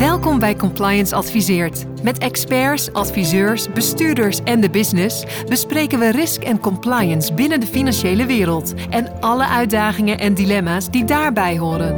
Welkom 0.00 0.38
bij 0.38 0.56
Compliance 0.56 1.14
Adviseert. 1.14 2.02
Met 2.02 2.18
experts, 2.18 2.92
adviseurs, 2.92 3.72
bestuurders 3.72 4.42
en 4.44 4.60
de 4.60 4.70
business 4.70 5.24
bespreken 5.48 5.98
we 5.98 6.10
risk 6.10 6.42
en 6.42 6.60
compliance 6.60 7.34
binnen 7.34 7.60
de 7.60 7.66
financiële 7.66 8.26
wereld 8.26 8.74
en 8.90 9.20
alle 9.20 9.46
uitdagingen 9.46 10.18
en 10.18 10.34
dilemma's 10.34 10.90
die 10.90 11.04
daarbij 11.04 11.58
horen. 11.58 11.96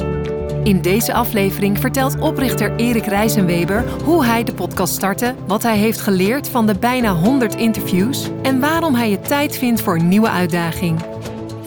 In 0.64 0.80
deze 0.80 1.12
aflevering 1.12 1.78
vertelt 1.78 2.20
oprichter 2.20 2.76
Erik 2.76 3.06
Rijzenweber 3.06 3.84
hoe 4.04 4.24
hij 4.24 4.44
de 4.44 4.54
podcast 4.54 4.94
startte, 4.94 5.34
wat 5.46 5.62
hij 5.62 5.76
heeft 5.76 6.00
geleerd 6.00 6.48
van 6.48 6.66
de 6.66 6.78
bijna 6.78 7.14
100 7.14 7.54
interviews 7.54 8.30
en 8.42 8.60
waarom 8.60 8.94
hij 8.94 9.10
het 9.10 9.28
tijd 9.28 9.56
vindt 9.56 9.80
voor 9.80 9.98
een 9.98 10.08
nieuwe 10.08 10.30
uitdaging. 10.30 11.11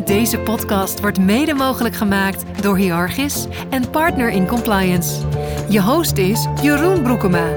Deze 0.06 0.40
podcast 0.40 1.00
wordt 1.00 1.20
mede 1.20 1.54
mogelijk 1.54 1.96
gemaakt 1.96 2.64
door 2.64 2.78
Hiargis 2.78 3.46
en 3.70 3.90
Partner 3.90 4.30
in 4.30 4.48
Compliance. 4.48 5.28
Je 5.70 5.82
host 5.82 6.18
is 6.18 6.46
Jeroen 6.62 7.04
Broekema. 7.04 7.54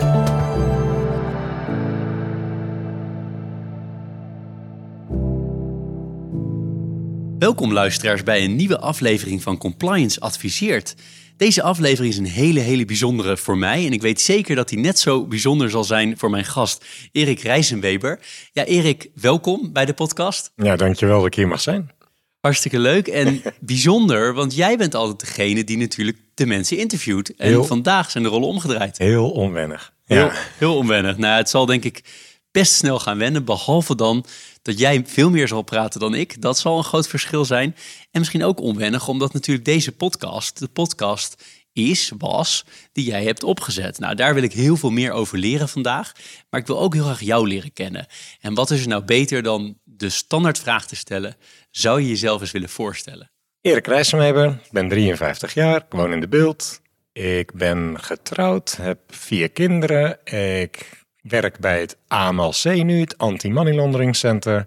Welkom 7.38 7.72
luisteraars 7.72 8.22
bij 8.22 8.44
een 8.44 8.56
nieuwe 8.56 8.78
aflevering 8.78 9.42
van 9.42 9.58
Compliance 9.58 10.20
Adviseert. 10.20 10.94
Deze 11.36 11.62
aflevering 11.62 12.12
is 12.12 12.18
een 12.18 12.26
hele, 12.26 12.60
hele 12.60 12.84
bijzondere 12.84 13.36
voor 13.36 13.58
mij. 13.58 13.86
En 13.86 13.92
ik 13.92 14.02
weet 14.02 14.20
zeker 14.20 14.56
dat 14.56 14.68
die 14.68 14.78
net 14.78 14.98
zo 14.98 15.26
bijzonder 15.26 15.70
zal 15.70 15.84
zijn 15.84 16.18
voor 16.18 16.30
mijn 16.30 16.44
gast, 16.44 16.84
Erik 17.12 17.40
Rijzenweber. 17.40 18.20
Ja, 18.52 18.64
Erik, 18.64 19.10
welkom 19.14 19.72
bij 19.72 19.84
de 19.84 19.94
podcast. 19.94 20.52
Ja, 20.56 20.76
dankjewel 20.76 21.16
dat 21.16 21.26
ik 21.26 21.34
hier 21.34 21.48
mag 21.48 21.60
zijn. 21.60 21.96
Hartstikke 22.40 22.78
leuk 22.78 23.06
en 23.08 23.42
bijzonder, 23.60 24.34
want 24.34 24.54
jij 24.54 24.76
bent 24.76 24.94
altijd 24.94 25.20
degene 25.20 25.64
die 25.64 25.76
natuurlijk 25.76 26.18
de 26.34 26.46
mensen 26.46 26.76
interviewt. 26.78 27.34
En 27.36 27.48
Heel- 27.48 27.64
vandaag 27.64 28.10
zijn 28.10 28.24
de 28.24 28.30
rollen 28.30 28.48
omgedraaid. 28.48 28.98
Heel 28.98 29.30
onwennig. 29.30 29.92
Heel, 30.04 30.30
heel 30.58 30.76
onwennig. 30.76 31.16
Nou, 31.16 31.36
het 31.36 31.48
zal 31.50 31.66
denk 31.66 31.84
ik 31.84 32.02
best 32.50 32.72
snel 32.72 32.98
gaan 32.98 33.18
wennen, 33.18 33.44
behalve 33.44 33.94
dan 33.94 34.24
dat 34.62 34.78
jij 34.78 35.02
veel 35.06 35.30
meer 35.30 35.48
zal 35.48 35.62
praten 35.62 36.00
dan 36.00 36.14
ik. 36.14 36.42
Dat 36.42 36.58
zal 36.58 36.78
een 36.78 36.84
groot 36.84 37.08
verschil 37.08 37.44
zijn. 37.44 37.76
En 38.10 38.18
misschien 38.20 38.44
ook 38.44 38.60
onwennig, 38.60 39.08
omdat 39.08 39.32
natuurlijk 39.32 39.66
deze 39.66 39.92
podcast, 39.92 40.58
de 40.58 40.68
podcast 40.68 41.44
is, 41.72 42.12
was, 42.18 42.64
die 42.92 43.04
jij 43.04 43.24
hebt 43.24 43.42
opgezet. 43.42 43.98
Nou, 43.98 44.14
daar 44.14 44.34
wil 44.34 44.42
ik 44.42 44.52
heel 44.52 44.76
veel 44.76 44.90
meer 44.90 45.12
over 45.12 45.38
leren 45.38 45.68
vandaag. 45.68 46.12
Maar 46.50 46.60
ik 46.60 46.66
wil 46.66 46.80
ook 46.80 46.94
heel 46.94 47.04
graag 47.04 47.20
jou 47.20 47.48
leren 47.48 47.72
kennen. 47.72 48.06
En 48.40 48.54
wat 48.54 48.70
is 48.70 48.80
er 48.80 48.88
nou 48.88 49.04
beter 49.04 49.42
dan 49.42 49.78
de 49.84 50.08
standaardvraag 50.08 50.86
te 50.86 50.96
stellen? 50.96 51.36
Zou 51.78 52.00
je 52.00 52.08
jezelf 52.08 52.40
eens 52.40 52.50
willen 52.50 52.68
voorstellen? 52.68 53.30
Erik 53.60 53.86
Rijsselmeber, 53.86 54.46
ik 54.64 54.70
ben 54.70 54.88
53 54.88 55.54
jaar, 55.54 55.76
ik 55.76 55.84
woon 55.88 56.12
in 56.12 56.20
de 56.20 56.28
beeld. 56.28 56.80
Ik 57.12 57.52
ben 57.52 58.00
getrouwd, 58.00 58.76
heb 58.76 58.98
vier 59.06 59.50
kinderen. 59.50 60.24
Ik 60.24 61.04
werk 61.22 61.58
bij 61.58 61.80
het 61.80 61.96
AMLC 62.08 62.64
nu, 62.64 63.00
het 63.00 63.18
Anti-Money 63.18 63.74
Laundering 63.74 64.16
Center. 64.16 64.66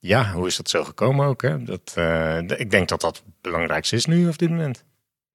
Ja, 0.00 0.32
hoe 0.32 0.46
is 0.46 0.56
dat 0.56 0.70
zo 0.70 0.84
gekomen 0.84 1.26
ook? 1.26 1.42
Hè? 1.42 1.64
Dat, 1.64 1.92
eh, 1.94 2.38
ik 2.38 2.70
denk 2.70 2.88
dat 2.88 3.00
dat 3.00 3.16
het 3.16 3.40
belangrijkste 3.40 3.96
is 3.96 4.06
nu 4.06 4.28
op 4.28 4.38
dit 4.38 4.50
moment. 4.50 4.84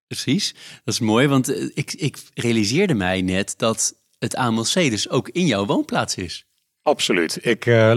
Precies, 0.07 0.53
dat 0.83 0.93
is 0.93 0.99
mooi, 0.99 1.27
want 1.27 1.49
eh, 1.49 1.69
ik, 1.73 1.93
ik 1.93 2.17
realiseerde 2.33 2.93
mij 2.93 3.21
net 3.21 3.53
dat 3.57 3.95
het 4.19 4.35
AMLC 4.35 4.73
dus 4.73 5.09
ook 5.09 5.29
in 5.29 5.45
jouw 5.45 5.65
woonplaats 5.65 6.15
is. 6.15 6.45
Absoluut. 6.85 7.37
Ik 7.41 7.65
eh, 7.65 7.91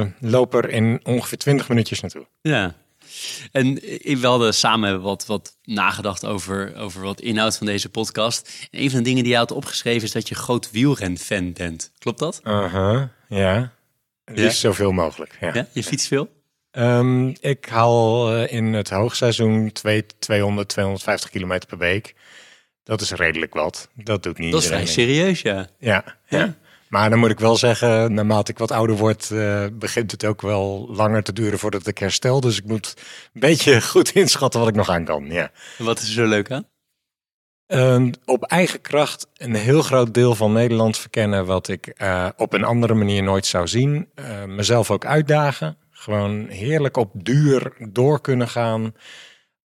eh, 0.00 0.06
loop 0.20 0.54
er 0.54 0.70
in 0.70 1.00
ongeveer 1.02 1.38
20 1.38 1.68
minuutjes 1.68 2.00
naartoe. 2.00 2.26
Ja. 2.42 2.74
En 3.52 3.82
eh, 3.82 4.16
we 4.16 4.26
hadden 4.26 4.54
samen 4.54 5.00
wat, 5.00 5.26
wat 5.26 5.56
nagedacht 5.64 6.26
over, 6.26 6.76
over 6.76 7.02
wat 7.02 7.20
inhoud 7.20 7.56
van 7.56 7.66
deze 7.66 7.88
podcast. 7.88 8.68
En 8.70 8.82
een 8.82 8.90
van 8.90 8.98
de 8.98 9.04
dingen 9.04 9.22
die 9.22 9.32
je 9.32 9.38
had 9.38 9.50
opgeschreven 9.50 10.02
is 10.02 10.12
dat 10.12 10.28
je 10.28 10.34
groot 10.34 10.70
wielrenfan 10.70 11.52
bent. 11.52 11.92
Klopt 11.98 12.18
dat? 12.18 12.40
Aha, 12.42 13.10
ja. 13.28 13.72
Ja? 14.24 14.32
is 14.34 14.60
zoveel 14.60 14.92
mogelijk. 14.92 15.36
Ja. 15.40 15.50
Ja? 15.54 15.68
Je 15.72 15.82
fietst 15.82 16.06
veel? 16.06 16.28
Ehm, 16.70 17.28
ik 17.28 17.66
haal 17.68 18.36
in 18.44 18.72
het 18.72 18.90
hoogseizoen 18.90 19.72
twee- 19.72 20.06
200, 20.18 20.68
250 20.68 21.30
kilometer 21.30 21.68
per 21.68 21.78
week. 21.78 22.14
Dat 22.84 23.00
is 23.00 23.10
redelijk 23.10 23.54
wat. 23.54 23.88
Dat 23.94 24.22
doet 24.22 24.38
niet 24.38 24.52
Dat 24.52 24.62
is 24.62 24.66
vrij 24.66 24.86
serieus, 24.86 25.42
ja. 25.42 25.68
Ja, 25.78 26.04
ja. 26.28 26.38
Ja? 26.38 26.56
Maar 26.94 27.10
dan 27.10 27.18
moet 27.18 27.30
ik 27.30 27.38
wel 27.38 27.56
zeggen, 27.56 28.14
naarmate 28.14 28.50
ik 28.50 28.58
wat 28.58 28.70
ouder 28.70 28.96
word, 28.96 29.30
eh, 29.30 29.66
begint 29.72 30.10
het 30.10 30.24
ook 30.24 30.42
wel 30.42 30.88
langer 30.90 31.22
te 31.22 31.32
duren 31.32 31.58
voordat 31.58 31.86
ik 31.86 31.98
herstel. 31.98 32.40
Dus 32.40 32.58
ik 32.58 32.64
moet 32.64 32.94
een 33.32 33.40
beetje 33.40 33.80
goed 33.92 34.10
inschatten 34.10 34.60
wat 34.60 34.68
ik 34.68 34.74
nog 34.74 34.88
aan 34.88 35.04
kan. 35.04 35.26
Ja. 35.26 35.50
Wat 35.78 35.98
is 35.98 36.06
er 36.06 36.12
zo 36.12 36.26
leuk 36.26 36.50
aan? 36.50 36.68
Ehm, 37.66 38.12
op 38.24 38.42
eigen 38.44 38.80
kracht 38.80 39.26
een 39.36 39.54
heel 39.54 39.82
groot 39.82 40.14
deel 40.14 40.34
van 40.34 40.52
Nederland 40.52 40.98
verkennen 40.98 41.46
wat 41.46 41.68
ik 41.68 41.86
eh, 41.86 42.28
op 42.36 42.52
een 42.52 42.64
andere 42.64 42.94
manier 42.94 43.22
nooit 43.22 43.46
zou 43.46 43.68
zien. 43.68 44.08
Eh, 44.14 44.44
mezelf 44.44 44.90
ook 44.90 45.04
uitdagen. 45.04 45.76
Gewoon 45.90 46.46
heerlijk 46.48 46.96
op 46.96 47.10
duur 47.14 47.72
door 47.78 48.20
kunnen 48.20 48.48
gaan. 48.48 48.94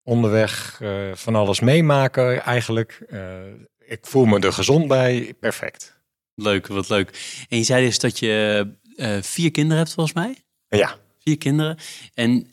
Onderweg 0.03 0.81
van 1.13 1.35
alles 1.35 1.59
meemaken 1.59 2.41
eigenlijk. 2.41 3.05
Ik 3.79 3.99
voel 4.01 4.25
me 4.25 4.39
er 4.39 4.53
gezond 4.53 4.87
bij. 4.87 5.33
Perfect. 5.39 5.98
Leuk, 6.41 6.67
wat 6.67 6.89
leuk. 6.89 7.43
En 7.49 7.57
je 7.57 7.63
zei 7.63 7.85
dus 7.85 7.99
dat 7.99 8.19
je 8.19 8.67
eh, 8.95 9.17
vier 9.21 9.51
kinderen 9.51 9.77
hebt 9.77 9.93
volgens 9.93 10.15
mij? 10.15 10.35
Ja, 10.67 10.97
Vier 11.23 11.37
kinderen. 11.37 11.77
En 12.13 12.51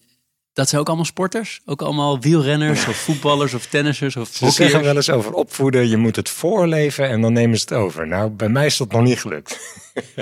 dat 0.52 0.68
zijn 0.68 0.80
ook 0.80 0.86
allemaal 0.86 1.04
sporters? 1.04 1.60
Ook 1.64 1.82
allemaal 1.82 2.20
wielrenners 2.20 2.86
of 2.86 2.96
voetballers 2.96 3.54
of 3.54 3.66
tennissers 3.66 4.16
of 4.16 4.28
ze 4.28 4.50
zeggen 4.50 4.82
wel 4.82 4.96
eens 4.96 5.10
over 5.10 5.32
opvoeden. 5.32 5.88
Je 5.88 5.96
moet 5.96 6.16
het 6.16 6.28
voorleven 6.28 7.08
en 7.08 7.20
dan 7.20 7.32
nemen 7.32 7.58
ze 7.58 7.64
het 7.68 7.78
over. 7.78 8.06
Nou, 8.06 8.30
bij 8.30 8.48
mij 8.48 8.66
is 8.66 8.76
dat 8.76 8.92
nog 8.92 9.02
niet 9.02 9.20
gelukt. 9.20 9.58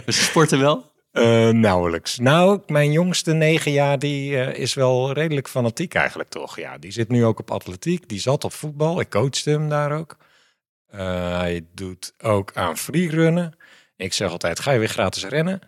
Dus 0.04 0.16
ze 0.18 0.22
sporten 0.22 0.58
wel? 0.58 0.92
Eh, 1.10 1.48
nauwelijks. 1.48 2.18
Nou, 2.18 2.60
mijn 2.66 2.92
jongste 2.92 3.32
negen 3.32 3.72
jaar, 3.72 3.98
die 3.98 4.36
eh, 4.38 4.60
is 4.60 4.74
wel 4.74 5.12
redelijk 5.12 5.48
fanatiek 5.48 5.94
eigenlijk 5.94 6.28
toch. 6.28 6.58
Ja, 6.58 6.78
die 6.78 6.92
zit 6.92 7.08
nu 7.08 7.24
ook 7.24 7.38
op 7.38 7.50
atletiek. 7.50 8.08
Die 8.08 8.20
zat 8.20 8.44
op 8.44 8.52
voetbal. 8.52 9.00
Ik 9.00 9.10
coachte 9.10 9.50
hem 9.50 9.68
daar 9.68 9.92
ook. 9.92 10.16
Hij 10.96 11.66
doet 11.74 12.14
ook 12.22 12.50
aan 12.54 12.76
freerunnen. 12.76 13.54
Ik 13.96 14.12
zeg 14.12 14.30
altijd, 14.30 14.60
ga 14.60 14.70
je 14.70 14.78
weer 14.78 14.88
gratis 14.88 15.24
rennen? 15.24 15.60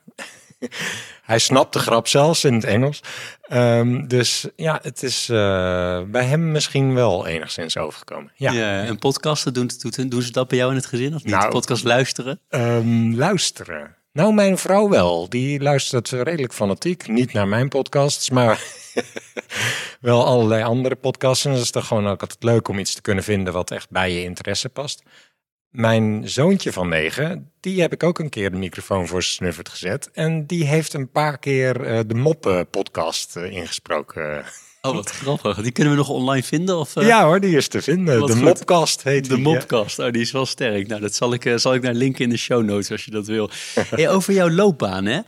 hij 1.23 1.39
snapt 1.39 1.73
de 1.73 1.79
grap 1.79 2.09
zelfs 2.09 2.45
in 2.45 2.55
het 2.55 2.65
Engels. 2.65 3.01
Ehm, 3.43 4.07
dus 4.07 4.49
ja, 4.57 4.79
het 4.83 5.03
is 5.03 5.29
eh, 5.29 6.03
bij 6.03 6.25
hem 6.25 6.53
misschien 6.53 6.95
wel 6.95 7.27
enigszins 7.27 7.77
overgekomen. 7.77 8.33
Ja. 8.35 8.53
Ja. 8.53 8.85
en 8.85 8.99
podcasten, 8.99 9.55
doen, 9.55 9.71
doen, 9.79 10.09
doen 10.09 10.23
ze 10.23 10.33
dat 10.33 10.49
bij 10.49 10.59
jou 10.59 10.71
in 10.71 10.77
het 10.77 10.87
gezin 10.87 11.15
of 11.15 11.25
niet? 11.25 11.35
Nou, 11.35 11.51
Podcast 11.51 11.85
luisteren? 11.85 12.41
Ehm, 12.49 13.15
luisteren. 13.15 13.96
Nou, 14.17 14.35
mijn 14.35 14.59
vrouw 14.59 14.89
wel. 14.89 15.29
Die 15.29 15.61
luistert 15.61 16.09
redelijk 16.09 16.53
fanatiek. 16.53 17.09
Niet 17.09 17.33
naar 17.33 17.49
mijn 17.49 17.69
podcasts, 17.69 18.31
maar 18.31 18.63
wel 20.01 20.25
allerlei 20.25 20.63
andere 20.63 20.95
podcasts. 20.95 21.45
En 21.45 21.53
dat 21.53 21.61
is 21.61 21.71
toch 21.71 21.87
gewoon 21.87 22.07
ook 22.07 22.21
altijd 22.21 22.43
leuk 22.43 22.69
om 22.69 22.79
iets 22.79 22.95
te 22.95 23.01
kunnen 23.01 23.25
vinden 23.25 23.53
wat 23.53 23.71
echt 23.71 23.91
bij 23.91 24.13
je 24.13 24.23
interesse 24.23 24.69
past. 24.69 25.03
Mijn 25.71 26.29
zoontje 26.29 26.73
van 26.73 26.89
negen, 26.89 27.53
die 27.61 27.81
heb 27.81 27.93
ik 27.93 28.03
ook 28.03 28.19
een 28.19 28.29
keer 28.29 28.51
de 28.51 28.57
microfoon 28.57 29.07
voor 29.07 29.23
snuffert 29.23 29.69
gezet. 29.69 30.11
En 30.11 30.47
die 30.47 30.65
heeft 30.65 30.93
een 30.93 31.11
paar 31.11 31.39
keer 31.39 31.83
eh, 31.83 32.01
de 32.07 32.15
Moppen-podcast 32.15 33.37
eh, 33.37 33.51
ingesproken. 33.51 34.45
Oh, 34.89 34.95
wat 34.95 35.11
grappig. 35.11 35.63
Die 35.63 35.73
kunnen 35.73 35.93
we 35.93 35.99
nog 35.99 36.09
online 36.09 36.43
vinden? 36.43 36.79
Of, 36.79 36.97
eh, 36.97 37.07
ja 37.07 37.25
hoor, 37.25 37.41
die 37.41 37.57
is 37.57 37.69
te 37.69 37.83
vinden. 37.83 38.19
wat 38.19 38.29
De 38.29 38.35
goed. 38.35 38.43
Mopcast 38.43 39.03
heet 39.03 39.29
De 39.29 39.35
die. 39.35 39.43
Mopcast, 39.43 39.99
oh, 39.99 40.11
die 40.11 40.23
is 40.23 40.31
wel 40.33 40.47
sterk. 40.47 40.87
Nou, 40.87 41.01
dat 41.01 41.15
zal 41.15 41.33
ik, 41.33 41.45
eh, 41.45 41.57
zal 41.57 41.75
ik 41.75 41.83
naar 41.83 41.95
linken 41.95 42.25
in 42.25 42.31
de 42.31 42.37
show 42.37 42.65
notes 42.65 42.91
als 42.91 43.05
je 43.05 43.11
dat 43.11 43.27
wil. 43.27 43.51
hey, 43.91 44.11
over 44.11 44.35
jouw 44.35 44.51
loopbaan, 44.51 45.05
hè? 45.05 45.21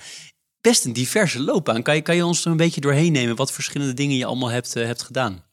Best 0.61 0.85
een 0.85 0.93
diverse 0.93 1.43
loopbaan. 1.43 1.83
Kan 1.83 1.95
je, 1.95 2.01
kan 2.01 2.17
je 2.17 2.25
ons 2.25 2.45
er 2.45 2.51
een 2.51 2.57
beetje 2.57 2.81
doorheen 2.81 3.13
nemen 3.13 3.37
wat 3.37 3.53
verschillende 3.53 3.95
dingen 3.95 4.17
je 4.17 4.25
allemaal 4.25 4.51
hebt, 4.51 4.77
eh, 4.77 4.85
hebt 4.85 5.03
gedaan? 5.03 5.45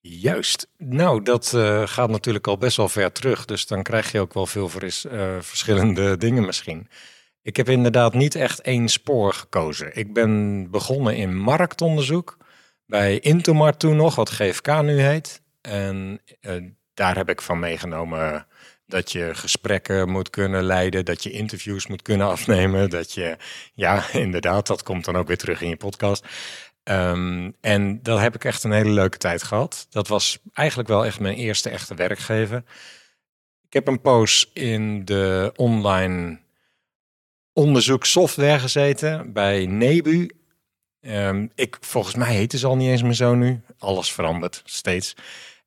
Juist. 0.00 0.68
Nou, 0.78 1.22
dat 1.22 1.56
gaat 1.84 2.10
natuurlijk 2.10 2.46
al 2.46 2.58
best 2.58 2.76
wel 2.76 2.88
ver 2.88 3.12
terug. 3.12 3.44
Dus 3.44 3.66
dan 3.66 3.82
krijg 3.82 4.12
je 4.12 4.20
ook 4.20 4.34
wel 4.34 4.46
veel 4.46 4.70
verschillende 5.40 6.16
dingen 6.26 6.44
misschien. 6.44 6.88
Ik 7.42 7.56
heb 7.56 7.68
inderdaad 7.68 8.14
niet 8.14 8.34
echt 8.34 8.60
één 8.60 8.88
spoor 8.88 9.32
gekozen. 9.32 9.96
Ik 9.96 10.14
ben 10.14 10.70
begonnen 10.70 11.16
in 11.16 11.36
marktonderzoek. 11.36 12.36
Bij 12.92 13.18
Intomart 13.18 13.78
toen 13.78 13.96
nog, 13.96 14.14
wat 14.14 14.30
GFK 14.30 14.82
nu 14.82 15.00
heet. 15.00 15.42
En 15.60 16.20
eh, 16.40 16.62
daar 16.94 17.16
heb 17.16 17.28
ik 17.28 17.40
van 17.40 17.58
meegenomen 17.58 18.46
dat 18.86 19.12
je 19.12 19.34
gesprekken 19.34 20.08
moet 20.08 20.30
kunnen 20.30 20.62
leiden, 20.62 21.04
dat 21.04 21.22
je 21.22 21.30
interviews 21.30 21.86
moet 21.86 22.02
kunnen 22.02 22.26
afnemen, 22.26 22.90
dat 22.90 23.12
je, 23.12 23.36
ja, 23.74 24.10
inderdaad, 24.12 24.66
dat 24.66 24.82
komt 24.82 25.04
dan 25.04 25.16
ook 25.16 25.26
weer 25.26 25.36
terug 25.36 25.60
in 25.60 25.68
je 25.68 25.76
podcast. 25.76 26.26
Ehm, 26.82 27.50
en 27.60 28.02
dat 28.02 28.20
heb 28.20 28.34
ik 28.34 28.44
echt 28.44 28.64
een 28.64 28.72
hele 28.72 28.90
leuke 28.90 29.18
tijd 29.18 29.42
gehad. 29.42 29.86
Dat 29.90 30.08
was 30.08 30.38
eigenlijk 30.52 30.88
wel 30.88 31.04
echt 31.04 31.20
mijn 31.20 31.36
eerste 31.36 31.70
echte 31.70 31.94
werkgever. 31.94 32.62
Ik 33.66 33.72
heb 33.72 33.86
een 33.86 34.00
poos 34.00 34.50
in 34.54 35.04
de 35.04 35.52
online 35.56 36.40
onderzoekssoftware 37.52 38.58
gezeten 38.58 39.32
bij 39.32 39.66
Nebu. 39.66 40.30
Ehm, 41.02 41.46
ik, 41.54 41.76
volgens 41.80 42.14
mij 42.14 42.34
heette 42.34 42.58
ze 42.58 42.66
al 42.66 42.76
niet 42.76 42.88
eens 42.88 43.02
meer 43.02 43.12
zo 43.12 43.34
nu. 43.34 43.60
Alles 43.78 44.12
verandert 44.12 44.62
steeds. 44.64 45.14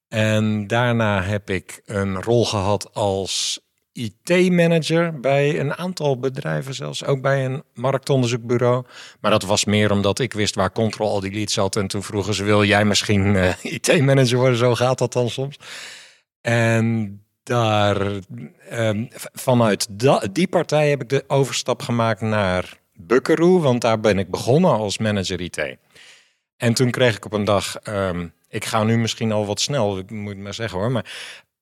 En 0.08 0.68
daarna 0.68 1.24
heb 1.24 1.50
ik 1.50 1.82
een 1.86 2.22
rol 2.22 2.46
gehad 2.46 2.94
als 2.94 3.60
IT-manager 3.94 5.20
bij 5.20 5.60
een 5.60 5.76
aantal 5.76 6.20
bedrijven, 6.20 6.74
zelfs 6.74 7.06
ook 7.06 7.22
bij 7.22 7.46
een 7.46 7.64
marktonderzoekbureau. 7.74 8.86
Maar 9.20 9.32
dat 9.32 9.44
was 9.44 9.66
meer 9.66 9.92
omdat 9.92 10.20
ik 10.20 10.34
wist 10.34 10.56
waar 10.56 10.72
Control 10.72 11.20
Delete 11.20 11.52
zat. 11.52 11.76
En 11.76 11.88
toen 11.88 12.04
vroegen 12.04 12.34
ze, 12.34 12.44
wil 12.44 12.64
jij 12.64 12.86
misschien 12.86 13.26
uh, 13.36 13.54
IT-manager 13.62 14.38
worden? 14.38 14.58
Zo 14.58 14.76
gaat 14.76 14.98
dat 14.98 15.14
dan 15.14 15.30
soms. 15.30 15.58
En 16.42 17.20
daar, 17.44 18.12
um, 18.72 19.08
vanuit 19.34 19.88
die 20.32 20.48
partij 20.48 20.90
heb 20.90 21.02
ik 21.02 21.10
de 21.10 21.24
overstap 21.28 21.82
gemaakt 21.82 22.22
naar 22.22 22.80
Buckaroo, 22.98 23.60
want 23.60 23.82
daar 23.82 24.00
ben 24.00 24.20
ik 24.20 24.30
begonnen 24.30 24.72
als 24.72 24.98
manager 24.98 25.42
IT. 25.42 25.78
En 26.58 26.74
toen 26.74 26.92
kreeg 26.92 27.16
ik 27.16 27.26
op 27.26 27.34
een 27.34 27.44
dag, 27.44 27.88
um, 27.88 28.34
ik 28.50 28.66
ga 28.66 28.84
nu 28.84 28.98
misschien 28.98 29.32
al 29.32 29.46
wat 29.46 29.62
snel, 29.62 29.98
ik 29.98 30.12
moet 30.12 30.38
maar 30.38 30.54
zeggen 30.54 30.80
hoor, 30.80 30.92
maar 30.92 31.06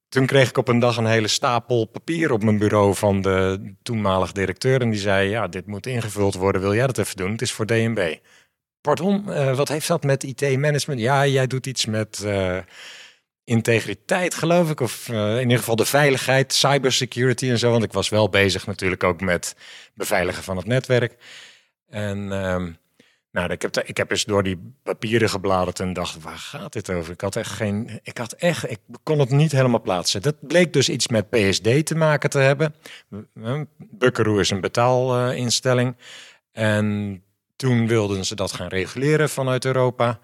toen 0.09 0.25
kreeg 0.25 0.49
ik 0.49 0.57
op 0.57 0.67
een 0.67 0.79
dag 0.79 0.97
een 0.97 1.05
hele 1.05 1.27
stapel 1.27 1.85
papier 1.85 2.31
op 2.31 2.43
mijn 2.43 2.57
bureau 2.57 2.95
van 2.95 3.21
de 3.21 3.73
toenmalige 3.83 4.33
directeur. 4.33 4.81
En 4.81 4.89
die 4.89 4.99
zei, 4.99 5.29
ja, 5.29 5.47
dit 5.47 5.67
moet 5.67 5.85
ingevuld 5.85 6.35
worden, 6.35 6.61
wil 6.61 6.73
jij 6.73 6.87
dat 6.87 6.97
even 6.97 7.15
doen? 7.15 7.31
Het 7.31 7.41
is 7.41 7.51
voor 7.51 7.65
DNB. 7.65 8.15
Pardon, 8.81 9.23
uh, 9.27 9.55
wat 9.55 9.67
heeft 9.67 9.87
dat 9.87 10.03
met 10.03 10.23
IT-management? 10.23 11.01
Ja, 11.01 11.25
jij 11.25 11.47
doet 11.47 11.65
iets 11.65 11.85
met... 11.85 12.21
Uh, 12.25 12.57
integriteit, 13.43 14.33
geloof 14.33 14.69
ik. 14.69 14.79
Of 14.79 15.07
uh, 15.07 15.35
in 15.35 15.41
ieder 15.41 15.57
geval 15.57 15.75
de 15.75 15.85
veiligheid, 15.85 16.53
cybersecurity 16.53 17.49
en 17.49 17.59
zo. 17.59 17.71
Want 17.71 17.83
ik 17.83 17.93
was 17.93 18.09
wel 18.09 18.29
bezig 18.29 18.65
natuurlijk 18.65 19.03
ook 19.03 19.21
met 19.21 19.55
beveiligen 19.93 20.43
van 20.43 20.57
het 20.57 20.65
netwerk. 20.65 21.15
En 21.89 22.31
um, 22.31 22.77
nou, 23.33 23.51
ik 23.51 23.61
heb, 23.61 23.77
ik 23.77 23.97
heb 23.97 24.11
eens 24.11 24.25
door 24.25 24.43
die 24.43 24.73
papieren 24.83 25.29
gebladerd 25.29 25.79
en 25.79 25.93
dacht, 25.93 26.21
waar 26.21 26.37
gaat 26.37 26.73
dit 26.73 26.89
over? 26.89 27.13
Ik 27.13 27.21
had 27.21 27.35
echt 27.35 27.51
geen, 27.51 27.99
ik 28.03 28.17
had 28.17 28.31
echt, 28.31 28.69
ik 28.69 28.79
kon 29.03 29.19
het 29.19 29.29
niet 29.29 29.51
helemaal 29.51 29.81
plaatsen. 29.81 30.21
Dat 30.21 30.47
bleek 30.47 30.73
dus 30.73 30.89
iets 30.89 31.07
met 31.07 31.29
PSD 31.29 31.85
te 31.85 31.95
maken 31.95 32.29
te 32.29 32.39
hebben. 32.39 32.75
Buckaroo 33.77 34.37
is 34.37 34.49
een 34.49 34.61
betaalinstelling. 34.61 35.95
En 36.51 37.21
toen 37.55 37.87
wilden 37.87 38.25
ze 38.25 38.35
dat 38.35 38.51
gaan 38.51 38.67
reguleren 38.67 39.29
vanuit 39.29 39.65
Europa. 39.65 40.19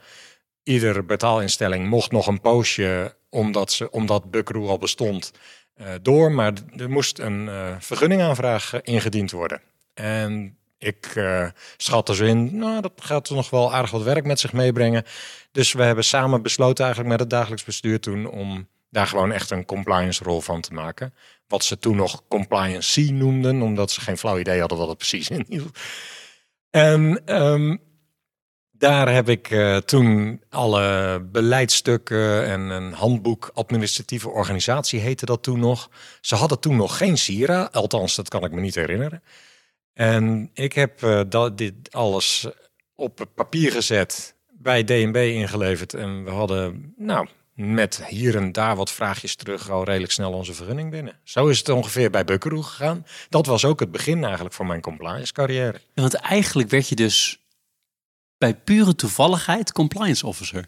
Iedere 0.70 1.04
betaalinstelling 1.04 1.88
mocht 1.88 2.12
nog 2.12 2.28
een 2.28 2.42
poosje, 2.42 3.16
omdat, 3.30 3.72
ze, 3.72 3.92
omdat 3.92 4.32
Buckaroo 4.32 4.68
al 4.68 4.78
bestond, 4.78 5.32
uh, 5.78 5.88
door. 6.02 6.32
Maar 6.32 6.54
er 6.76 6.90
moest 6.90 7.20
een 7.20 7.46
uh, 7.46 7.76
vergunningaanvraag 7.80 8.82
ingediend 8.82 9.32
worden. 9.32 9.62
En 9.94 10.58
ik 10.78 11.16
uh, 11.16 11.48
schat 11.78 12.10
er 12.10 12.16
zo 12.16 12.26
in, 12.26 12.58
nou, 12.58 12.82
dat 12.82 12.92
gaat 12.96 13.30
nog 13.30 13.50
wel 13.50 13.74
aardig 13.74 13.92
wat 13.92 14.04
werk 14.04 14.26
met 14.26 14.40
zich 14.40 14.54
meebrengen. 14.54 15.04
Dus 15.52 15.74
we 15.74 15.84
hebben 15.84 16.04
samen 16.04 16.42
besloten 16.42 16.86
eigenlijk 16.86 17.14
met 17.14 17.22
het 17.22 17.30
dagelijks 17.30 17.64
bestuur 17.64 18.00
toen 18.00 18.26
om 18.26 18.68
daar 18.90 19.08
gewoon 19.08 19.32
echt 19.32 19.52
een 19.52 19.66
compliance 19.66 20.24
rol 20.24 20.42
van 20.42 20.62
te 20.62 20.74
maken. 20.74 21.14
Wat 21.48 21.64
ze 21.64 21.80
toen 21.80 21.96
nog 21.96 22.28
compliance 22.28 23.12
noemden, 23.12 23.62
omdat 23.62 23.92
ze 23.92 24.02
geen 24.02 24.18
flauw 24.18 24.40
idee 24.40 24.60
hadden 24.60 24.78
wat 24.78 24.88
het 24.88 24.98
precies 24.98 25.30
inhield. 25.30 25.80
En 26.70 27.22
um, 27.26 27.88
daar 28.80 29.14
heb 29.14 29.30
ik 29.30 29.50
uh, 29.50 29.78
toen 29.78 30.42
alle 30.50 31.20
beleidstukken 31.32 32.46
en 32.46 32.60
een 32.60 32.94
handboek 32.94 33.52
administratieve 33.54 34.30
organisatie 34.30 35.00
heette 35.00 35.26
dat 35.26 35.44
toen 35.44 35.60
nog. 35.60 35.90
Ze 36.22 36.36
hadden 36.36 36.60
toen 36.60 36.76
nog 36.76 36.98
geen 36.98 37.18
Sira, 37.18 37.70
althans 37.72 38.16
dat 38.16 38.30
kan 38.30 38.44
ik 38.44 38.52
me 38.52 38.62
niet 38.62 38.76
herinneren. 38.76 39.24
En 39.94 40.50
ik 40.54 40.74
heb 40.74 41.02
uh, 41.04 41.22
dat, 41.30 41.58
dit 41.58 41.74
alles 41.92 42.48
op 42.96 43.28
papier 43.36 43.72
gezet, 43.72 44.36
bij 44.52 44.84
DNB 44.84 45.16
ingeleverd. 45.16 45.94
En 45.94 46.24
we 46.24 46.30
hadden, 46.30 46.94
nou, 46.98 47.28
met 47.54 48.06
hier 48.08 48.36
en 48.36 48.52
daar 48.52 48.76
wat 48.76 48.92
vraagjes 48.92 49.36
terug 49.36 49.70
al 49.70 49.84
redelijk 49.84 50.12
snel 50.12 50.32
onze 50.32 50.54
vergunning 50.54 50.92
binnen. 50.92 51.20
Zo 51.24 51.48
is 51.48 51.58
het 51.58 51.70
ongeveer 51.70 52.10
bij 52.10 52.26
Buckaroo 52.26 52.62
gegaan. 52.62 53.06
Dat 53.30 53.46
was 53.46 53.66
ook 53.66 53.80
het 53.80 53.92
begin 53.92 54.24
eigenlijk 54.24 54.56
van 54.56 54.68
mijn 54.68 54.82
compliance 54.82 55.34
carrière. 55.34 55.82
Want 55.94 56.14
eigenlijk 56.14 56.70
werd 56.70 56.90
je 56.90 56.96
dus 56.96 57.40
bij 58.40 58.56
pure 58.56 58.96
toevalligheid 58.96 59.72
compliance 59.72 60.28
officer. 60.28 60.66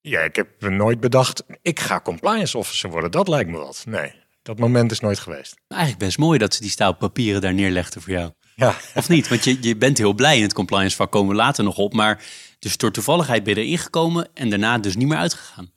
Ja, 0.00 0.20
ik 0.20 0.36
heb 0.36 0.60
nooit 0.60 1.00
bedacht, 1.00 1.42
ik 1.62 1.80
ga 1.80 2.00
compliance 2.00 2.58
officer 2.58 2.90
worden. 2.90 3.10
Dat 3.10 3.28
lijkt 3.28 3.50
me 3.50 3.56
wat. 3.56 3.84
Nee, 3.88 4.12
dat 4.42 4.58
moment 4.58 4.90
is 4.90 5.00
nooit 5.00 5.18
geweest. 5.18 5.54
Eigenlijk 5.68 6.02
best 6.02 6.18
mooi 6.18 6.38
dat 6.38 6.54
ze 6.54 6.60
die 6.60 6.70
stapel 6.70 7.08
papieren 7.08 7.40
daar 7.40 7.54
neerlegden 7.54 8.02
voor 8.02 8.12
jou. 8.12 8.32
Ja. 8.54 8.74
Of 8.94 9.08
niet? 9.08 9.28
Want 9.28 9.44
je, 9.44 9.58
je 9.60 9.76
bent 9.76 9.98
heel 9.98 10.12
blij 10.12 10.36
in 10.36 10.42
het 10.42 10.52
compliance 10.52 10.96
vak, 10.96 11.10
komen 11.10 11.28
we 11.28 11.34
later 11.34 11.64
nog 11.64 11.76
op. 11.76 11.92
Maar 11.92 12.22
dus 12.58 12.76
door 12.76 12.92
toevalligheid 12.92 13.44
ben 13.44 13.54
je 13.54 13.60
erin 13.60 13.78
gekomen 13.78 14.28
en 14.34 14.50
daarna 14.50 14.78
dus 14.78 14.96
niet 14.96 15.08
meer 15.08 15.18
uitgegaan. 15.18 15.70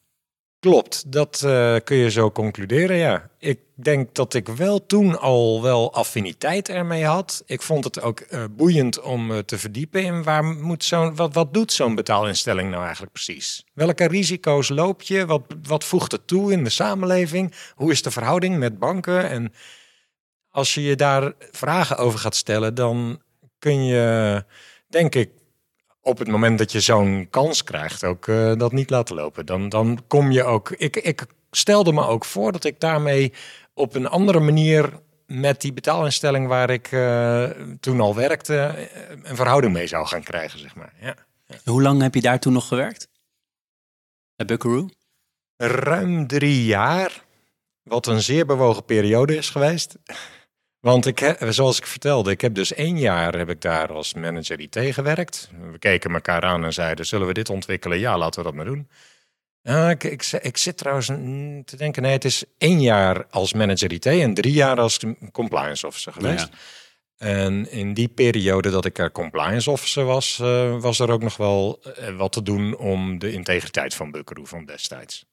Klopt, 0.60 1.12
dat 1.12 1.42
uh, 1.46 1.76
kun 1.84 1.98
je 1.98 2.12
zo 2.12 2.32
concluderen, 2.32 2.98
ja. 2.98 3.30
Ik 3.38 3.60
denk 3.76 4.16
dat 4.16 4.34
ik 4.34 4.48
wel 4.48 4.86
toen 4.86 5.20
al 5.20 5.62
wel 5.62 5.94
affiniteit 5.94 6.70
ermee 6.70 7.06
had. 7.06 7.44
Ik 7.46 7.62
vond 7.62 7.84
het 7.84 8.02
ook 8.02 8.26
uh, 8.30 8.44
boeiend 8.52 9.02
om 9.02 9.32
uh, 9.32 9.38
te 9.38 9.58
verdiepen 9.58 10.04
in 10.04 10.24
waar 10.24 10.44
moet 10.44 10.84
zo'n, 10.84 11.16
wat, 11.16 11.34
wat 11.34 11.54
doet 11.54 11.72
zo'n 11.72 11.96
betaalinstelling 11.96 12.70
nou 12.70 12.84
eigenlijk 12.84 13.14
precies? 13.14 13.66
Welke 13.74 14.08
risico's 14.08 14.70
loop 14.70 15.02
je? 15.02 15.26
Wat, 15.26 15.42
wat 15.64 15.84
voegt 15.84 16.12
het 16.12 16.28
toe 16.28 16.52
in 16.52 16.64
de 16.64 16.70
samenleving? 16.70 17.54
Hoe 17.76 17.92
is 17.92 18.02
de 18.02 18.12
verhouding 18.12 18.58
met 18.58 18.80
banken? 18.80 19.30
En 19.30 19.54
als 20.50 20.74
je 20.74 20.82
je 20.82 20.96
daar 20.96 21.34
vragen 21.52 21.98
over 21.98 22.20
gaat 22.20 22.36
stellen, 22.36 22.76
dan 22.76 23.22
kun 23.60 23.86
je, 23.86 24.44
denk 24.88 25.16
ik, 25.16 25.30
op 26.02 26.18
het 26.18 26.28
moment 26.28 26.58
dat 26.58 26.72
je 26.72 26.80
zo'n 26.80 27.28
kans 27.30 27.64
krijgt, 27.64 28.04
ook 28.04 28.28
uh, 28.28 28.56
dat 28.56 28.72
niet 28.72 28.90
laten 28.90 29.16
lopen. 29.16 29.46
Dan, 29.46 29.70
dan 29.70 30.00
kom 30.08 30.32
je 30.32 30.44
ook. 30.44 30.70
Ik, 30.70 30.96
ik 30.96 31.26
stelde 31.52 31.94
me 31.94 32.06
ook 32.06 32.26
voor 32.26 32.52
dat 32.52 32.64
ik 32.64 32.80
daarmee 32.80 33.34
op 33.74 33.96
een 33.96 34.08
andere 34.08 34.40
manier 34.40 35.00
met 35.26 35.62
die 35.62 35.74
betaalinstelling 35.74 36.48
waar 36.48 36.70
ik 36.70 36.92
uh, 36.92 37.50
toen 37.80 38.00
al 38.00 38.16
werkte, 38.16 38.90
een 39.24 39.36
verhouding 39.36 39.74
mee 39.74 39.88
zou 39.88 40.08
gaan 40.08 40.24
krijgen, 40.24 40.60
zeg 40.60 40.76
maar. 40.76 40.94
Ja. 41.02 41.16
Hoe 41.64 41.82
lang 41.82 42.02
heb 42.02 42.14
je 42.14 42.22
daar 42.22 42.40
toen 42.40 42.54
nog 42.54 42.68
gewerkt? 42.68 43.08
Bij 44.36 44.46
Buckaroo? 44.46 44.90
Ruim 45.58 46.28
drie 46.28 46.66
jaar. 46.66 47.24
Wat 47.84 48.08
een 48.08 48.22
zeer 48.22 48.46
bewogen 48.46 48.86
periode 48.86 49.36
is 49.36 49.50
geweest. 49.50 49.96
Want 50.80 51.06
ik 51.06 51.36
zoals 51.50 51.78
ik 51.78 51.86
vertelde, 51.86 52.32
ik 52.32 52.42
heb 52.42 52.54
dus 52.54 52.74
één 52.74 53.00
jaar 53.00 53.38
heb 53.38 53.50
ik 53.50 53.62
daar 53.62 53.94
als 53.94 54.14
manager 54.14 54.60
IT 54.60 54.78
gewerkt. 54.94 55.50
We 55.72 55.80
keken 55.80 56.14
elkaar 56.14 56.42
aan 56.42 56.66
en 56.66 56.74
zeiden, 56.74 57.06
zullen 57.06 57.28
we 57.28 57.34
dit 57.34 57.50
ontwikkelen? 57.50 58.00
Ja, 58.00 58.18
laten 58.18 58.40
we 58.40 58.46
dat 58.46 58.56
maar 58.56 58.66
doen. 58.66 58.90
Uh, 59.64 59.90
ik, 59.90 60.04
ik, 60.04 60.26
ik, 60.42 60.58
zit 60.58 60.78
trouwens 60.78 61.08
te 61.66 61.76
denken, 61.78 62.02
nee, 62.02 62.12
het 62.12 62.26
is 62.26 62.44
één 62.58 62.82
jaar 62.82 63.26
als 63.30 63.54
manager 63.54 63.92
IT 63.92 64.06
en 64.06 64.34
drie 64.34 64.54
jaar 64.54 64.80
als 64.80 65.00
compliance 65.32 65.88
officer 65.88 66.14
geweest. 66.14 66.50
Ja. 66.52 67.28
En 67.28 67.72
in 67.72 67.94
die 67.94 68.08
periode 68.08 68.70
dat 68.70 68.86
ik 68.86 68.98
er 68.98 69.12
compliance 69.12 69.72
officer 69.72 70.06
was, 70.06 70.40
uh, 70.42 70.80
was 70.80 71.00
er 71.00 71.12
ook 71.12 71.22
nog 71.22 71.38
wel 71.38 71.80
uh, 72.00 72.18
wat 72.18 72.32
te 72.32 72.44
doen 72.44 72.78
om 72.78 73.20
de 73.20 73.32
integriteit 73.32 73.94
van 73.94 74.12
Buckaroo 74.12 74.46
van 74.46 74.66
destijds. 74.66 75.26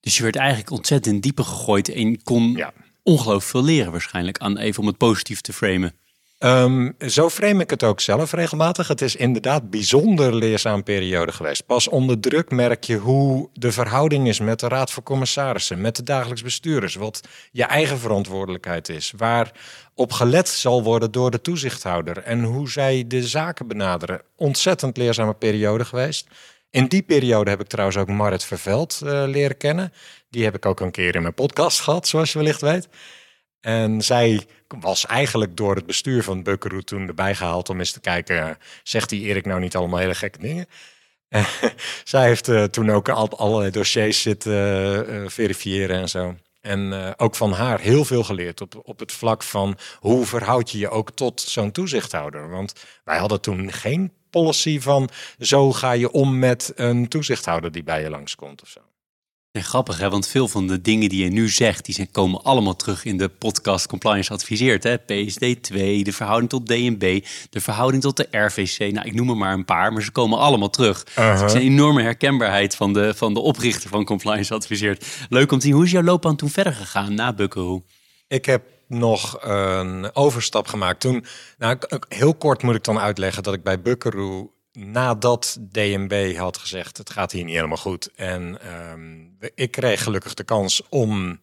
Dus 0.00 0.16
je 0.16 0.22
werd 0.22 0.36
eigenlijk 0.36 0.70
ontzettend 0.70 1.22
diepe 1.22 1.44
gegooid 1.44 1.88
en 1.88 2.22
kon 2.22 2.52
ja 2.56 2.72
ongelooflijk 3.04 3.50
veel 3.50 3.64
leren 3.64 3.90
waarschijnlijk 3.90 4.38
aan 4.38 4.58
even 4.58 4.80
om 4.80 4.86
het 4.86 4.98
positief 4.98 5.40
te 5.40 5.52
framen. 5.52 5.94
Um, 6.38 6.94
zo 7.08 7.30
frame 7.30 7.62
ik 7.62 7.70
het 7.70 7.82
ook 7.82 8.00
zelf 8.00 8.32
regelmatig. 8.32 8.88
Het 8.88 9.00
is 9.00 9.16
inderdaad 9.16 9.70
bijzonder 9.70 10.34
leerzaam 10.34 10.82
periode 10.82 11.32
geweest. 11.32 11.66
Pas 11.66 11.88
onder 11.88 12.20
druk 12.20 12.50
merk 12.50 12.84
je 12.84 12.96
hoe 12.96 13.48
de 13.52 13.72
verhouding 13.72 14.28
is 14.28 14.40
met 14.40 14.60
de 14.60 14.68
Raad 14.68 14.90
van 14.90 15.02
Commissarissen, 15.02 15.80
met 15.80 15.96
de 15.96 16.02
dagelijks 16.02 16.42
bestuurders, 16.42 16.94
wat 16.94 17.20
je 17.52 17.64
eigen 17.64 17.98
verantwoordelijkheid 17.98 18.88
is, 18.88 19.12
waar 19.16 19.52
op 19.94 20.12
gelet 20.12 20.48
zal 20.48 20.82
worden 20.82 21.12
door 21.12 21.30
de 21.30 21.40
toezichthouder 21.40 22.18
en 22.18 22.42
hoe 22.42 22.70
zij 22.70 23.04
de 23.06 23.22
zaken 23.22 23.66
benaderen. 23.66 24.22
Ontzettend 24.36 24.96
leerzame 24.96 25.34
periode 25.34 25.84
geweest. 25.84 26.28
In 26.74 26.86
die 26.86 27.02
periode 27.02 27.50
heb 27.50 27.60
ik 27.60 27.66
trouwens 27.66 27.98
ook 27.98 28.08
Marit 28.08 28.44
Verveld 28.44 29.00
uh, 29.04 29.24
leren 29.26 29.56
kennen. 29.56 29.92
Die 30.30 30.44
heb 30.44 30.54
ik 30.54 30.66
ook 30.66 30.80
een 30.80 30.90
keer 30.90 31.14
in 31.14 31.22
mijn 31.22 31.34
podcast 31.34 31.80
gehad, 31.80 32.08
zoals 32.08 32.32
je 32.32 32.38
wellicht 32.38 32.60
weet. 32.60 32.88
En 33.60 34.02
zij 34.02 34.46
was 34.68 35.06
eigenlijk 35.06 35.56
door 35.56 35.74
het 35.74 35.86
bestuur 35.86 36.22
van 36.22 36.42
Buckaroo 36.42 36.80
toen 36.80 37.08
erbij 37.08 37.34
gehaald 37.34 37.68
om 37.68 37.78
eens 37.78 37.92
te 37.92 38.00
kijken, 38.00 38.58
zegt 38.82 39.08
die 39.08 39.22
Erik 39.22 39.46
nou 39.46 39.60
niet 39.60 39.76
allemaal 39.76 39.98
hele 39.98 40.14
gekke 40.14 40.38
dingen? 40.38 40.66
zij 42.04 42.26
heeft 42.26 42.48
uh, 42.48 42.64
toen 42.64 42.90
ook 42.90 43.08
al, 43.08 43.38
allerlei 43.38 43.70
dossiers 43.70 44.22
zitten 44.22 44.52
uh, 45.10 45.28
verifiëren 45.28 45.96
en 45.96 46.08
zo. 46.08 46.34
En 46.60 47.14
ook 47.16 47.34
van 47.34 47.52
haar 47.52 47.80
heel 47.80 48.04
veel 48.04 48.24
geleerd 48.24 48.60
op, 48.60 48.80
op 48.82 48.98
het 48.98 49.12
vlak 49.12 49.42
van 49.42 49.78
hoe 49.98 50.26
verhoud 50.26 50.70
je 50.70 50.78
je 50.78 50.90
ook 50.90 51.10
tot 51.10 51.40
zo'n 51.40 51.72
toezichthouder. 51.72 52.50
Want 52.50 52.72
wij 53.04 53.18
hadden 53.18 53.40
toen 53.40 53.72
geen 53.72 54.12
policy 54.34 54.80
van 54.80 55.08
zo 55.38 55.72
ga 55.72 55.92
je 55.92 56.10
om 56.10 56.38
met 56.38 56.72
een 56.74 57.08
toezichthouder 57.08 57.72
die 57.72 57.82
bij 57.82 58.02
je 58.02 58.10
langskomt 58.10 58.62
of 58.62 58.68
zo. 58.68 58.80
Ja, 59.50 59.60
grappig, 59.60 59.98
hè? 59.98 60.10
want 60.10 60.26
veel 60.26 60.48
van 60.48 60.66
de 60.66 60.80
dingen 60.80 61.08
die 61.08 61.24
je 61.24 61.30
nu 61.30 61.48
zegt, 61.48 61.84
die 61.84 61.94
zijn, 61.94 62.10
komen 62.10 62.42
allemaal 62.42 62.76
terug 62.76 63.04
in 63.04 63.18
de 63.18 63.28
podcast 63.28 63.86
Compliance 63.86 64.32
Adviseert. 64.32 64.82
Hè? 64.82 64.96
PSD2, 64.98 66.02
de 66.02 66.12
verhouding 66.12 66.50
tot 66.50 66.66
DNB, 66.66 67.24
de 67.50 67.60
verhouding 67.60 68.02
tot 68.02 68.16
de 68.16 68.28
RVC. 68.30 68.92
Nou, 68.92 69.06
ik 69.06 69.14
noem 69.14 69.30
er 69.30 69.36
maar 69.36 69.52
een 69.52 69.64
paar, 69.64 69.92
maar 69.92 70.02
ze 70.02 70.10
komen 70.10 70.38
allemaal 70.38 70.70
terug. 70.70 71.06
Uh 71.08 71.14
-huh. 71.14 71.40
Het 71.40 71.50
is 71.50 71.52
een 71.52 71.60
enorme 71.60 72.02
herkenbaarheid 72.02 72.76
van 72.76 72.92
de, 72.92 73.14
van 73.14 73.34
de 73.34 73.40
oprichter 73.40 73.90
van 73.90 74.04
Compliance 74.04 74.54
Adviseert. 74.54 75.06
Leuk 75.28 75.52
om 75.52 75.58
te 75.58 75.66
zien. 75.66 75.74
Hoe 75.74 75.84
is 75.84 75.90
jouw 75.90 76.02
loopbaan 76.02 76.36
toen 76.36 76.50
verder 76.50 76.72
gegaan 76.72 77.14
na 77.14 77.32
Buckaroo? 77.32 77.84
Ik 78.28 78.44
heb 78.44 78.62
nog 78.86 79.38
een 79.40 80.14
overstap 80.14 80.66
gemaakt. 80.66 81.00
Toen, 81.00 81.24
nou, 81.58 81.78
heel 82.08 82.34
kort 82.34 82.62
moet 82.62 82.74
ik 82.74 82.84
dan 82.84 82.98
uitleggen 82.98 83.42
dat 83.42 83.54
ik 83.54 83.62
bij 83.62 83.80
Buckaroo 83.80 84.52
nadat 84.72 85.58
DNB 85.72 86.36
had 86.36 86.58
gezegd, 86.58 86.96
het 86.96 87.10
gaat 87.10 87.32
hier 87.32 87.44
niet 87.44 87.54
helemaal 87.54 87.76
goed. 87.76 88.10
En 88.14 88.60
ehm, 88.60 89.50
ik 89.54 89.70
kreeg 89.70 90.02
gelukkig 90.02 90.34
de 90.34 90.44
kans 90.44 90.82
om 90.88 91.40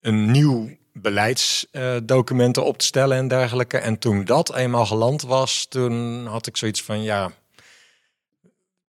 een 0.00 0.30
nieuw 0.30 0.76
beleidsdocumenten 0.92 2.64
op 2.64 2.78
te 2.78 2.84
stellen 2.84 3.16
en 3.16 3.28
dergelijke. 3.28 3.78
En 3.78 3.98
toen 3.98 4.24
dat 4.24 4.54
eenmaal 4.54 4.86
geland 4.86 5.22
was, 5.22 5.66
toen 5.68 6.26
had 6.26 6.46
ik 6.46 6.56
zoiets 6.56 6.82
van, 6.82 7.02
ja, 7.02 7.32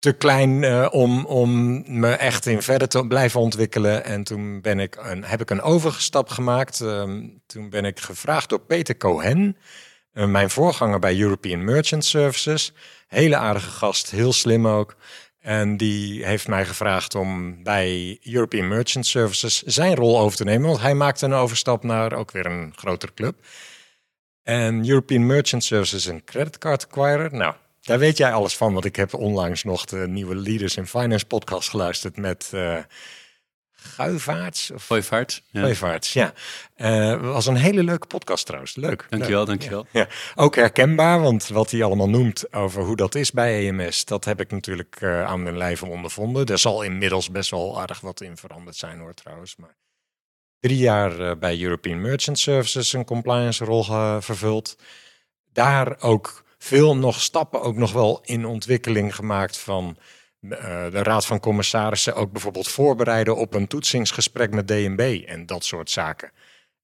te 0.02 0.12
klein 0.12 0.62
uh, 0.62 0.88
om, 0.90 1.25
om 1.25 1.82
me 2.00 2.11
echt 2.11 2.47
in 2.47 2.62
verder 2.62 2.88
te 2.88 3.06
blijven 3.06 3.40
ontwikkelen. 3.40 4.04
En 4.04 4.25
toen 4.25 4.61
ben 4.61 4.80
ik 4.80 4.97
een, 4.97 5.25
heb 5.25 5.40
ik 5.40 5.50
een 5.50 5.62
overgestap 5.62 6.28
gemaakt. 6.28 6.80
Uh, 6.80 7.02
toen 7.47 7.71
ben 7.71 7.85
ik 7.85 8.00
gevraagd 8.00 8.49
door 8.49 8.61
Peter 8.61 8.97
Cohen, 8.97 9.56
uh, 10.14 10.26
mijn 10.26 10.50
voorganger 10.50 10.99
bij 10.99 11.18
European 11.18 11.64
Merchant 11.64 12.04
Services. 12.04 12.73
Hele 13.09 13.37
aardige 13.37 13.71
gast, 13.71 14.11
heel 14.11 14.32
slim 14.32 14.66
ook. 14.66 14.97
En 15.40 15.76
die 15.76 16.25
heeft 16.26 16.49
mij 16.49 16.64
gevraagd 16.64 17.14
om 17.14 17.62
bij 17.62 18.18
European 18.23 18.68
Merchant 18.68 19.06
Services 19.06 19.62
zijn 19.62 19.94
rol 19.94 20.18
over 20.18 20.37
te 20.37 20.44
nemen. 20.44 20.68
Want 20.68 20.80
hij 20.80 20.94
maakte 20.94 21.25
een 21.25 21.32
overstap 21.32 21.82
naar 21.85 22.12
ook 22.12 22.30
weer 22.30 22.47
een 22.47 22.73
grotere 22.76 23.14
club. 23.14 23.47
En 24.42 24.88
European 24.88 25.26
Merchant 25.26 25.64
Services 25.64 26.04
een 26.04 26.25
creditcard 26.25 26.85
acquirer. 26.85 27.35
Nou, 27.35 27.54
daar 27.82 27.98
weet 27.98 28.16
jij 28.16 28.32
alles 28.32 28.56
van, 28.56 28.72
want 28.72 28.84
ik 28.84 28.96
heb 28.96 29.14
onlangs 29.14 29.64
nog 29.64 29.84
de 29.84 30.08
nieuwe 30.08 30.34
Leaders 30.34 30.76
in 30.76 30.86
Finance 30.86 31.26
podcast 31.26 31.68
geluisterd 31.68 32.16
met 32.16 32.50
uh, 32.54 32.78
Guivaarts. 33.72 34.70
Of. 34.70 36.12
Ja. 36.12 36.32
Uh, 36.76 37.32
was 37.32 37.46
een 37.46 37.56
hele 37.56 37.82
leuke 37.82 38.06
podcast 38.06 38.46
trouwens. 38.46 38.76
Leuk. 38.76 39.06
Dankjewel, 39.08 39.38
leuk. 39.38 39.46
dankjewel. 39.46 39.86
Ja. 39.90 40.08
Ook 40.34 40.54
herkenbaar, 40.54 41.20
want 41.20 41.48
wat 41.48 41.70
hij 41.70 41.82
allemaal 41.82 42.08
noemt 42.08 42.52
over 42.52 42.82
hoe 42.82 42.96
dat 42.96 43.14
is 43.14 43.30
bij 43.30 43.68
EMS, 43.68 44.04
dat 44.04 44.24
heb 44.24 44.40
ik 44.40 44.50
natuurlijk 44.50 45.00
uh, 45.00 45.24
aan 45.24 45.42
mijn 45.42 45.56
lijf 45.56 45.82
ondervonden. 45.82 46.46
Er 46.46 46.58
zal 46.58 46.82
inmiddels 46.82 47.30
best 47.30 47.50
wel 47.50 47.80
aardig 47.80 48.00
wat 48.00 48.20
in 48.20 48.36
veranderd 48.36 48.76
zijn 48.76 48.98
hoor 48.98 49.14
trouwens. 49.14 49.56
Maar 49.56 49.76
drie 50.60 50.78
jaar 50.78 51.38
bij 51.38 51.60
European 51.60 52.00
Merchant 52.00 52.38
Services 52.38 52.92
een 52.92 53.04
compliance 53.04 53.64
rol 53.64 53.84
vervuld. 54.20 54.76
Daar 55.52 56.00
ook 56.00 56.41
veel 56.62 56.97
nog 56.97 57.21
stappen 57.21 57.62
ook 57.62 57.76
nog 57.76 57.92
wel 57.92 58.21
in 58.25 58.47
ontwikkeling 58.47 59.14
gemaakt 59.14 59.59
van 59.59 59.97
uh, 60.40 60.59
de 60.90 61.02
Raad 61.02 61.26
van 61.26 61.40
Commissarissen 61.40 62.14
ook 62.14 62.33
bijvoorbeeld 62.33 62.69
voorbereiden 62.69 63.37
op 63.37 63.54
een 63.54 63.66
toetsingsgesprek 63.66 64.50
met 64.50 64.66
DNB 64.66 65.23
en 65.26 65.47
dat 65.47 65.64
soort 65.64 65.90
zaken. 65.90 66.31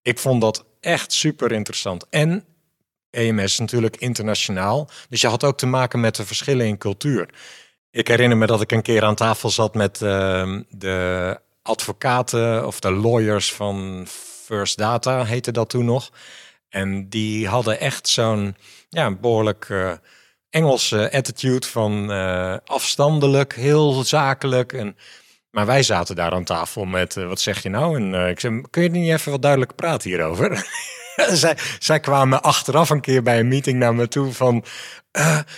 Ik 0.03 0.19
vond 0.19 0.41
dat 0.41 0.65
echt 0.81 1.13
super 1.13 1.53
interessant. 1.53 2.07
En 2.11 2.45
EMS 3.11 3.59
natuurlijk 3.59 3.97
internationaal. 3.97 4.91
Dus 5.09 5.21
je 5.21 5.29
had 5.29 5.45
ook 5.45 5.59
te 5.59 5.67
maken 5.67 6.01
met 6.01 6.17
de 6.17 6.27
verschillen 6.27 6.67
in 6.67 6.79
cultuur. 6.79 7.29
Ik 7.91 8.09
herinner 8.09 8.39
me 8.39 8.47
dat 8.47 8.61
ik 8.61 8.73
een 8.73 8.83
keer 8.83 9.05
aan 9.05 9.15
tafel 9.15 9.51
zat 9.51 9.75
met 9.75 10.01
uh, 10.01 10.59
de 10.69 11.41
advocaten 11.63 12.67
of 12.67 12.81
de 12.81 12.93
lawyers 12.93 13.53
van 13.53 14.07
First 14.45 14.79
Data, 14.79 15.25
heette 15.25 15.53
dat 15.53 15.71
toen 15.71 15.85
nog. 15.85 16.11
En 16.69 17.09
die 17.09 17.49
hadden 17.49 17.81
echt 17.81 18.09
zo'n 18.09 18.57
ja, 18.89 19.11
behoorlijk 19.11 19.69
uh, 19.69 19.93
Engelse 20.51 21.13
attitude 21.13 21.67
van 21.67 22.11
uh, 22.11 22.57
afstandelijk, 22.65 23.55
heel 23.55 24.05
zakelijk. 24.05 24.73
En, 24.73 24.97
maar 25.51 25.67
wij 25.67 25.83
zaten 25.83 26.17
daar 26.17 26.33
aan 26.33 26.45
tafel 26.45 26.85
met, 26.85 27.17
uh, 27.17 27.27
wat 27.27 27.41
zeg 27.41 27.63
je 27.63 27.69
nou? 27.69 27.97
En 27.97 28.29
ik 28.29 28.41
zei, 28.41 28.63
kun 28.71 28.83
je 28.83 28.89
niet 28.89 29.11
even 29.11 29.33
wat 29.33 29.43
duidelijk 29.43 29.75
praten 29.75 30.11
hierover? 30.11 30.67
zij, 31.43 31.57
zij 31.79 32.01
kwamen 32.01 32.43
achteraf 32.43 32.91
een 32.91 33.01
keer 33.01 33.23
bij 33.23 33.39
een 33.39 33.49
meeting 33.49 33.79
naar 33.79 33.95
me 33.95 34.09
toe 34.09 34.33
van... 34.33 34.65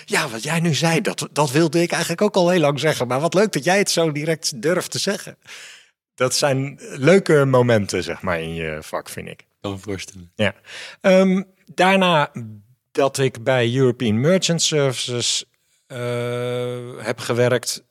ja, 0.04 0.28
wat 0.28 0.42
jij 0.42 0.60
nu 0.60 0.74
zei, 0.74 1.00
dat, 1.00 1.28
dat 1.32 1.50
wilde 1.50 1.82
ik 1.82 1.90
eigenlijk 1.90 2.22
ook 2.22 2.36
al 2.36 2.48
heel 2.48 2.60
lang 2.60 2.80
zeggen. 2.80 3.06
Maar 3.06 3.20
wat 3.20 3.34
leuk 3.34 3.52
dat 3.52 3.64
jij 3.64 3.78
het 3.78 3.90
zo 3.90 4.12
direct 4.12 4.62
durft 4.62 4.90
te 4.90 4.98
zeggen. 4.98 5.36
Dat 6.14 6.34
zijn 6.34 6.78
leuke 6.80 7.44
momenten, 7.44 8.02
zeg 8.02 8.22
maar, 8.22 8.40
in 8.40 8.54
je 8.54 8.78
vak, 8.80 9.08
vind 9.08 9.28
ik. 9.28 9.48
Kan 9.60 9.70
me 9.70 9.78
voorstellen. 9.78 10.32
Ja. 10.34 10.54
Um, 11.00 11.46
daarna 11.74 12.32
dat 12.92 13.18
ik 13.18 13.44
bij 13.44 13.74
European 13.74 14.20
Merchant 14.20 14.62
Services 14.62 15.44
uh, 15.88 15.98
heb 16.98 17.18
gewerkt, 17.18 17.84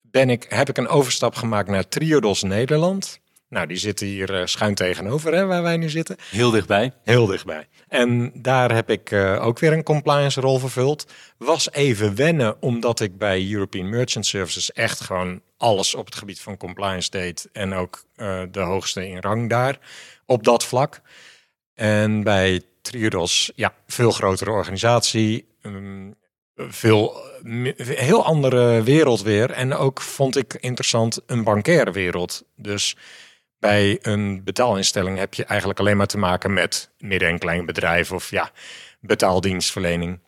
ben 0.00 0.30
ik, 0.30 0.46
heb 0.48 0.68
ik 0.68 0.78
een 0.78 0.88
overstap 0.88 1.34
gemaakt 1.34 1.68
naar 1.68 1.88
Triodos 1.88 2.42
Nederland. 2.42 3.20
Nou, 3.48 3.66
die 3.66 3.76
zitten 3.76 4.06
hier 4.06 4.40
uh, 4.40 4.46
schuin 4.46 4.74
tegenover, 4.74 5.34
hè, 5.34 5.46
waar 5.46 5.62
wij 5.62 5.76
nu 5.76 5.88
zitten. 5.88 6.16
Heel 6.30 6.50
dichtbij. 6.50 6.92
Heel 7.02 7.26
dichtbij. 7.26 7.68
En 7.88 8.32
daar 8.34 8.74
heb 8.74 8.90
ik 8.90 9.10
uh, 9.10 9.46
ook 9.46 9.58
weer 9.58 9.72
een 9.72 9.82
compliance 9.82 10.40
rol 10.40 10.58
vervuld. 10.58 11.06
Was 11.38 11.72
even 11.72 12.14
wennen, 12.14 12.62
omdat 12.62 13.00
ik 13.00 13.18
bij 13.18 13.50
European 13.50 13.88
Merchant 13.88 14.26
Services 14.26 14.72
echt 14.72 15.00
gewoon 15.00 15.40
alles 15.56 15.94
op 15.94 16.04
het 16.04 16.14
gebied 16.14 16.40
van 16.40 16.56
compliance 16.56 17.10
deed. 17.10 17.48
En 17.52 17.72
ook 17.74 18.04
uh, 18.16 18.42
de 18.50 18.60
hoogste 18.60 19.08
in 19.08 19.20
rang 19.20 19.48
daar 19.48 19.78
op 20.26 20.44
dat 20.44 20.64
vlak. 20.64 21.00
En 21.74 22.22
bij 22.22 22.62
Triodos, 22.82 23.52
ja, 23.54 23.74
veel 23.86 24.10
grotere 24.10 24.50
organisatie. 24.50 25.46
Um, 25.62 26.14
veel, 26.56 27.22
heel 27.78 28.24
andere 28.24 28.82
wereld 28.82 29.22
weer. 29.22 29.50
En 29.50 29.74
ook 29.74 30.00
vond 30.00 30.36
ik 30.36 30.54
interessant 30.54 31.20
een 31.26 31.44
bankaire 31.44 31.92
wereld. 31.92 32.44
Dus 32.56 32.96
bij 33.58 33.98
een 34.02 34.44
betaalinstelling 34.44 35.18
heb 35.18 35.34
je 35.34 35.44
eigenlijk 35.44 35.78
alleen 35.78 35.96
maar 35.96 36.06
te 36.06 36.18
maken 36.18 36.52
met 36.52 36.90
midden- 36.98 37.28
en 37.28 37.38
klein 37.38 37.66
bedrijf 37.66 38.12
of 38.12 38.30
ja, 38.30 38.50
betaaldienstverlening. 39.00 40.20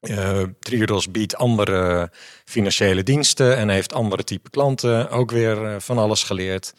Uh, 0.00 0.42
Triodos 0.60 1.10
biedt 1.10 1.36
andere 1.36 2.10
financiële 2.44 3.02
diensten 3.02 3.56
en 3.56 3.68
heeft 3.68 3.92
andere 3.92 4.24
type 4.24 4.50
klanten. 4.50 5.10
Ook 5.10 5.30
weer 5.30 5.62
uh, 5.62 5.74
van 5.78 5.98
alles 5.98 6.22
geleerd. 6.22 6.74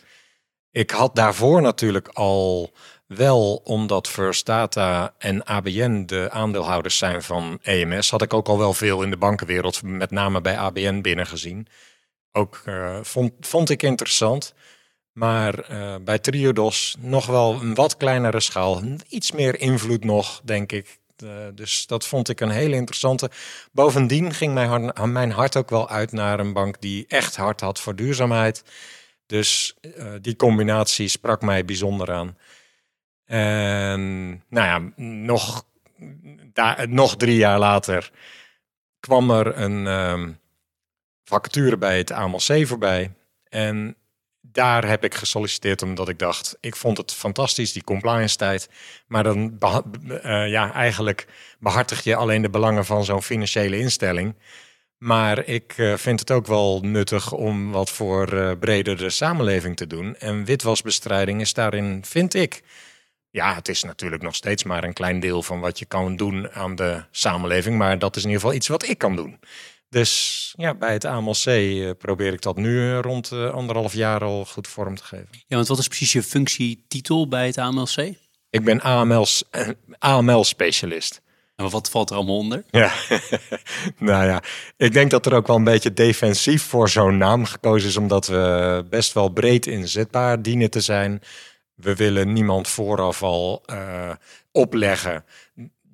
Ik 0.72 0.92
had 0.92 1.16
daarvoor 1.16 1.62
natuurlijk 1.62 2.08
al 2.08 2.72
wel, 3.08 3.62
omdat 3.64 4.08
First 4.08 4.46
Data 4.46 5.14
en 5.18 5.44
ABN 5.44 6.04
de 6.06 6.30
aandeelhouders 6.32 6.98
zijn 6.98 7.24
van 7.24 7.60
EMS, 7.62 8.10
had 8.10 8.22
ik 8.22 8.34
ook 8.34 8.48
al 8.48 8.58
wel 8.58 8.74
veel 8.74 9.02
in 9.04 9.10
de 9.10 9.18
bankenwereld, 9.18 9.84
met 9.84 10.12
name 10.12 10.42
bij 10.42 10.58
ABN 10.58 11.02
binnengezien. 11.02 11.68
Ook 12.32 12.62
uh, 12.66 12.98
vond, 13.02 13.34
vond 13.40 13.70
ik 13.70 13.84
interessant. 13.84 14.54
Maar 15.12 15.72
uh, 15.72 15.96
bij 16.02 16.20
Triodos 16.20 16.96
nog 17.00 17.26
wel 17.26 17.62
een 17.62 17.74
wat 17.74 17.98
kleinere 17.98 18.40
schaal. 18.40 18.82
Iets 19.08 19.32
meer 19.32 19.60
invloed 19.60 20.04
nog, 20.04 20.42
denk 20.44 20.72
ik. 20.72 21.00
Uh, 21.24 21.30
dus 21.54 21.88
dat 21.88 22.06
vond 22.06 22.30
ik 22.30 22.40
een 22.40 22.50
hele 22.50 22.76
interessante. 22.76 23.30
Bovendien 23.72 24.34
ging 24.34 24.54
mijn 24.54 25.12
mijn 25.12 25.32
hart 25.32 25.56
ook 25.56 25.70
wel 25.70 25.90
uit 25.90 26.12
naar 26.12 26.40
een 26.40 26.54
bank 26.54 26.82
die 26.82 27.06
echt 27.08 27.36
hard 27.36 27.62
had 27.62 27.80
voor 27.80 27.96
duurzaamheid. 27.96 28.64
Dus 29.30 29.76
uh, 29.82 30.14
die 30.22 30.36
combinatie 30.36 31.08
sprak 31.08 31.42
mij 31.42 31.66
bijzonder 31.66 32.12
aan. 32.12 32.38
En 33.26 34.30
nou 34.50 34.68
ja, 34.68 35.04
nog, 35.04 35.66
daar, 36.54 36.90
nog 36.90 37.16
drie 37.18 37.38
jaar 37.38 37.60
later 37.60 38.12
kwam 39.00 39.32
er 39.32 39.58
een 39.58 39.86
um, 39.86 40.40
vacature 41.24 41.78
bij 41.78 41.98
het 41.98 42.12
AMLC 42.12 42.68
voorbij. 42.68 43.14
En 43.50 43.96
daar 44.42 44.88
heb 44.88 45.04
ik 45.04 45.16
gesolliciteerd 45.16 45.82
omdat 45.82 46.10
ik 46.10 46.20
dacht, 46.20 46.58
ik 46.60 46.76
vond 46.76 46.98
het 46.98 47.14
fantastisch, 47.14 47.74
die 47.74 47.84
compliance 47.84 48.36
tijd. 48.36 48.70
Maar 49.08 49.24
dan 49.24 49.58
uh, 50.04 50.50
ja, 50.50 50.74
eigenlijk 50.74 51.28
behartig 51.60 52.04
je 52.04 52.16
alleen 52.16 52.42
de 52.42 52.50
belangen 52.50 52.86
van 52.86 53.06
zo'n 53.06 53.24
financiële 53.24 53.80
instelling. 53.80 54.36
Maar 55.00 55.46
ik 55.46 55.78
uh, 55.78 55.96
vind 55.96 56.20
het 56.20 56.32
ook 56.32 56.48
wel 56.48 56.80
nuttig 56.82 57.32
om 57.32 57.72
wat 57.72 57.90
voor 57.90 58.34
uh, 58.34 58.52
breder 58.60 58.98
de 58.98 59.10
samenleving 59.10 59.76
te 59.78 59.88
doen. 59.88 60.16
En 60.16 60.46
witwasbestrijding 60.46 61.42
is 61.42 61.54
daarin, 61.54 62.02
vind 62.06 62.34
ik. 62.34 62.64
Ja, 63.30 63.56
het 63.56 63.68
is 63.68 63.84
natuurlijk 63.84 64.22
nog 64.22 64.36
steeds 64.36 64.64
maar 64.64 64.84
een 64.84 64.94
klein 64.94 65.20
deel 65.20 65.44
van 65.44 65.60
wat 65.60 65.80
je 65.80 65.86
kan 65.86 66.16
doen 66.16 66.52
aan 66.52 66.76
de 66.76 67.04
samenleving. 67.12 67.78
Maar 67.78 68.00
dat 68.00 68.16
is 68.16 68.24
in 68.24 68.28
ieder 68.28 68.42
geval 68.42 68.58
iets 68.58 68.68
wat 68.68 68.88
ik 68.88 68.98
kan 68.98 69.16
doen. 69.16 69.40
Dus 69.90 70.54
ja, 70.58 70.74
bij 70.74 70.94
het 70.94 71.06
AMLC 71.06 71.46
uh, 71.46 71.92
probeer 71.98 72.34
ik 72.34 72.42
dat 72.42 72.56
nu 72.56 72.96
rond 72.96 73.32
anderhalf 73.32 73.94
jaar 73.94 74.24
al 74.24 74.46
goed 74.46 74.68
vorm 74.68 74.96
te 74.96 75.04
geven. 75.04 75.28
Ja, 75.32 75.56
want 75.56 75.68
wat 75.68 75.80
is 75.80 75.88
precies 75.88 76.12
je 76.12 76.24
functietitel 76.24 77.28
bij 77.28 77.46
het 77.46 77.58
AMLC? 77.58 78.14
Ik 78.50 78.64
ben 78.64 78.82
AML-specialist. 80.00 81.22
En 81.60 81.70
wat 81.70 81.90
valt 81.90 82.10
er 82.10 82.16
allemaal 82.16 82.38
onder? 82.38 82.64
Ja, 82.70 82.92
nou 83.98 84.26
ja, 84.26 84.44
ik 84.78 84.94
denk 84.94 85.12
dat 85.12 85.26
er 85.26 85.34
ook 85.34 85.48
wel 85.48 85.56
een 85.56 85.64
beetje 85.64 85.94
defensief 85.94 86.64
voor 86.64 86.90
zo'n 86.90 87.18
naam 87.18 87.46
gekozen 87.46 87.90
is, 87.90 87.98
omdat 87.98 88.28
we 88.28 88.86
best 88.90 89.14
wel 89.14 89.30
breed 89.30 89.68
inzetbaar 89.68 90.42
dienen 90.42 90.70
te 90.70 90.82
zijn. 90.82 91.22
We 91.76 91.96
willen 91.96 92.34
niemand 92.34 92.68
vooraf 92.68 93.24
al 93.24 93.64
uh, 93.72 94.12
opleggen 94.52 95.24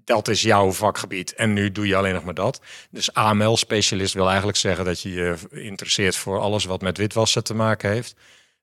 dat 0.05 0.27
is 0.27 0.41
jouw 0.41 0.71
vakgebied 0.71 1.33
en 1.33 1.53
nu 1.53 1.71
doe 1.71 1.87
je 1.87 1.95
alleen 1.95 2.13
nog 2.13 2.23
maar 2.23 2.33
dat. 2.33 2.61
Dus 2.89 3.13
AML-specialist 3.13 4.13
wil 4.13 4.27
eigenlijk 4.27 4.57
zeggen 4.57 4.85
dat 4.85 5.01
je 5.01 5.11
je 5.11 5.35
interesseert 5.49 6.15
voor 6.15 6.39
alles 6.39 6.65
wat 6.65 6.81
met 6.81 6.97
witwassen 6.97 7.43
te 7.43 7.53
maken 7.53 7.91
heeft. 7.91 8.15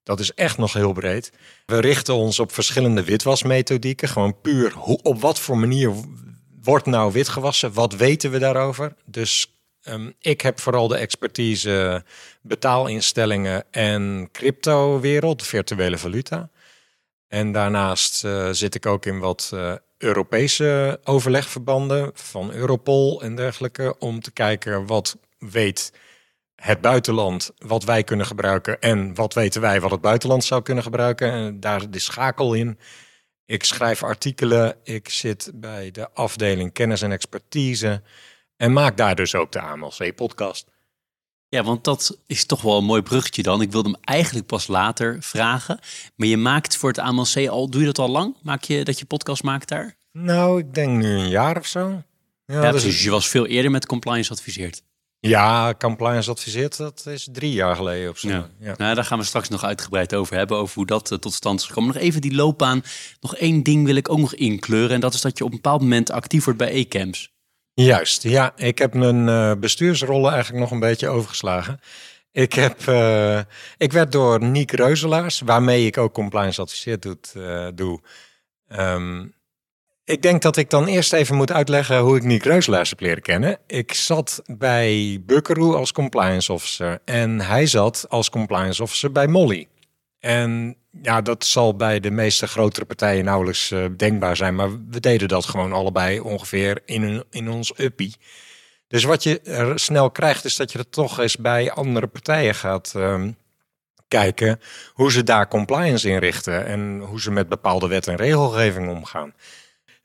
Dat 0.03 0.21
is 0.21 0.35
echt 0.35 0.59
nog 0.59 0.73
heel 0.73 0.93
breed. 0.93 1.33
We 1.67 1.79
richten 1.81 2.15
ons 2.15 2.39
op 2.39 2.53
verschillende 2.53 3.05
witwasmethodieken. 3.05 4.09
Gewoon 4.09 4.41
puur 4.41 4.79
op 5.03 5.21
wat 5.21 5.39
voor 5.39 5.59
manier 5.59 5.93
wordt 6.63 6.87
nou 6.87 7.13
witgewassen? 7.13 7.73
Wat 7.73 7.95
weten 7.95 8.31
we 8.31 8.39
daarover? 8.39 8.95
Dus 9.05 9.57
ehm, 9.83 10.11
ik 10.21 10.41
heb 10.41 10.61
vooral 10.61 10.89
de 10.89 10.97
expertise 10.97 12.05
betaalinstellingen 12.41 13.65
en 13.71 14.29
crypto-wereld, 14.33 15.43
virtuele 15.43 15.99
valuta. 15.99 16.51
En 17.29 17.53
daarnaast 17.53 18.25
uh, 18.25 18.49
zit 18.51 18.75
ik 18.75 18.87
ook 18.87 19.07
in 19.07 19.19
wat 19.19 19.51
uh, 19.55 19.75
Europese 19.99 21.01
overlegverbanden 21.05 22.11
van 22.15 22.53
Europol 22.53 23.23
en 23.23 23.35
dergelijke. 23.35 23.99
Om 23.99 24.21
te 24.21 24.31
kijken 24.31 24.87
wat 24.87 25.17
weet 25.39 25.93
het 26.57 26.81
buitenland 26.81 27.51
wat 27.59 27.85
wij 27.85 28.05
kunnen 28.05 28.27
gebruiken 28.27 28.81
en 28.81 29.15
wat 29.15 29.35
weten 29.35 29.61
wij 29.61 29.81
wat 29.81 29.91
het 29.91 30.01
buitenland 30.01 30.45
zou 30.45 30.63
kunnen 30.63 30.85
gebruiken. 30.85 31.31
En 31.31 31.61
daar 31.61 31.91
de 31.91 31.99
schakel 31.99 32.55
in. 32.55 32.79
Ik 33.47 33.65
schrijf 33.65 34.03
artikelen, 34.03 34.77
ik 34.85 35.09
zit 35.09 35.51
bij 35.55 35.91
de 35.91 36.11
afdeling 36.11 36.73
kennis 36.73 37.03
en 37.03 37.13
expertise 37.13 38.03
en 38.57 38.73
maak 38.73 38.97
daar 38.97 39.15
dus 39.15 39.35
ook 39.35 39.53
de 39.53 39.61
AMLC-podcast. 39.61 40.71
Ja, 41.49 41.63
want 41.63 41.85
dat 41.85 42.19
is 42.27 42.45
toch 42.45 42.63
wel 42.63 42.79
een 42.79 42.85
mooi 42.85 43.03
bruggetje 43.03 43.43
dan. 43.43 43.63
Ik 43.63 43.73
wilde 43.73 43.91
hem 43.91 43.99
eigenlijk 44.01 44.47
pas 44.47 44.67
later 44.67 45.17
vragen. 45.21 45.79
Maar 46.17 46.29
je 46.29 46.37
maakt 46.37 46.77
voor 46.77 46.89
het 46.89 46.99
AMLC 46.99 47.49
al, 47.49 47.71
doe 47.71 47.81
je 47.81 47.87
dat 47.87 47.99
al 47.99 48.09
lang? 48.09 48.37
Maak 48.43 48.63
je 48.63 48.85
dat 48.85 48.99
je 48.99 49.05
podcast 49.05 49.43
maakt 49.43 49.69
daar? 49.69 49.97
Nou, 50.13 50.59
ik 50.59 50.75
denk 50.75 51.03
nu 51.03 51.19
een 51.19 51.29
jaar 51.29 51.59
of 51.59 51.67
zo. 51.67 52.03
Ja, 52.47 52.73
dus 52.73 53.03
je 53.03 53.11
was 53.11 53.29
veel 53.29 53.47
eerder 53.47 53.71
met 53.71 53.87
compliance 53.87 54.33
adviseerd. 54.33 54.83
Ja, 55.29 55.75
compliance 55.79 56.31
adviseert, 56.31 56.77
dat 56.77 57.07
is 57.07 57.29
drie 57.33 57.53
jaar 57.53 57.77
geleden 57.77 58.11
of 58.11 58.19
zo. 58.19 58.29
Ja. 58.29 58.75
Nou, 58.77 58.95
daar 58.95 59.05
gaan 59.05 59.19
we 59.19 59.25
straks 59.25 59.49
nog 59.49 59.65
uitgebreid 59.65 60.15
over 60.15 60.37
hebben, 60.37 60.57
over 60.57 60.75
hoe 60.75 60.87
dat 60.87 61.11
eh, 61.11 61.19
tot 61.19 61.33
stand 61.33 61.61
is 61.61 61.67
gekomen. 61.67 61.93
Nog 61.95 62.03
even 62.03 62.21
die 62.21 62.35
loopbaan. 62.35 62.83
Nog 63.21 63.37
één 63.37 63.63
ding 63.63 63.87
wil 63.87 63.97
ik 63.97 64.11
ook 64.11 64.19
nog 64.19 64.35
inkleuren. 64.35 64.91
En 64.91 65.01
dat 65.01 65.15
is 65.15 65.21
dat 65.21 65.39
je 65.39 65.45
op 65.45 65.51
een 65.51 65.57
bepaald 65.57 65.81
moment 65.81 66.11
actief 66.11 66.45
wordt 66.45 66.59
bij 66.59 66.73
E-camps. 66.73 67.33
Juist, 67.75 68.23
ja. 68.23 68.53
Ik 68.57 68.79
heb 68.79 68.95
mijn 68.95 69.27
uh, 69.27 69.53
bestuursrollen 69.55 70.33
eigenlijk 70.33 70.63
nog 70.63 70.71
een 70.71 70.81
beetje 70.81 71.09
overgeslagen. 71.09 71.81
Ik, 72.33 72.53
heb, 72.53 72.87
uh, 72.89 73.41
ik 73.77 73.93
werd 73.93 74.13
door 74.13 74.45
Niek 74.45 74.71
Reuzelaars, 74.71 75.41
waarmee 75.41 75.87
ik 75.87 75.99
ook 75.99 76.13
compliance 76.13 76.61
adviseert 76.61 77.03
doet, 77.03 77.33
doe, 77.75 78.01
um, 78.69 79.35
ik 80.05 80.23
denk 80.23 80.43
dat 80.43 80.57
ik 80.57 80.71
dan 80.71 80.87
eerst 80.87 81.13
even 81.13 81.37
moet 81.37 81.53
uitleggen 81.53 81.99
hoe 81.99 82.17
ik 82.17 82.23
Nick 82.23 82.45
Reuselaars 82.45 82.91
heb 82.91 83.01
leren 83.01 83.23
kennen. 83.23 83.59
Ik 83.67 83.95
zat 83.95 84.43
bij 84.47 85.23
Buckaroo 85.27 85.75
als 85.75 85.93
compliance 85.93 86.53
officer 86.53 86.99
en 87.05 87.41
hij 87.41 87.67
zat 87.67 88.07
als 88.09 88.31
compliance 88.31 88.83
officer 88.83 89.13
bij 89.13 89.27
Molly. 89.27 89.69
En 90.21 90.77
ja, 91.03 91.21
dat 91.21 91.45
zal 91.45 91.77
bij 91.77 92.01
de 92.01 92.11
meeste 92.11 92.47
grotere 92.47 92.85
partijen 92.85 93.25
nauwelijks 93.25 93.71
uh, 93.71 93.85
denkbaar 93.97 94.37
zijn, 94.37 94.55
maar 94.55 94.71
we 94.89 95.01
deden 95.01 95.29
dat 95.29 95.45
gewoon 95.45 95.73
allebei 95.73 96.21
ongeveer 96.21 96.81
in, 96.85 97.25
in 97.31 97.51
ons 97.51 97.73
uppie. 97.79 98.17
Dus 98.89 99.05
wat 99.05 99.23
je 99.23 99.73
snel 99.75 100.11
krijgt, 100.11 100.45
is 100.45 100.57
dat 100.57 100.73
je 100.73 100.79
er 100.79 100.89
toch 100.89 101.19
eens 101.19 101.37
bij 101.37 101.73
andere 101.73 102.07
partijen 102.07 102.55
gaat 102.55 102.93
uh, 102.97 103.23
kijken 104.09 104.61
hoe 104.93 105.13
ze 105.13 105.23
daar 105.23 105.49
compliance 105.49 106.09
inrichten 106.09 106.67
en 106.67 107.01
hoe 107.01 107.21
ze 107.21 107.31
met 107.31 107.49
bepaalde 107.49 107.89
wet 107.89 108.07
en 108.07 108.17
regelgeving 108.17 108.89
omgaan. 108.89 109.35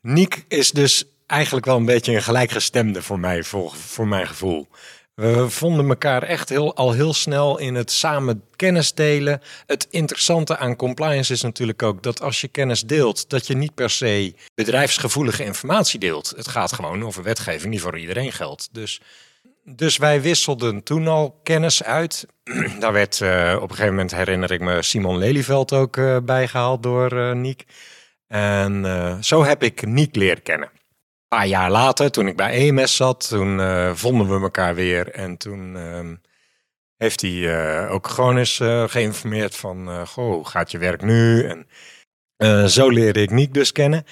Niek 0.08 0.44
is 0.48 0.70
dus 0.70 1.04
eigenlijk 1.26 1.66
wel 1.66 1.76
een 1.76 1.84
beetje 1.84 2.14
een 2.14 2.22
gelijkgestemde 2.22 3.02
voor 3.02 3.18
mij, 3.18 3.42
voor, 3.42 3.74
voor 3.74 4.08
mijn 4.08 4.26
gevoel. 4.26 4.68
We 5.14 5.50
vonden 5.50 5.88
elkaar 5.88 6.22
echt 6.22 6.48
heel, 6.48 6.74
al 6.74 6.92
heel 6.92 7.14
snel 7.14 7.58
in 7.58 7.74
het 7.74 7.90
samen 7.90 8.44
kennis 8.56 8.94
delen. 8.94 9.40
Het 9.66 9.86
interessante 9.90 10.56
aan 10.56 10.76
compliance 10.76 11.32
is 11.32 11.42
natuurlijk 11.42 11.82
ook 11.82 12.02
dat 12.02 12.20
als 12.20 12.40
je 12.40 12.48
kennis 12.48 12.82
deelt, 12.82 13.30
dat 13.30 13.46
je 13.46 13.56
niet 13.56 13.74
per 13.74 13.90
se 13.90 14.34
bedrijfsgevoelige 14.54 15.44
informatie 15.44 15.98
deelt. 15.98 16.32
Het 16.36 16.48
gaat 16.48 16.72
gewoon 16.72 17.04
over 17.04 17.22
wetgeving 17.22 17.70
die 17.70 17.80
voor 17.80 17.98
iedereen 17.98 18.32
geldt. 18.32 18.68
Dus, 18.72 19.00
dus 19.64 19.96
wij 19.96 20.22
wisselden 20.22 20.82
toen 20.82 21.08
al 21.08 21.40
kennis 21.42 21.82
uit. 21.82 22.26
Daar 22.80 22.92
werd 22.92 23.20
uh, 23.20 23.56
op 23.56 23.62
een 23.62 23.76
gegeven 23.76 23.94
moment, 23.94 24.14
herinner 24.14 24.50
ik 24.50 24.60
me, 24.60 24.82
Simon 24.82 25.18
Lelyveld 25.18 25.72
ook 25.72 25.96
uh, 25.96 26.16
bijgehaald 26.22 26.82
door 26.82 27.12
uh, 27.12 27.32
Niek. 27.32 27.66
En 28.28 28.84
uh, 28.84 29.16
zo 29.20 29.44
heb 29.44 29.62
ik 29.62 29.86
Niek 29.86 30.16
leren 30.16 30.42
kennen. 30.42 30.68
Een 30.68 31.38
paar 31.38 31.46
jaar 31.46 31.70
later, 31.70 32.10
toen 32.10 32.26
ik 32.26 32.36
bij 32.36 32.52
EMS 32.52 32.96
zat, 32.96 33.28
toen 33.28 33.58
uh, 33.58 33.94
vonden 33.94 34.28
we 34.28 34.40
elkaar 34.40 34.74
weer. 34.74 35.10
En 35.10 35.36
toen 35.36 35.76
uh, 35.76 36.00
heeft 36.96 37.20
hij 37.20 37.30
uh, 37.30 37.92
ook 37.92 38.06
gewoon 38.06 38.36
eens 38.36 38.56
geïnformeerd 38.86 39.56
van, 39.56 40.06
goh, 40.06 40.46
gaat 40.46 40.70
je 40.70 40.78
werk 40.78 41.02
nu? 41.02 41.48
En 42.36 42.70
zo 42.70 42.88
leerde 42.88 43.22
ik 43.22 43.30
Niek 43.30 43.54
dus 43.54 43.72
kennen. 43.72 44.04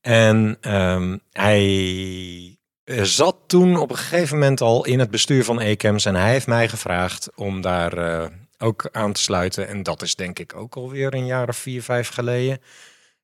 En 0.00 0.56
ehm, 0.60 1.18
hij 1.32 2.58
zat 2.84 3.36
toen 3.46 3.76
op 3.76 3.90
een 3.90 3.96
gegeven 3.96 4.38
moment 4.38 4.60
al 4.60 4.84
in 4.84 4.98
het 4.98 5.10
bestuur 5.10 5.44
van 5.44 5.60
ECAMS. 5.60 6.04
En 6.04 6.14
hij 6.14 6.30
heeft 6.30 6.46
mij 6.46 6.68
gevraagd 6.68 7.30
om 7.34 7.60
daar 7.60 8.30
ook 8.58 8.88
aan 8.92 9.12
te 9.12 9.20
sluiten. 9.20 9.68
En 9.68 9.82
dat 9.82 10.02
is 10.02 10.14
denk 10.14 10.38
ik 10.38 10.56
ook 10.56 10.74
alweer 10.74 11.14
een 11.14 11.26
jaar 11.26 11.48
of 11.48 11.56
vier, 11.56 11.82
vijf 11.82 12.08
geleden. 12.08 12.60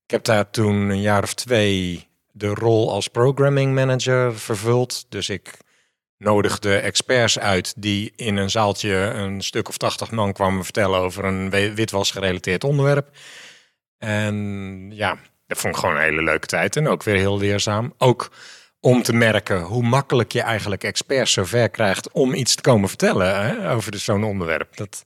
Ik 0.08 0.14
heb 0.14 0.24
daar 0.24 0.50
toen 0.50 0.74
een 0.74 1.00
jaar 1.00 1.22
of 1.22 1.34
twee 1.34 2.06
de 2.32 2.46
rol 2.46 2.92
als 2.92 3.08
programming 3.08 3.74
manager 3.74 4.38
vervuld. 4.38 5.06
Dus 5.08 5.28
ik 5.28 5.56
nodigde 6.18 6.76
experts 6.76 7.38
uit 7.38 7.74
die 7.76 8.12
in 8.16 8.36
een 8.36 8.50
zaaltje 8.50 8.94
een 8.94 9.42
stuk 9.42 9.68
of 9.68 9.76
tachtig 9.76 10.10
man 10.10 10.32
kwamen 10.32 10.64
vertellen 10.64 10.98
over 10.98 11.24
een 11.24 11.50
witwasgerelateerd 11.50 12.64
onderwerp. 12.64 13.16
En 13.98 14.36
ja, 14.94 15.18
dat 15.46 15.58
vond 15.58 15.74
ik 15.74 15.80
gewoon 15.80 15.96
een 15.96 16.02
hele 16.02 16.22
leuke 16.22 16.46
tijd 16.46 16.76
en 16.76 16.88
ook 16.88 17.02
weer 17.02 17.16
heel 17.16 17.38
leerzaam. 17.38 17.94
Ook 17.98 18.30
om 18.80 19.02
te 19.02 19.12
merken 19.12 19.60
hoe 19.60 19.82
makkelijk 19.82 20.32
je 20.32 20.42
eigenlijk 20.42 20.84
experts 20.84 21.32
zover 21.32 21.68
krijgt 21.68 22.12
om 22.12 22.34
iets 22.34 22.54
te 22.54 22.62
komen 22.62 22.88
vertellen 22.88 23.42
hè, 23.42 23.72
over 23.72 23.98
zo'n 23.98 24.24
onderwerp. 24.24 24.76
Dat 24.76 25.04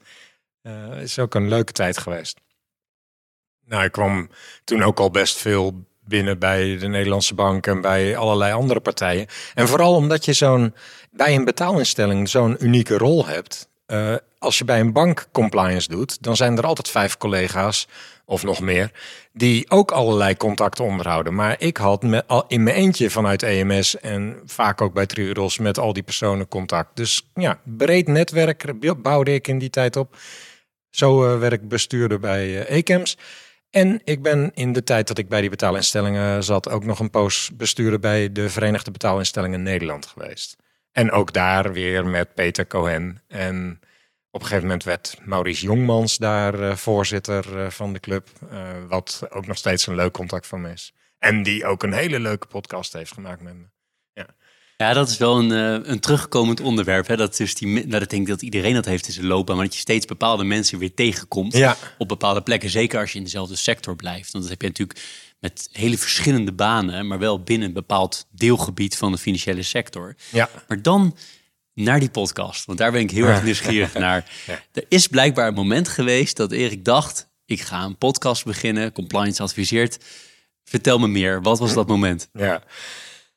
uh, 0.62 1.01
is 1.01 1.19
ook 1.19 1.35
een 1.35 1.49
leuke 1.49 1.73
tijd 1.73 1.99
geweest. 1.99 2.41
Nou, 3.66 3.85
ik 3.85 3.92
kwam 3.92 4.29
toen 4.64 4.83
ook 4.83 4.98
al 4.98 5.11
best 5.11 5.38
veel 5.38 5.85
binnen 6.05 6.38
bij 6.38 6.77
de 6.79 6.88
Nederlandse 6.88 7.35
Bank 7.35 7.66
en 7.66 7.81
bij 7.81 8.16
allerlei 8.16 8.53
andere 8.53 8.81
partijen. 8.81 9.27
En 9.55 9.68
vooral 9.68 9.94
omdat 9.94 10.25
je 10.25 10.33
zo'n 10.33 10.75
bij 11.11 11.35
een 11.35 11.44
betaalinstelling 11.44 12.29
zo'n 12.29 12.57
unieke 12.64 12.98
rol 12.98 13.27
hebt. 13.27 13.70
Uh, 13.87 14.14
als 14.38 14.59
je 14.59 14.64
bij 14.64 14.81
een 14.81 14.92
bank 14.92 15.27
compliance 15.33 15.88
doet, 15.88 16.22
dan 16.22 16.37
zijn 16.37 16.59
er 16.59 16.66
altijd 16.66 16.88
vijf 16.88 17.16
collega's 17.16 17.88
of 18.25 18.42
nog 18.42 18.61
meer 18.61 18.90
die 19.33 19.70
ook 19.70 19.90
allerlei 19.90 20.37
contacten 20.37 20.85
onderhouden. 20.85 21.35
Maar 21.35 21.57
ik 21.59 21.77
had 21.77 22.27
al 22.27 22.44
in 22.48 22.62
mijn 22.62 22.77
eentje 22.77 23.11
vanuit 23.11 23.42
EMS 23.42 24.01
en 24.01 24.40
vaak 24.44 24.81
ook 24.81 24.94
bij 24.94 25.07
Triodos 25.07 25.59
met 25.59 25.79
al 25.79 25.92
die 25.92 26.03
personen 26.03 26.48
contact. 26.48 26.96
Dus 26.96 27.31
ja, 27.35 27.61
breed 27.64 28.09
netwerk 28.09 28.64
bouwde 29.03 29.35
ik 29.35 29.48
in 29.48 29.59
die 29.59 29.70
tijd 29.70 29.96
op. 29.96 30.16
Zo 30.90 31.33
uh, 31.33 31.38
werd 31.38 31.53
ik 31.53 31.68
bestuurder 31.68 32.20
bij 32.20 32.48
uh, 32.48 32.70
ECAMS. 32.70 33.16
En 33.72 34.00
ik 34.04 34.22
ben 34.22 34.50
in 34.54 34.72
de 34.72 34.85
tijd 34.85 35.08
dat 35.08 35.18
ik 35.18 35.28
bij 35.28 35.40
die 35.40 35.50
betaalinstellingen 35.50 36.44
zat 36.44 36.68
ook 36.68 36.85
nog 36.85 36.98
een 36.98 37.11
poos 37.11 37.50
bestuurder 37.54 37.98
bij 37.98 38.32
de 38.32 38.50
Verenigde 38.50 38.90
Betaalinstellingen 38.90 39.62
Nederland 39.62 40.06
geweest. 40.06 40.56
En 40.90 41.11
ook 41.11 41.32
daar 41.32 41.72
weer 41.72 42.06
met 42.06 42.35
Peter 42.35 42.66
Cohen. 42.66 43.22
En 43.28 43.80
op 44.30 44.40
een 44.40 44.46
gegeven 44.46 44.66
moment 44.66 44.85
werd 44.85 45.18
Maurice 45.24 45.64
Jongmans 45.64 46.16
daar 46.18 46.61
uh, 46.61 46.76
voorzitter 46.76 47.56
uh, 47.56 47.70
van 47.70 47.92
de 47.92 48.00
club. 48.00 48.28
Uh, 48.52 48.68
wat 48.88 49.26
ook 49.30 49.46
nog 49.46 49.56
steeds 49.56 49.87
een 49.87 49.94
leuk 49.94 50.12
contact 50.12 50.46
van 50.46 50.61
me 50.61 50.70
is. 50.70 50.94
En 51.18 51.42
die 51.42 51.66
ook 51.66 51.82
een 51.82 51.92
hele 51.92 52.20
leuke 52.20 52.46
podcast 52.46 52.92
heeft 52.92 53.12
gemaakt 53.12 53.42
met 53.42 53.54
me. 53.54 53.64
Ja, 54.83 54.92
dat 54.92 55.09
is 55.09 55.16
wel 55.16 55.38
een, 55.38 55.51
uh, 55.51 55.90
een 55.90 56.01
terugkomend 56.01 56.61
onderwerp. 56.61 57.07
Hè? 57.07 57.16
Dat, 57.16 57.40
is 57.40 57.55
die, 57.55 57.68
nou, 57.68 57.99
dat 57.99 58.11
denk 58.11 58.23
ik 58.23 58.29
dat 58.29 58.42
iedereen 58.42 58.75
dat 58.75 58.85
heeft 58.85 59.07
in 59.07 59.12
zijn 59.12 59.27
loopbaan. 59.27 59.57
Maar 59.57 59.64
dat 59.64 59.75
je 59.75 59.81
steeds 59.81 60.07
bepaalde 60.07 60.45
mensen 60.45 60.79
weer 60.79 60.95
tegenkomt 60.95 61.57
ja. 61.57 61.77
op 61.99 62.09
bepaalde 62.09 62.42
plekken. 62.42 62.71
Zeker 62.71 63.01
als 63.01 63.12
je 63.12 63.18
in 63.18 63.25
dezelfde 63.25 63.57
sector 63.57 63.97
blijft. 63.97 64.33
Want 64.33 64.45
dat 64.45 64.53
heb 64.53 64.62
je 64.62 64.68
natuurlijk 64.68 65.01
met 65.40 65.68
hele 65.73 65.99
verschillende 65.99 66.53
banen. 66.53 67.07
Maar 67.07 67.18
wel 67.18 67.42
binnen 67.42 67.68
een 67.68 67.75
bepaald 67.75 68.27
deelgebied 68.31 68.97
van 68.97 69.12
de 69.12 69.18
financiële 69.18 69.62
sector. 69.62 70.14
Ja. 70.31 70.49
Maar 70.68 70.83
dan 70.83 71.16
naar 71.75 72.01
die 72.01 72.11
podcast. 72.11 72.64
Want 72.64 72.79
daar 72.79 72.92
ben 72.92 73.01
ik 73.01 73.11
heel 73.11 73.27
erg 73.27 73.42
nieuwsgierig 73.42 73.95
naar. 73.95 74.31
Er 74.73 74.85
is 74.88 75.07
blijkbaar 75.07 75.49
een 75.49 75.55
moment 75.55 75.88
geweest 75.88 76.37
dat 76.37 76.53
Erik 76.53 76.85
dacht... 76.85 77.29
ik 77.47 77.61
ga 77.61 77.85
een 77.85 77.99
podcast 77.99 78.45
beginnen, 78.45 78.92
compliance 78.92 79.42
adviseert. 79.42 79.99
Vertel 80.64 80.99
me 80.99 81.09
meer, 81.09 81.42
wat 81.42 81.59
was 81.59 81.75
dat 81.75 81.88
moment? 81.88 82.29
Ja, 82.33 82.62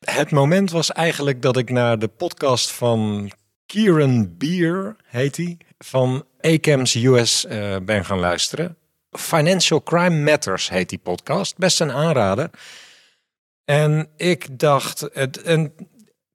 het 0.05 0.31
moment 0.31 0.71
was 0.71 0.91
eigenlijk 0.91 1.41
dat 1.41 1.57
ik 1.57 1.69
naar 1.69 1.99
de 1.99 2.07
podcast 2.07 2.71
van 2.71 3.31
Kieran 3.65 4.37
Beer, 4.37 4.95
heet 5.05 5.37
hij, 5.37 5.57
van 5.77 6.25
ACAMS 6.39 6.95
US 6.95 7.45
uh, 7.45 7.75
ben 7.81 8.05
gaan 8.05 8.19
luisteren. 8.19 8.77
Financial 9.11 9.83
Crime 9.83 10.31
Matters 10.31 10.69
heet 10.69 10.89
die 10.89 10.97
podcast. 10.97 11.57
Best 11.57 11.79
een 11.79 11.91
aanrader. 11.91 12.49
En 13.65 14.09
ik 14.17 14.59
dacht, 14.59 15.07
het, 15.13 15.41
en 15.41 15.73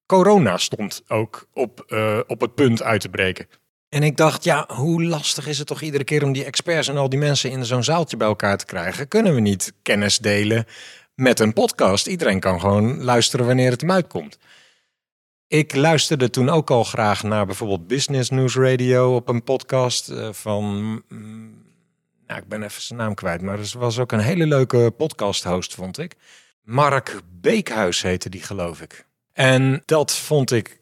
corona 0.06 0.56
stond 0.56 1.02
ook 1.08 1.48
op, 1.52 1.84
uh, 1.88 2.20
op 2.26 2.40
het 2.40 2.54
punt 2.54 2.82
uit 2.82 3.00
te 3.00 3.08
breken. 3.08 3.46
En 3.88 4.02
ik 4.02 4.16
dacht, 4.16 4.44
ja, 4.44 4.64
hoe 4.68 5.04
lastig 5.04 5.46
is 5.46 5.58
het 5.58 5.66
toch 5.66 5.80
iedere 5.80 6.04
keer 6.04 6.24
om 6.24 6.32
die 6.32 6.44
experts 6.44 6.88
en 6.88 6.96
al 6.96 7.08
die 7.08 7.18
mensen 7.18 7.50
in 7.50 7.64
zo'n 7.64 7.84
zaaltje 7.84 8.16
bij 8.16 8.26
elkaar 8.26 8.56
te 8.56 8.64
krijgen? 8.64 9.08
Kunnen 9.08 9.34
we 9.34 9.40
niet 9.40 9.72
kennis 9.82 10.18
delen 10.18 10.66
met 11.14 11.40
een 11.40 11.52
podcast? 11.52 12.06
Iedereen 12.06 12.40
kan 12.40 12.60
gewoon 12.60 13.02
luisteren 13.02 13.46
wanneer 13.46 13.70
het 13.70 13.80
hem 13.80 13.90
uitkomt. 13.90 14.38
Ik 15.46 15.74
luisterde 15.74 16.30
toen 16.30 16.48
ook 16.48 16.70
al 16.70 16.84
graag 16.84 17.22
naar 17.22 17.46
bijvoorbeeld 17.46 17.86
Business 17.86 18.30
News 18.30 18.56
Radio 18.56 19.14
op 19.14 19.28
een 19.28 19.44
podcast 19.44 20.08
eh, 20.08 20.28
van. 20.32 20.64
mm, 21.08 21.68
nou, 22.26 22.40
ik 22.40 22.48
ben 22.48 22.62
even 22.62 22.82
zijn 22.82 22.98
naam 22.98 23.14
kwijt, 23.14 23.42
maar 23.42 23.58
het 23.58 23.72
was 23.72 23.98
ook 23.98 24.12
een 24.12 24.20
hele 24.20 24.46
leuke 24.46 24.92
podcast-host, 24.96 25.74
vond 25.74 25.98
ik. 25.98 26.14
Mark 26.62 27.20
Beekhuis 27.40 28.02
heette 28.02 28.28
die, 28.28 28.42
geloof 28.42 28.80
ik. 28.80 29.06
En 29.32 29.82
dat 29.84 30.16
vond 30.16 30.50
ik 30.50 30.78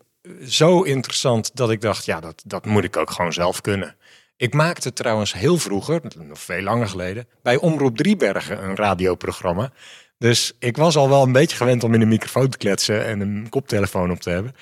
zo 0.49 0.83
interessant 0.83 1.57
dat 1.57 1.71
ik 1.71 1.81
dacht, 1.81 2.05
ja, 2.05 2.21
dat, 2.21 2.43
dat 2.47 2.67
moet 2.67 2.85
ik 2.85 2.97
ook 2.97 3.11
gewoon 3.11 3.33
zelf 3.33 3.61
kunnen. 3.61 3.97
Ik 4.37 4.55
maakte 4.55 4.93
trouwens 4.93 5.33
heel 5.33 5.57
vroeger, 5.57 6.01
nog 6.17 6.38
veel 6.38 6.62
langer 6.62 6.88
geleden, 6.88 7.29
bij 7.43 7.57
Omroep 7.57 7.97
Driebergen 7.97 8.64
een 8.64 8.77
radioprogramma. 8.77 9.73
Dus 10.18 10.52
ik 10.59 10.76
was 10.76 10.96
al 10.96 11.09
wel 11.09 11.22
een 11.22 11.33
beetje 11.33 11.57
gewend 11.57 11.85
om 11.85 11.94
in 11.94 12.00
een 12.00 12.09
microfoon 12.09 12.48
te 12.48 12.59
kletsen 12.59 13.04
en 13.04 13.20
een 13.20 13.48
koptelefoon 13.48 14.11
op 14.11 14.20
te 14.20 14.31
hebben. 14.31 14.54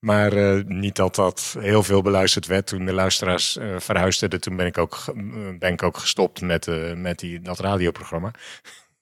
Maar 0.00 0.32
eh, 0.32 0.64
niet 0.64 0.96
dat 0.96 1.14
dat 1.14 1.56
heel 1.58 1.82
veel 1.82 2.02
beluisterd 2.02 2.46
werd 2.46 2.66
toen 2.66 2.84
de 2.84 2.92
luisteraars 2.92 3.56
eh, 3.56 3.74
verhuisden. 3.78 4.40
Toen 4.40 4.56
ben 4.56 4.66
ik 4.66 4.78
ook, 4.78 5.04
eh, 5.06 5.58
ben 5.58 5.72
ik 5.72 5.82
ook 5.82 5.96
gestopt 5.98 6.40
met, 6.40 6.66
met 6.96 7.18
die, 7.18 7.40
dat 7.40 7.60
radioprogramma. 7.60 8.30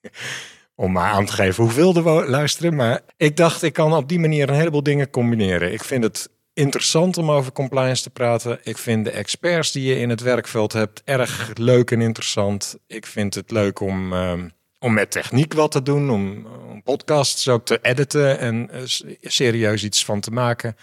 Om 0.75 0.93
maar 0.93 1.11
aan 1.11 1.27
te 1.27 1.33
geven 1.33 1.65
hoeveel 1.65 1.95
er 1.95 2.29
luisteren. 2.31 2.75
Maar 2.75 3.01
ik 3.17 3.37
dacht, 3.37 3.63
ik 3.63 3.73
kan 3.73 3.95
op 3.95 4.09
die 4.09 4.19
manier 4.19 4.49
een 4.49 4.55
heleboel 4.55 4.83
dingen 4.83 5.11
combineren. 5.11 5.73
Ik 5.73 5.85
vind 5.85 6.05
het 6.05 6.31
interessant 6.53 7.19
om 7.19 7.31
over 7.31 7.53
compliance 7.53 8.03
te 8.03 8.11
praten. 8.11 8.59
Ik 8.63 8.79
vind 8.79 9.05
de 9.05 9.11
experts 9.11 9.73
die 9.73 9.89
je 9.89 10.01
in 10.01 10.11
het 10.11 10.21
werkveld 10.21 10.73
hebt 10.73 11.03
erg 11.05 11.51
leuk 11.55 11.91
en 11.91 12.01
interessant. 12.01 12.79
Ik 12.87 13.07
vind 13.07 13.35
het 13.35 13.51
leuk 13.51 13.81
om, 13.81 14.13
ehm, 14.13 14.49
om 14.79 14.93
met 14.93 15.11
techniek 15.11 15.55
wat 15.55 15.71
te 15.71 15.83
doen. 15.83 16.11
Om, 16.11 16.47
om 16.47 16.83
podcasts 16.83 17.49
ook 17.49 17.65
te 17.65 17.79
editen 17.83 18.39
en 18.39 18.71
eh, 18.71 18.83
serieus 19.23 19.85
iets 19.85 20.05
van 20.05 20.21
te 20.21 20.31
maken. 20.31 20.77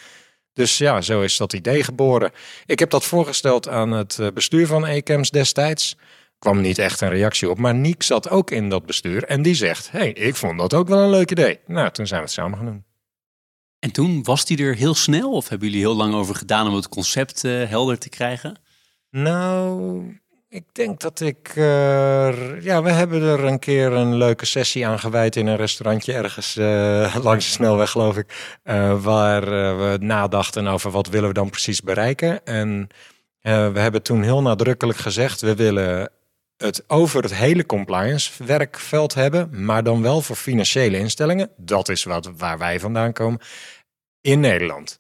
Dus 0.54 0.78
ja, 0.78 1.02
zo 1.02 1.22
is 1.22 1.38
dat 1.38 1.54
idee 1.54 1.84
geboren. 1.84 2.32
Ik 2.66 2.80
heb 2.80 2.90
dat 2.90 3.06
voorgesteld 3.06 3.68
aan 3.68 3.92
het 3.92 4.20
eh, 4.20 4.28
bestuur 4.34 4.68
van 4.68 4.86
ECAMS 4.86 5.30
destijds. 5.30 5.98
Kwam 6.40 6.62
niet 6.62 6.78
echt 6.78 7.02
een 7.02 7.10
reactie 7.10 7.50
op, 7.50 7.58
maar 7.58 7.76
Niek 7.76 8.04
zat 8.04 8.30
ook 8.30 8.52
in 8.52 8.70
dat 8.70 8.86
bestuur. 8.86 9.24
En 9.24 9.42
die 9.42 9.56
zegt, 9.56 9.92
hey, 9.92 10.10
ik 10.10 10.36
vond 10.36 10.60
dat 10.60 10.74
ook 10.74 10.88
wel 10.88 11.00
een 11.00 11.10
leuk 11.10 11.32
idee. 11.32 11.60
Nou, 11.66 11.92
toen 11.92 12.08
zijn 12.08 12.20
we 12.20 12.26
het 12.26 12.36
samen 12.36 12.58
gaan 12.58 12.66
doen. 12.66 12.84
En 13.80 13.92
toen 13.92 14.24
was 14.24 14.46
die 14.46 14.58
er 14.58 14.76
heel 14.76 14.96
snel? 14.96 15.32
Of 15.32 15.50
hebben 15.50 15.68
jullie 15.68 15.84
heel 15.84 15.96
lang 15.96 16.14
over 16.14 16.36
gedaan 16.36 16.68
om 16.68 16.76
het 16.76 16.90
concept 16.90 17.44
eh, 17.44 17.70
helder 17.70 17.98
te 17.98 18.10
krijgen? 18.10 18.60
Nou, 19.10 20.22
ik 20.56 20.64
denk 20.72 21.00
dat 21.00 21.20
ik. 21.20 21.52
eh, 21.56 22.62
ja, 22.62 22.82
we 22.84 22.92
hebben 22.92 23.22
er 23.22 23.44
een 23.44 23.60
keer 23.60 23.92
een 23.92 24.16
leuke 24.16 24.46
sessie 24.46 24.88
aan 24.88 25.00
gewijd 25.00 25.36
in 25.36 25.48
een 25.48 25.56
restaurantje 25.56 26.14
ergens 26.14 26.58
eh, 26.58 27.16
langs 27.24 27.46
de 27.46 27.52
snelweg, 27.52 27.90
geloof 27.90 28.18
ik. 28.18 28.58
eh, 28.64 29.04
waar 29.04 29.42
we 29.80 29.98
nadachten 30.00 30.68
over 30.68 30.92
wat 30.92 31.08
willen 31.08 31.28
we 31.28 31.34
dan 31.34 31.50
precies 31.50 31.82
bereiken. 31.82 32.46
En 32.46 32.88
we 33.42 33.80
hebben 33.80 34.02
toen 34.02 34.24
heel 34.24 34.42
nadrukkelijk 34.42 34.98
gezegd: 34.98 35.42
we 35.42 35.56
willen 35.56 36.12
het 36.58 36.84
over 36.88 37.22
het 37.24 37.36
hele 37.36 37.66
compliance 37.66 38.44
werkveld 38.44 39.14
hebben, 39.14 39.66
maar 39.66 39.84
dan 39.84 40.02
wel 40.02 40.22
voor 40.22 40.36
financiële 40.36 40.98
instellingen. 40.98 41.50
Dat 41.58 41.90
is 41.90 42.04
wat, 42.04 42.32
waar 42.38 42.58
wij 42.58 42.80
vandaan 42.80 43.14
komen. 43.14 43.40
In 44.22 44.40
Nederland. 44.40 44.98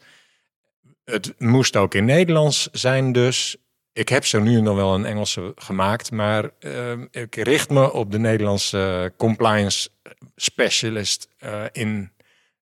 Het 1.03 1.33
moest 1.37 1.75
ook 1.75 1.93
in 1.93 2.05
Nederlands 2.05 2.69
zijn, 2.71 3.11
dus 3.11 3.57
ik 3.95 4.09
heb 4.09 4.25
zo 4.25 4.39
nu 4.39 4.57
en 4.57 4.63
dan 4.63 4.75
wel 4.75 4.93
een 4.93 5.05
Engelse 5.05 5.51
gemaakt, 5.55 6.11
maar 6.11 6.49
eh, 6.59 6.91
ik 7.11 7.35
richt 7.35 7.69
me 7.69 7.91
op 7.91 8.11
de 8.11 8.19
Nederlandse 8.19 9.13
compliance 9.17 9.89
specialist 10.35 11.27
eh, 11.37 11.63
in 11.71 12.11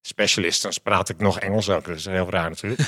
specialist. 0.02 0.62
Dan 0.62 0.72
praat 0.84 1.10
ik 1.10 1.18
nog 1.18 1.40
Engels 1.40 1.70
ook, 1.70 1.86
dat 1.86 1.96
is 1.96 2.06
heel 2.06 2.30
raar 2.30 2.50
natuurlijk. 2.50 2.82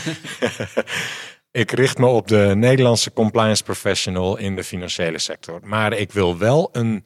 ik 1.63 1.71
richt 1.71 1.97
me 1.97 2.05
op 2.05 2.27
de 2.27 2.53
Nederlandse 2.55 3.13
compliance 3.13 3.63
professional 3.63 4.37
in 4.37 4.55
de 4.55 4.63
financiële 4.63 5.19
sector. 5.19 5.59
Maar 5.63 5.93
ik 5.93 6.11
wil 6.11 6.37
wel 6.37 6.69
een 6.71 7.05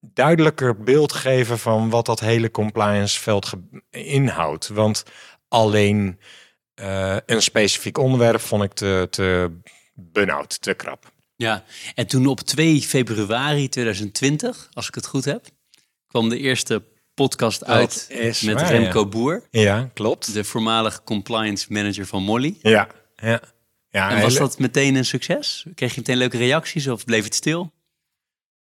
duidelijker 0.00 0.82
beeld 0.82 1.12
geven 1.12 1.58
van 1.58 1.90
wat 1.90 2.06
dat 2.06 2.20
hele 2.20 2.50
compliance 2.50 3.20
veld 3.20 3.52
inhoudt. 3.90 4.68
Want 4.68 5.04
alleen 5.48 6.18
eh, 6.74 7.16
een 7.26 7.42
specifiek 7.42 7.98
onderwerp 7.98 8.40
vond 8.40 8.62
ik 8.62 8.72
te, 8.72 9.06
te 9.10 9.50
benauwd, 9.94 10.62
te 10.62 10.74
krap. 10.74 11.12
Ja, 11.36 11.64
en 11.94 12.06
toen 12.06 12.26
op 12.26 12.40
2 12.40 12.80
februari 12.80 13.68
2020, 13.68 14.68
als 14.72 14.88
ik 14.88 14.94
het 14.94 15.06
goed 15.06 15.24
heb, 15.24 15.46
kwam 16.06 16.28
de 16.28 16.38
eerste 16.38 16.82
podcast 17.14 17.64
uit 17.64 18.06
is 18.08 18.40
met 18.40 18.54
waar, 18.54 18.70
Remco 18.70 19.06
Boer, 19.06 19.42
Ja, 19.50 19.90
klopt. 19.94 20.32
de 20.32 20.44
voormalig 20.44 21.04
compliance 21.04 21.66
manager 21.68 22.06
van 22.06 22.22
Molly. 22.22 22.58
Ja, 22.62 22.88
ja. 23.16 23.40
ja 23.90 24.10
En 24.10 24.22
was 24.22 24.34
dat 24.34 24.58
meteen 24.58 24.94
een 24.94 25.04
succes? 25.04 25.66
Kreeg 25.74 25.90
je 25.90 25.98
meteen 26.00 26.16
leuke 26.16 26.38
reacties 26.38 26.88
of 26.88 27.04
bleef 27.04 27.24
het 27.24 27.34
stil? 27.34 27.72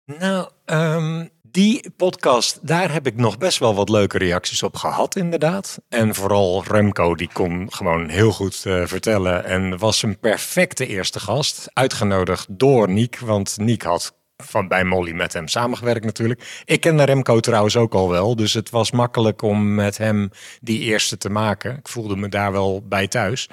Nou, 0.06 0.50
ehm, 0.65 1.28
die 1.52 1.92
podcast, 1.96 2.68
daar 2.68 2.92
heb 2.92 3.08
ik 3.08 3.16
nog 3.16 3.38
best 3.38 3.60
wel 3.60 3.76
wat 3.76 3.90
leuke 3.90 4.18
reacties 4.18 4.64
op 4.64 4.76
gehad, 4.76 5.16
inderdaad. 5.16 5.80
En 5.90 6.16
vooral 6.16 6.64
Remco, 6.64 7.16
die 7.16 7.30
kon 7.34 7.74
gewoon 7.74 8.10
heel 8.10 8.32
goed 8.32 8.66
eh, 8.66 8.86
vertellen 8.86 9.46
en 9.46 9.78
was 9.78 10.04
een 10.04 10.20
perfecte 10.20 10.88
eerste 10.88 11.20
gast. 11.20 11.70
Uitgenodigd 11.74 12.46
door 12.50 12.90
Niek, 12.90 13.20
want 13.20 13.58
Niek 13.58 13.82
had 13.82 14.18
van 14.38 14.68
bij 14.68 14.84
Molly 14.84 15.12
met 15.12 15.34
hem 15.34 15.48
samengewerkt 15.48 16.06
natuurlijk. 16.06 16.62
Ik 16.66 16.82
kende 16.82 17.04
Remco 17.04 17.40
trouwens 17.40 17.76
ook 17.76 17.94
al 17.94 18.10
wel, 18.10 18.36
dus 18.36 18.54
het 18.54 18.70
was 18.70 18.92
makkelijk 18.92 19.42
om 19.42 19.76
met 19.76 19.98
hem 19.98 20.30
die 20.62 20.80
eerste 20.80 21.18
te 21.18 21.30
maken. 21.30 21.78
Ik 21.78 21.88
voelde 21.88 22.16
me 22.16 22.30
daar 22.30 22.52
wel 22.52 22.84
bij 22.88 23.08
thuis. 23.08 23.50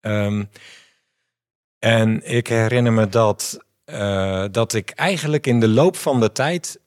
Ehm, 0.00 0.44
en 1.78 2.30
ik 2.34 2.46
herinner 2.46 2.92
me 2.92 3.08
dat, 3.08 3.58
eh, 3.84 4.44
dat 4.50 4.72
ik 4.72 4.90
eigenlijk 4.90 5.46
in 5.46 5.60
de 5.60 5.68
loop 5.68 5.96
van 5.96 6.20
de 6.20 6.32
tijd. 6.32 6.80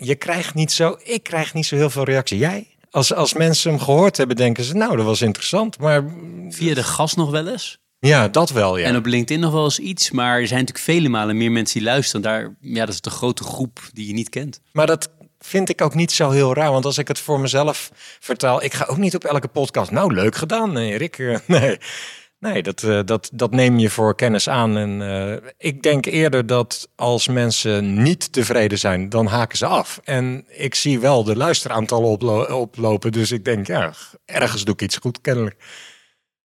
Je 0.00 0.14
krijgt 0.14 0.54
niet 0.54 0.72
zo. 0.72 0.96
Ik 1.02 1.22
krijg 1.22 1.54
niet 1.54 1.66
zo 1.66 1.76
heel 1.76 1.90
veel 1.90 2.04
reactie. 2.04 2.38
Jij? 2.38 2.66
Als, 2.90 3.14
als 3.14 3.32
mensen 3.32 3.70
hem 3.70 3.80
gehoord 3.80 4.16
hebben, 4.16 4.36
denken 4.36 4.64
ze, 4.64 4.74
nou, 4.74 4.96
dat 4.96 5.04
was 5.04 5.22
interessant. 5.22 5.78
Maar 5.78 6.04
Via 6.48 6.74
de 6.74 6.82
gast 6.82 7.16
nog 7.16 7.30
wel 7.30 7.48
eens? 7.48 7.78
ja, 7.98 8.28
dat 8.28 8.50
wel, 8.50 8.76
ja. 8.76 8.86
En 8.86 8.96
op 8.96 9.06
LinkedIn 9.06 9.40
nog 9.40 9.52
wel 9.52 9.64
eens 9.64 9.78
iets, 9.78 10.10
maar 10.10 10.40
er 10.40 10.46
zijn 10.46 10.60
natuurlijk 10.60 10.84
vele 10.86 11.08
malen 11.08 11.36
meer 11.36 11.52
mensen 11.52 11.78
die 11.78 11.88
luisteren. 11.88 12.22
Daar, 12.22 12.56
ja, 12.60 12.84
dat 12.84 12.94
is 12.94 13.00
de 13.00 13.10
grote 13.10 13.44
groep 13.44 13.80
die 13.92 14.06
je 14.06 14.12
niet 14.12 14.28
kent. 14.28 14.60
Maar 14.72 14.86
dat 14.86 15.10
vind 15.38 15.68
ik 15.68 15.80
ook 15.80 15.94
niet 15.94 16.12
zo 16.12 16.30
heel 16.30 16.54
raar. 16.54 16.70
Want 16.70 16.84
als 16.84 16.98
ik 16.98 17.08
het 17.08 17.18
voor 17.18 17.40
mezelf 17.40 17.90
vertaal, 18.20 18.62
ik 18.62 18.74
ga 18.74 18.84
ook 18.84 18.96
niet 18.96 19.14
op 19.14 19.24
elke 19.24 19.48
podcast. 19.48 19.90
Nou, 19.90 20.14
leuk 20.14 20.36
gedaan, 20.36 20.76
Erik. 20.76 21.18
Eh, 21.18 21.38
Nee, 21.46 21.78
nee 22.38 22.62
dat, 22.62 22.82
eh, 22.82 23.00
dat, 23.04 23.30
dat 23.32 23.50
neem 23.50 23.78
je 23.78 23.90
voor 23.90 24.14
kennis 24.14 24.48
aan. 24.48 24.76
En 24.76 25.02
eh, 25.02 25.50
ik 25.58 25.82
denk 25.82 26.06
eerder 26.06 26.46
dat 26.46 26.88
als 26.94 27.28
mensen 27.28 28.02
niet 28.02 28.32
tevreden 28.32 28.78
zijn, 28.78 29.08
dan 29.08 29.26
haken 29.26 29.58
ze 29.58 29.66
af. 29.66 30.00
En 30.04 30.44
ik 30.48 30.74
zie 30.74 31.00
wel 31.00 31.24
de 31.24 31.36
luisteraantallen 31.36 32.08
oplo- 32.08 32.44
oplopen. 32.44 33.12
Dus 33.12 33.32
ik 33.32 33.44
denk, 33.44 33.66
ja, 33.66 33.92
ergens 34.24 34.64
doe 34.64 34.74
ik 34.74 34.82
iets 34.82 34.96
goed, 34.96 35.20
kennelijk. 35.20 35.56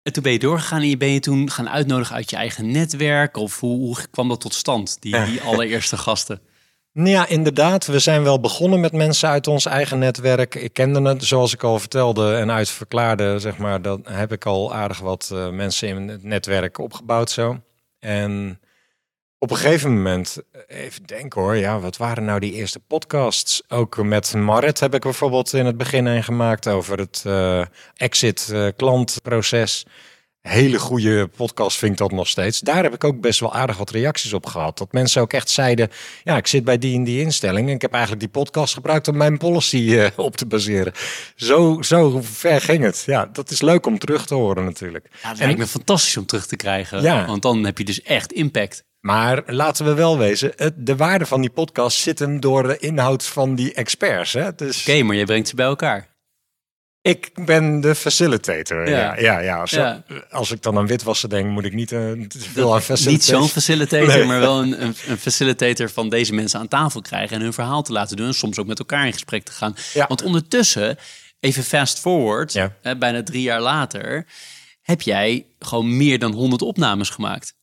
En 0.03 0.13
toen 0.13 0.23
ben 0.23 0.31
je 0.31 0.39
doorgegaan 0.39 0.81
en 0.81 0.89
je 0.89 0.97
ben 0.97 1.11
je 1.11 1.19
toen 1.19 1.51
gaan 1.51 1.69
uitnodigen 1.69 2.15
uit 2.15 2.29
je 2.29 2.35
eigen 2.35 2.71
netwerk? 2.71 3.37
Of 3.37 3.59
hoe, 3.59 3.77
hoe 3.77 3.97
kwam 4.11 4.27
dat 4.29 4.41
tot 4.41 4.53
stand, 4.53 4.97
die, 5.01 5.25
die 5.25 5.41
allereerste 5.41 5.97
gasten? 5.97 6.41
Nou 6.93 7.09
Ja, 7.09 7.27
inderdaad. 7.27 7.85
We 7.85 7.99
zijn 7.99 8.23
wel 8.23 8.39
begonnen 8.39 8.79
met 8.79 8.91
mensen 8.91 9.29
uit 9.29 9.47
ons 9.47 9.65
eigen 9.65 9.99
netwerk. 9.99 10.55
Ik 10.55 10.73
kende 10.73 11.01
het, 11.01 11.23
zoals 11.23 11.53
ik 11.53 11.63
al 11.63 11.79
vertelde 11.79 12.35
en 12.35 12.51
uitverklaarde, 12.51 13.39
zeg 13.39 13.57
maar, 13.57 13.81
dan 13.81 14.05
heb 14.09 14.31
ik 14.31 14.45
al 14.45 14.73
aardig 14.73 14.99
wat 14.99 15.29
eh, 15.33 15.49
mensen 15.49 15.87
in 15.87 16.07
het 16.07 16.23
netwerk 16.23 16.77
opgebouwd 16.77 17.29
zo. 17.29 17.59
En 17.99 18.59
op 19.43 19.51
een 19.51 19.57
gegeven 19.57 19.93
moment, 19.93 20.37
eh, 20.51 20.83
even 20.83 21.05
denken 21.05 21.41
hoor, 21.41 21.55
ja, 21.55 21.79
wat 21.79 21.97
waren 21.97 22.25
nou 22.25 22.39
die 22.39 22.53
eerste 22.53 22.79
podcasts? 22.79 23.63
Ook 23.67 24.03
met 24.03 24.33
Marit 24.33 24.79
heb 24.79 24.93
ik 24.93 25.01
bijvoorbeeld 25.01 25.53
in 25.53 25.65
het 25.65 25.77
begin 25.77 26.05
een 26.05 26.23
gemaakt 26.23 26.67
over 26.67 26.97
het 26.99 27.23
eh, 27.25 27.65
exit 27.95 28.49
eh, 28.53 28.67
klantproces. 28.75 29.85
Hele 30.41 30.79
goede 30.79 31.27
podcast 31.27 31.77
vind 31.77 31.91
ik 31.91 31.97
dat 31.97 32.11
nog 32.11 32.27
steeds. 32.27 32.59
Daar 32.59 32.83
heb 32.83 32.93
ik 32.93 33.03
ook 33.03 33.21
best 33.21 33.39
wel 33.39 33.53
aardig 33.53 33.77
wat 33.77 33.89
reacties 33.89 34.33
op 34.33 34.45
gehad. 34.45 34.77
Dat 34.77 34.91
mensen 34.91 35.21
ook 35.21 35.33
echt 35.33 35.49
zeiden, 35.49 35.89
ja, 36.23 36.37
ik 36.37 36.47
zit 36.47 36.63
bij 36.63 36.77
die 36.77 36.95
en 36.95 37.03
die 37.03 37.21
instelling. 37.21 37.67
En 37.67 37.73
ik 37.75 37.81
heb 37.81 37.91
eigenlijk 37.91 38.21
die 38.21 38.31
podcast 38.31 38.73
gebruikt 38.73 39.07
om 39.07 39.17
mijn 39.17 39.37
policy 39.37 39.95
eh, 39.97 40.07
op 40.25 40.35
te 40.35 40.45
baseren. 40.45 40.93
Zo, 41.35 41.81
zo 41.81 42.19
ver 42.23 42.61
ging 42.61 42.83
het. 42.83 43.03
Ja, 43.05 43.25
dat 43.25 43.51
is 43.51 43.61
leuk 43.61 43.85
om 43.85 43.99
terug 43.99 44.25
te 44.25 44.33
horen 44.35 44.63
natuurlijk. 44.63 45.07
Ja, 45.21 45.29
dat 45.29 45.39
En- 45.39 45.45
lijkt 45.45 45.59
me 45.59 45.67
fantastisch 45.67 46.17
om 46.17 46.25
terug 46.25 46.47
te 46.47 46.55
krijgen. 46.55 47.01
Ja. 47.01 47.25
Want 47.25 47.41
dan 47.41 47.63
heb 47.65 47.77
je 47.77 47.83
dus 47.85 48.01
echt 48.01 48.31
impact. 48.31 48.83
Maar 48.99 49.43
laten 49.45 49.85
we 49.85 49.93
wel 49.93 50.17
wezen, 50.17 50.51
het, 50.55 50.73
de 50.77 50.95
waarde 50.95 51.25
van 51.25 51.41
die 51.41 51.49
podcast 51.49 51.97
zit 51.97 52.19
hem 52.19 52.39
door 52.39 52.63
de 52.67 52.77
inhoud 52.77 53.25
van 53.25 53.55
die 53.55 53.73
experts. 53.73 54.33
Hè? 54.33 54.55
Dus, 54.55 54.79
Oké, 54.87 55.03
maar 55.03 55.15
je 55.15 55.25
brengt 55.25 55.47
ze 55.47 55.55
bij 55.55 55.65
elkaar. 55.65 56.09
Ik 57.01 57.31
ben 57.45 57.81
de 57.81 57.95
facilitator. 57.95 58.89
Ja, 58.89 58.97
Ja. 58.99 59.19
ja, 59.19 59.39
ja. 59.39 59.65
Zo- 59.65 59.79
Ja. 59.81 60.03
Als 60.29 60.51
ik 60.51 60.61
dan 60.61 60.77
aan 60.77 60.87
witwassen 60.87 61.29
denk, 61.29 61.49
moet 61.49 61.65
ik 61.65 61.73
niet 61.73 61.87
te 61.87 62.27
veel 62.53 62.69
aan 62.69 62.75
Niet 62.75 62.83
facilitator. 62.83 63.39
zo'n 63.39 63.49
facilitator, 63.49 64.07
Nee. 64.07 64.25
maar 64.25 64.39
wel 64.39 64.59
een, 64.61 64.83
een, 64.83 64.95
een 65.07 65.17
facilitator 65.17 65.89
van 65.89 66.09
deze 66.09 66.33
mensen 66.33 66.59
aan 66.59 66.67
tafel 66.67 67.01
krijgen 67.01 67.35
en 67.35 67.41
hun 67.41 67.53
verhaal 67.53 67.81
te 67.83 67.91
laten 67.91 68.17
doen. 68.17 68.27
En 68.27 68.33
soms 68.33 68.57
ook 68.59 68.67
met 68.67 68.79
elkaar 68.79 69.05
in 69.05 69.13
gesprek 69.13 69.43
te 69.43 69.51
gaan. 69.51 69.75
Ja. 69.93 70.05
Want 70.07 70.21
ondertussen, 70.23 70.97
even 71.39 71.63
fast 71.63 71.99
forward, 71.99 72.53
hè, 72.81 72.97
bijna 72.97 73.23
drie 73.23 73.41
jaar 73.41 73.61
later, 73.61 74.25
heb 74.81 75.01
jij 75.01 75.45
gewoon 75.59 75.97
meer 75.97 76.19
dan 76.19 76.31
100 76.31 76.61
opnames 76.61 77.09
gemaakt. 77.09 77.53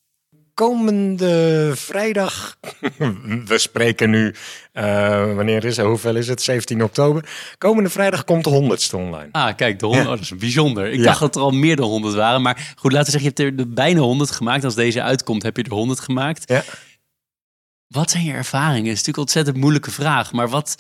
Komende 0.59 1.73
vrijdag, 1.75 2.57
we 3.47 3.59
spreken 3.59 4.11
nu, 4.11 4.35
eh, 4.73 5.35
wanneer 5.35 5.65
is 5.65 5.77
het, 5.77 5.87
hoeveel 5.87 6.17
is 6.17 6.29
het, 6.29 6.43
17 6.43 6.83
oktober. 6.83 7.29
Komende 7.59 7.91
vrijdag 7.91 8.25
komt 8.25 8.45
de 8.45 8.51
honderdste 8.51 8.97
online. 8.97 9.29
Ah, 9.33 9.57
kijk, 9.57 9.79
de 9.79 9.87
100, 9.87 10.05
Ja. 10.07 10.11
oh, 10.13 10.17
dat 10.19 10.25
is 10.33 10.37
bijzonder. 10.39 10.87
Ik 10.87 10.99
Ja. 10.99 11.05
dacht 11.05 11.21
dat 11.21 11.37
er 11.37 11.43
al 11.43 11.51
meer 11.51 11.77
dan 11.77 11.89
100 11.89 12.15
waren. 12.15 12.43
Maar 12.43 12.75
goed, 12.77 12.93
laten 12.93 13.13
we 13.13 13.19
zeggen, 13.21 13.33
je 13.37 13.43
hebt 13.43 13.61
er 13.61 13.73
bijna 13.73 14.01
100 14.01 14.31
gemaakt. 14.31 14.65
Als 14.65 14.75
deze 14.75 15.03
uitkomt, 15.03 15.43
heb 15.43 15.57
je 15.57 15.63
er 15.63 15.73
100 15.73 16.01
gemaakt. 16.01 16.49
Ja. 16.51 16.65
Wat 17.89 18.11
zijn 18.11 18.25
je 18.25 18.33
ervaringen? 18.33 18.75
Het 18.89 18.99
is 18.99 19.07
natuurlijk 19.07 19.17
een 19.17 19.23
ontzettend 19.23 19.57
moeilijke 19.57 19.91
vraag. 19.91 20.33
Maar 20.33 20.49
wat 20.49 20.75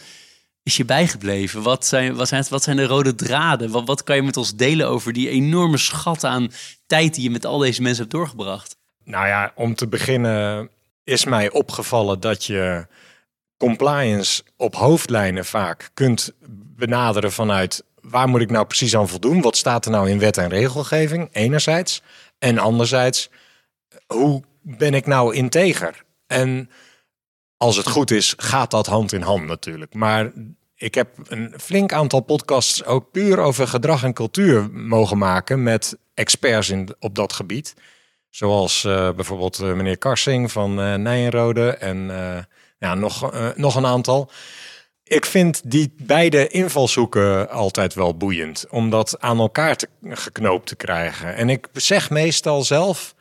is 0.62 0.76
je 0.76 0.84
bijgebleven? 0.84 1.62
Wat 1.62 1.86
zijn, 1.86 2.14
wat 2.14 2.28
zijn, 2.28 2.44
wat 2.50 2.62
zijn 2.62 2.76
de 2.76 2.86
rode 2.86 3.14
draden? 3.14 3.70
Wat, 3.70 3.86
wat 3.86 4.02
kan 4.02 4.16
je 4.16 4.22
met 4.22 4.36
ons 4.36 4.54
delen 4.54 4.88
over 4.88 5.12
die 5.12 5.28
enorme 5.28 5.76
schat 5.78 6.24
aan 6.24 6.52
tijd 6.86 7.14
die 7.14 7.22
je 7.24 7.30
met 7.30 7.46
al 7.46 7.58
deze 7.58 7.82
mensen 7.82 8.00
hebt 8.02 8.14
doorgebracht? 8.14 8.76
Nou 9.08 9.26
ja, 9.26 9.52
om 9.54 9.74
te 9.74 9.86
beginnen 9.86 10.70
is 11.04 11.24
mij 11.24 11.50
opgevallen 11.50 12.20
dat 12.20 12.44
je 12.44 12.86
compliance 13.56 14.42
op 14.56 14.74
hoofdlijnen 14.74 15.44
vaak 15.44 15.90
kunt 15.94 16.32
benaderen 16.76 17.32
vanuit 17.32 17.84
waar 18.00 18.28
moet 18.28 18.40
ik 18.40 18.50
nou 18.50 18.66
precies 18.66 18.96
aan 18.96 19.08
voldoen? 19.08 19.40
Wat 19.40 19.56
staat 19.56 19.84
er 19.84 19.90
nou 19.90 20.10
in 20.10 20.18
wet 20.18 20.36
en 20.36 20.48
regelgeving? 20.48 21.28
Enerzijds. 21.32 22.02
En 22.38 22.58
anderzijds, 22.58 23.30
hoe 24.06 24.42
ben 24.60 24.94
ik 24.94 25.06
nou 25.06 25.34
integer? 25.34 26.04
En 26.26 26.70
als 27.56 27.76
het 27.76 27.88
goed 27.88 28.10
is, 28.10 28.34
gaat 28.36 28.70
dat 28.70 28.86
hand 28.86 29.12
in 29.12 29.22
hand 29.22 29.46
natuurlijk. 29.46 29.94
Maar 29.94 30.32
ik 30.74 30.94
heb 30.94 31.08
een 31.28 31.54
flink 31.60 31.92
aantal 31.92 32.20
podcasts 32.20 32.84
ook 32.84 33.10
puur 33.10 33.38
over 33.38 33.68
gedrag 33.68 34.04
en 34.04 34.12
cultuur 34.12 34.70
mogen 34.70 35.18
maken 35.18 35.62
met 35.62 35.98
experts 36.14 36.70
in, 36.70 36.94
op 36.98 37.14
dat 37.14 37.32
gebied. 37.32 37.74
Zoals 38.30 38.84
eh, 38.84 39.10
bijvoorbeeld 39.10 39.58
eh, 39.58 39.72
meneer 39.72 39.98
Karsing 39.98 40.52
van 40.52 40.80
eh 40.80 40.94
Nijenrode 40.94 41.70
en 41.70 42.10
ja, 42.78 42.94
nog, 42.94 43.32
nog 43.56 43.74
een 43.74 43.86
aantal. 43.86 44.30
Ik 45.04 45.26
vind 45.26 45.70
die 45.70 45.94
beide 45.96 46.48
invalshoeken 46.48 47.50
altijd 47.50 47.94
wel 47.94 48.16
boeiend, 48.16 48.66
om 48.70 48.90
dat 48.90 49.20
aan 49.20 49.38
elkaar 49.38 49.76
te, 49.76 49.88
geknoopt 50.02 50.66
te 50.66 50.76
krijgen. 50.76 51.34
En 51.34 51.48
ik 51.48 51.68
zeg 51.72 52.10
meestal 52.10 52.62
zelf, 52.62 53.14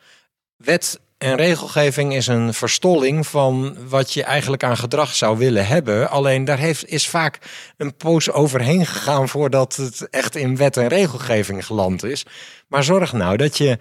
wet 0.56 1.00
en 1.18 1.36
regelgeving 1.36 2.14
is 2.14 2.26
een 2.26 2.54
verstolling 2.54 3.26
van 3.26 3.76
wat 3.88 4.12
je 4.12 4.22
eigenlijk 4.22 4.64
aan 4.64 4.76
gedrag 4.76 5.14
zou 5.14 5.38
willen 5.38 5.66
hebben. 5.66 6.10
Alleen 6.10 6.44
daar 6.44 6.58
heeft, 6.58 6.88
is 6.88 7.08
vaak 7.08 7.38
een 7.76 7.96
poos 7.96 8.30
overheen 8.30 8.86
gegaan 8.86 9.28
voordat 9.28 9.76
het 9.76 10.08
echt 10.10 10.36
in 10.36 10.56
wet 10.56 10.76
en 10.76 10.88
regelgeving 10.88 11.66
geland 11.66 12.04
is. 12.04 12.26
Maar 12.68 12.84
zorg 12.84 13.12
nou 13.12 13.36
dat 13.36 13.58
je 13.58 13.78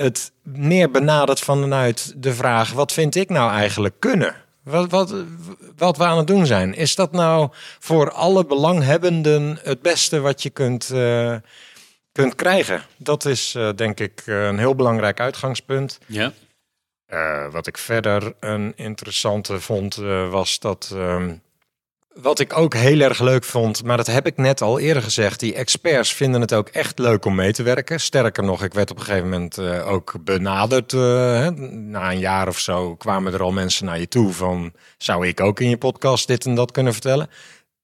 het 0.00 0.32
meer 0.42 0.90
benadert 0.90 1.40
vanuit 1.40 2.12
de 2.16 2.34
vraag: 2.34 2.72
wat 2.72 2.92
vind 2.92 3.14
ik 3.14 3.28
nou 3.28 3.50
eigenlijk 3.50 3.94
kunnen? 3.98 4.34
Wat, 4.62 4.90
wat, 4.90 5.14
wat 5.76 5.96
we 5.96 6.04
aan 6.04 6.16
het 6.16 6.26
doen 6.26 6.46
zijn. 6.46 6.74
Is 6.74 6.94
dat 6.94 7.12
nou 7.12 7.48
voor 7.78 8.10
alle 8.10 8.46
belanghebbenden 8.46 9.58
het 9.62 9.82
beste 9.82 10.20
wat 10.20 10.42
je 10.42 10.50
kunt, 10.50 10.90
eh, 10.90 11.36
kunt 12.12 12.34
krijgen? 12.34 12.82
Dat 12.96 13.24
is 13.24 13.54
eh, 13.54 13.68
denk 13.74 14.00
ik 14.00 14.22
eh, 14.26 14.46
een 14.46 14.58
heel 14.58 14.74
belangrijk 14.74 15.20
uitgangspunt. 15.20 15.98
Ja. 16.06 16.32
Wat 17.50 17.66
ik 17.66 17.78
verder 17.78 18.34
een 18.40 18.72
interessante 18.76 19.60
vond, 19.60 19.94
was 20.30 20.58
dat. 20.58 20.90
ehm, 20.94 21.34
wat 22.14 22.38
ik 22.38 22.56
ook 22.56 22.74
heel 22.74 23.00
erg 23.00 23.20
leuk 23.20 23.44
vond, 23.44 23.84
maar 23.84 23.96
dat 23.96 24.06
heb 24.06 24.26
ik 24.26 24.36
net 24.36 24.62
al 24.62 24.78
eerder 24.78 25.02
gezegd. 25.02 25.40
Die 25.40 25.54
experts 25.54 26.14
vinden 26.14 26.40
het 26.40 26.54
ook 26.54 26.68
echt 26.68 26.98
leuk 26.98 27.24
om 27.24 27.34
mee 27.34 27.52
te 27.52 27.62
werken. 27.62 28.00
Sterker 28.00 28.44
nog, 28.44 28.62
ik 28.62 28.74
werd 28.74 28.90
op 28.90 28.98
een 28.98 29.04
gegeven 29.04 29.28
moment 29.28 29.58
eh, 29.58 29.88
ook 29.88 30.14
benaderd. 30.24 30.92
eh, 30.92 31.48
na 31.70 32.10
een 32.10 32.18
jaar 32.18 32.48
of 32.48 32.58
zo 32.58 32.96
kwamen 32.96 33.32
er 33.32 33.42
al 33.42 33.52
mensen 33.52 33.86
naar 33.86 34.00
je 34.00 34.08
toe 34.08 34.32
van... 34.32 34.72
zou 34.98 35.26
ik 35.26 35.40
ook 35.40 35.60
in 35.60 35.68
je 35.68 35.78
podcast 35.78 36.26
dit 36.26 36.44
en 36.44 36.54
dat 36.54 36.72
kunnen 36.72 36.92
vertellen? 36.92 37.28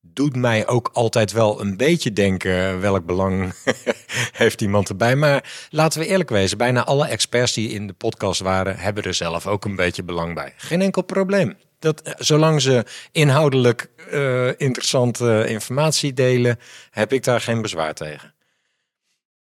Doet 0.01 0.37
mij 0.37 0.67
ook 0.67 0.91
altijd 0.93 1.33
wel 1.33 1.61
een 1.61 1.77
beetje 1.77 2.13
denken 2.13 2.81
welk 2.81 3.07
belang 3.07 3.53
heeft 4.43 4.61
iemand 4.61 4.89
erbij. 4.89 5.17
Maar 5.17 5.67
laten 5.71 6.01
we 6.01 6.07
eerlijk 6.07 6.31
wezen, 6.31 6.59
bijna 6.59 6.85
alle 6.85 7.07
experts 7.07 7.53
die 7.53 7.71
in 7.71 7.87
de 7.87 7.93
podcast 7.93 8.41
waren... 8.41 8.79
hebben 8.79 9.03
er 9.03 9.15
zelf 9.15 9.47
ook 9.47 9.65
een 9.65 9.77
beetje 9.77 10.03
belang 10.03 10.35
bij. 10.35 10.53
Geen 10.57 10.83
enkel 10.83 11.03
probleem. 11.03 11.55
Dat, 11.79 12.01
eh, 12.01 12.13
zolang 12.19 12.63
ze 12.63 12.85
inhoudelijk 13.13 13.91
eh, 14.11 14.49
interessante 14.61 15.45
informatie 15.49 16.13
delen, 16.13 16.59
heb 16.91 17.13
ik 17.13 17.25
daar 17.25 17.41
geen 17.41 17.63
bezwaar 17.63 17.95
tegen. 17.95 18.35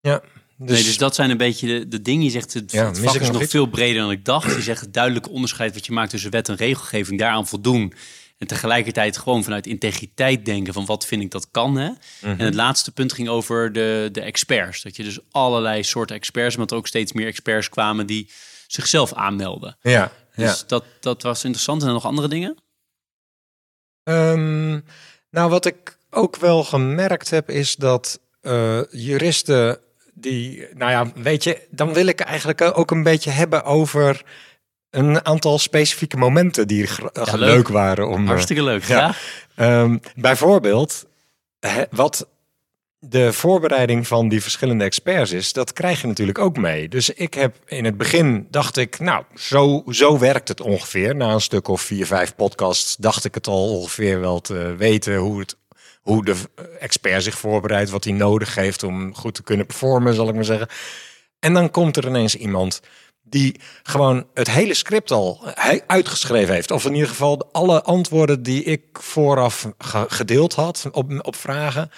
Ja, 0.02 0.22
dus, 0.58 0.78
nee, 0.78 0.84
dus 0.84 0.98
dat 0.98 1.16
zijn 1.16 1.30
een 1.30 1.38
beetje 1.38 1.68
de, 1.68 1.88
de 1.88 2.02
dingen. 2.02 2.24
Je 2.24 2.30
zegt, 2.30 2.54
het, 2.54 2.72
Ja, 2.72 2.86
het 2.86 3.00
mis 3.00 3.12
vak 3.12 3.22
is 3.22 3.28
nog 3.28 3.40
nog 3.40 3.50
veel 3.50 3.66
breder 3.66 4.02
dan 4.02 4.12
ik 4.12 4.26
dacht. 4.26 4.56
Je 4.56 4.62
zegt 4.62 4.82
het 4.82 4.94
duidelijke 4.94 5.30
onderscheid 5.30 5.74
wat 5.74 5.86
je 5.86 5.92
maakt 5.92 6.10
tussen 6.10 6.32
wet 6.32 6.50
en 6.50 6.56
regelgeving, 6.56 7.20
daaraan 7.20 7.48
voldoen. 7.48 7.94
En 8.40 8.48
tegelijkertijd 8.48 9.18
gewoon 9.18 9.44
vanuit 9.44 9.68
integriteit 9.68 10.46
denken 10.46 10.74
van 10.74 10.86
wat 10.86 11.06
vind 11.06 11.22
ik 11.22 11.32
dat 11.32 11.52
kan. 11.52 11.78
Hè? 11.78 11.90
Mhm. 11.90 12.40
En 12.40 12.46
het 12.46 12.56
laatste 12.56 12.92
punt 12.92 13.14
ging 13.14 13.28
over 13.28 13.74
de, 13.74 14.10
de 14.12 14.22
experts. 14.22 14.82
Dat 14.82 14.96
je 14.96 15.04
dus 15.04 15.20
allerlei 15.32 15.84
soorten 15.84 16.16
experts, 16.16 16.56
maar 16.56 16.68
er 16.68 16.76
ook 16.76 16.88
steeds 16.88 17.14
meer 17.14 17.28
experts 17.28 17.70
kwamen 17.70 18.06
die 18.06 18.30
zichzelf 18.68 19.14
aanmelden. 19.14 19.78
ja, 19.82 20.12
ja. 20.34 20.46
Dus 20.46 20.64
dat, 20.68 20.84
dat 21.00 21.22
was 21.22 21.44
interessant. 21.44 21.80
En 21.80 21.86
dan 21.86 21.96
nog 21.96 22.06
andere 22.06 22.28
dingen? 22.28 22.58
Ehm, 24.04 24.80
nou, 25.30 25.50
wat 25.50 25.66
ik 25.66 25.98
ook 26.10 26.36
wel 26.36 26.64
gemerkt 26.64 27.30
heb, 27.30 27.50
is 27.50 27.76
dat 27.76 28.20
eh, 28.42 28.82
juristen 28.92 29.80
die, 30.14 30.68
nou 30.74 30.92
ja, 30.92 31.22
weet 31.22 31.44
je, 31.44 31.68
dan 31.70 31.94
wil 31.94 32.06
ik 32.06 32.20
eigenlijk 32.20 32.62
ook 32.62 32.92
een 32.92 33.04
beetje 33.04 33.30
hebben 33.30 33.64
over 33.64 34.24
een 34.92 35.26
aantal 35.26 35.60
specifieke 35.60 36.18
momenten 36.18 36.68
die 36.68 36.90
leuk. 37.14 37.32
leuk 37.36 37.68
waren 37.68 38.08
om. 38.08 38.22
eh, 38.22 38.28
Hartstikke 38.28 38.64
leuk. 38.64 38.84
ja. 38.84 38.98
Ja. 38.98 39.14
Ehm, 39.56 39.98
bijvoorbeeld, 40.16 41.06
wat 41.92 42.28
de 43.00 43.34
voorbereiding 43.34 44.08
van 44.08 44.30
die 44.30 44.42
verschillende 44.42 44.84
experts 44.84 45.32
is, 45.32 45.54
dat 45.54 45.74
krijg 45.74 46.02
je 46.02 46.08
natuurlijk 46.08 46.40
ook 46.40 46.58
mee. 46.58 46.90
Dus 46.90 47.10
ik 47.10 47.34
heb 47.34 47.56
in 47.66 47.86
het 47.86 47.98
begin 47.98 48.48
dacht 48.50 48.78
ik, 48.78 49.00
nou, 49.00 49.24
zo, 49.36 49.84
zo 49.90 50.20
werkt 50.20 50.48
het 50.48 50.62
ongeveer. 50.62 51.16
Na 51.16 51.32
een 51.34 51.42
stuk 51.42 51.68
of 51.68 51.82
vier, 51.82 52.06
vijf 52.06 52.36
podcasts 52.36 52.96
dacht 52.96 53.26
ik 53.26 53.34
het 53.36 53.48
al 53.48 53.78
ongeveer 53.80 54.20
wel 54.20 54.40
te 54.42 54.76
weten 54.78 55.16
hoe 55.16 55.40
het 55.40 55.58
hoe 56.00 56.26
de 56.26 56.36
expert 56.80 57.24
zich 57.24 57.38
voorbereidt, 57.38 57.90
wat 57.90 58.04
hij 58.04 58.14
nodig 58.14 58.56
heeft 58.56 58.84
om 58.84 59.16
goed 59.16 59.34
te 59.36 59.44
kunnen 59.44 59.66
performen, 59.66 60.14
zal 60.14 60.30
ik 60.30 60.36
maar 60.36 60.46
zeggen. 60.46 60.68
En 61.40 61.54
dan 61.54 61.72
komt 61.72 61.98
er 61.98 62.08
ineens 62.08 62.36
iemand 62.36 62.82
die 63.30 63.60
gewoon 63.84 64.28
het 64.34 64.50
hele 64.50 64.74
script 64.74 65.12
al 65.12 65.42
uitgeschreven 65.88 66.54
heeft. 66.54 66.72
Of 66.72 66.86
in 66.86 66.94
ieder 66.94 67.10
geval 67.10 67.50
alle 67.52 67.84
antwoorden 67.84 68.44
die 68.44 68.64
ik 68.64 68.82
vooraf 68.92 69.68
ge- 69.78 70.06
gedeeld 70.08 70.54
had 70.54 70.90
op, 70.92 71.26
op 71.26 71.36
vragen, 71.36 71.92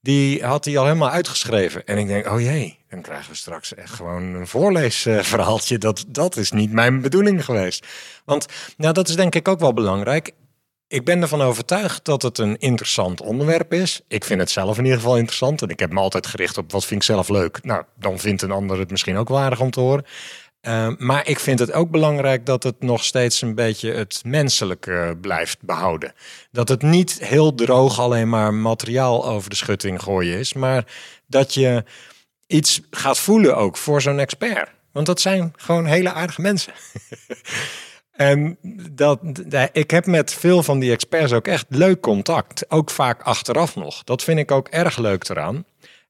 die 0.00 0.44
had 0.44 0.64
hij 0.64 0.78
al 0.78 0.84
helemaal 0.84 1.10
uitgeschreven. 1.10 1.84
En 1.86 1.98
ik 1.98 2.06
denk, 2.06 2.26
oh 2.26 2.40
jee, 2.40 2.78
dan 2.88 3.02
krijgen 3.02 3.30
we 3.30 3.36
straks 3.36 3.74
echt 3.74 3.92
gewoon 3.92 4.22
een 4.22 4.46
voorleesverhaaltje. 4.46 5.78
Dat, 5.88 6.04
dat 6.08 6.36
is 6.36 6.50
niet 6.52 6.72
mijn 6.72 7.00
bedoeling 7.00 7.44
geweest. 7.44 7.86
Want 8.24 8.46
nou, 8.76 8.92
dat 8.92 9.08
is 9.08 9.16
denk 9.16 9.34
ik 9.34 9.48
ook 9.48 9.60
wel 9.60 9.72
belangrijk. 9.72 10.30
Ik 10.88 11.04
ben 11.04 11.22
ervan 11.22 11.40
overtuigd 11.42 12.04
dat 12.04 12.22
het 12.22 12.38
een 12.38 12.58
interessant 12.58 13.20
onderwerp 13.20 13.72
is. 13.72 14.00
Ik 14.08 14.24
vind 14.24 14.40
het 14.40 14.50
zelf 14.50 14.78
in 14.78 14.84
ieder 14.84 14.98
geval 14.98 15.16
interessant. 15.16 15.62
En 15.62 15.68
ik 15.68 15.78
heb 15.78 15.92
me 15.92 16.00
altijd 16.00 16.26
gericht 16.26 16.58
op 16.58 16.72
wat 16.72 16.84
vind 16.84 17.00
ik 17.00 17.06
zelf 17.06 17.28
leuk. 17.28 17.64
Nou, 17.64 17.84
dan 17.98 18.18
vindt 18.18 18.42
een 18.42 18.50
ander 18.50 18.78
het 18.78 18.90
misschien 18.90 19.16
ook 19.16 19.28
waardig 19.28 19.60
om 19.60 19.70
te 19.70 19.80
horen. 19.80 20.04
Uh, 20.62 20.88
maar 20.98 21.28
ik 21.28 21.38
vind 21.38 21.58
het 21.58 21.72
ook 21.72 21.90
belangrijk 21.90 22.46
dat 22.46 22.62
het 22.62 22.82
nog 22.82 23.04
steeds 23.04 23.42
een 23.42 23.54
beetje 23.54 23.92
het 23.92 24.20
menselijke 24.24 25.18
blijft 25.20 25.62
behouden. 25.62 26.12
Dat 26.50 26.68
het 26.68 26.82
niet 26.82 27.18
heel 27.24 27.54
droog 27.54 28.00
alleen 28.00 28.28
maar 28.28 28.54
materiaal 28.54 29.26
over 29.26 29.50
de 29.50 29.56
schutting 29.56 30.02
gooien 30.02 30.38
is. 30.38 30.52
Maar 30.52 30.84
dat 31.26 31.54
je 31.54 31.84
iets 32.46 32.80
gaat 32.90 33.18
voelen 33.18 33.56
ook 33.56 33.76
voor 33.76 34.02
zo'n 34.02 34.18
expert. 34.18 34.70
Want 34.92 35.06
dat 35.06 35.20
zijn 35.20 35.52
gewoon 35.56 35.86
hele 35.86 36.12
aardige 36.12 36.40
mensen. 36.40 36.72
En 38.18 38.58
dat, 38.90 39.20
ik 39.72 39.90
heb 39.90 40.06
met 40.06 40.34
veel 40.34 40.62
van 40.62 40.78
die 40.78 40.92
experts 40.92 41.32
ook 41.32 41.46
echt 41.46 41.66
leuk 41.68 42.00
contact. 42.00 42.70
Ook 42.70 42.90
vaak 42.90 43.22
achteraf 43.22 43.76
nog. 43.76 44.04
Dat 44.04 44.22
vind 44.22 44.38
ik 44.38 44.50
ook 44.50 44.68
erg 44.68 44.96
leuk 44.96 45.28
eraan. 45.28 45.64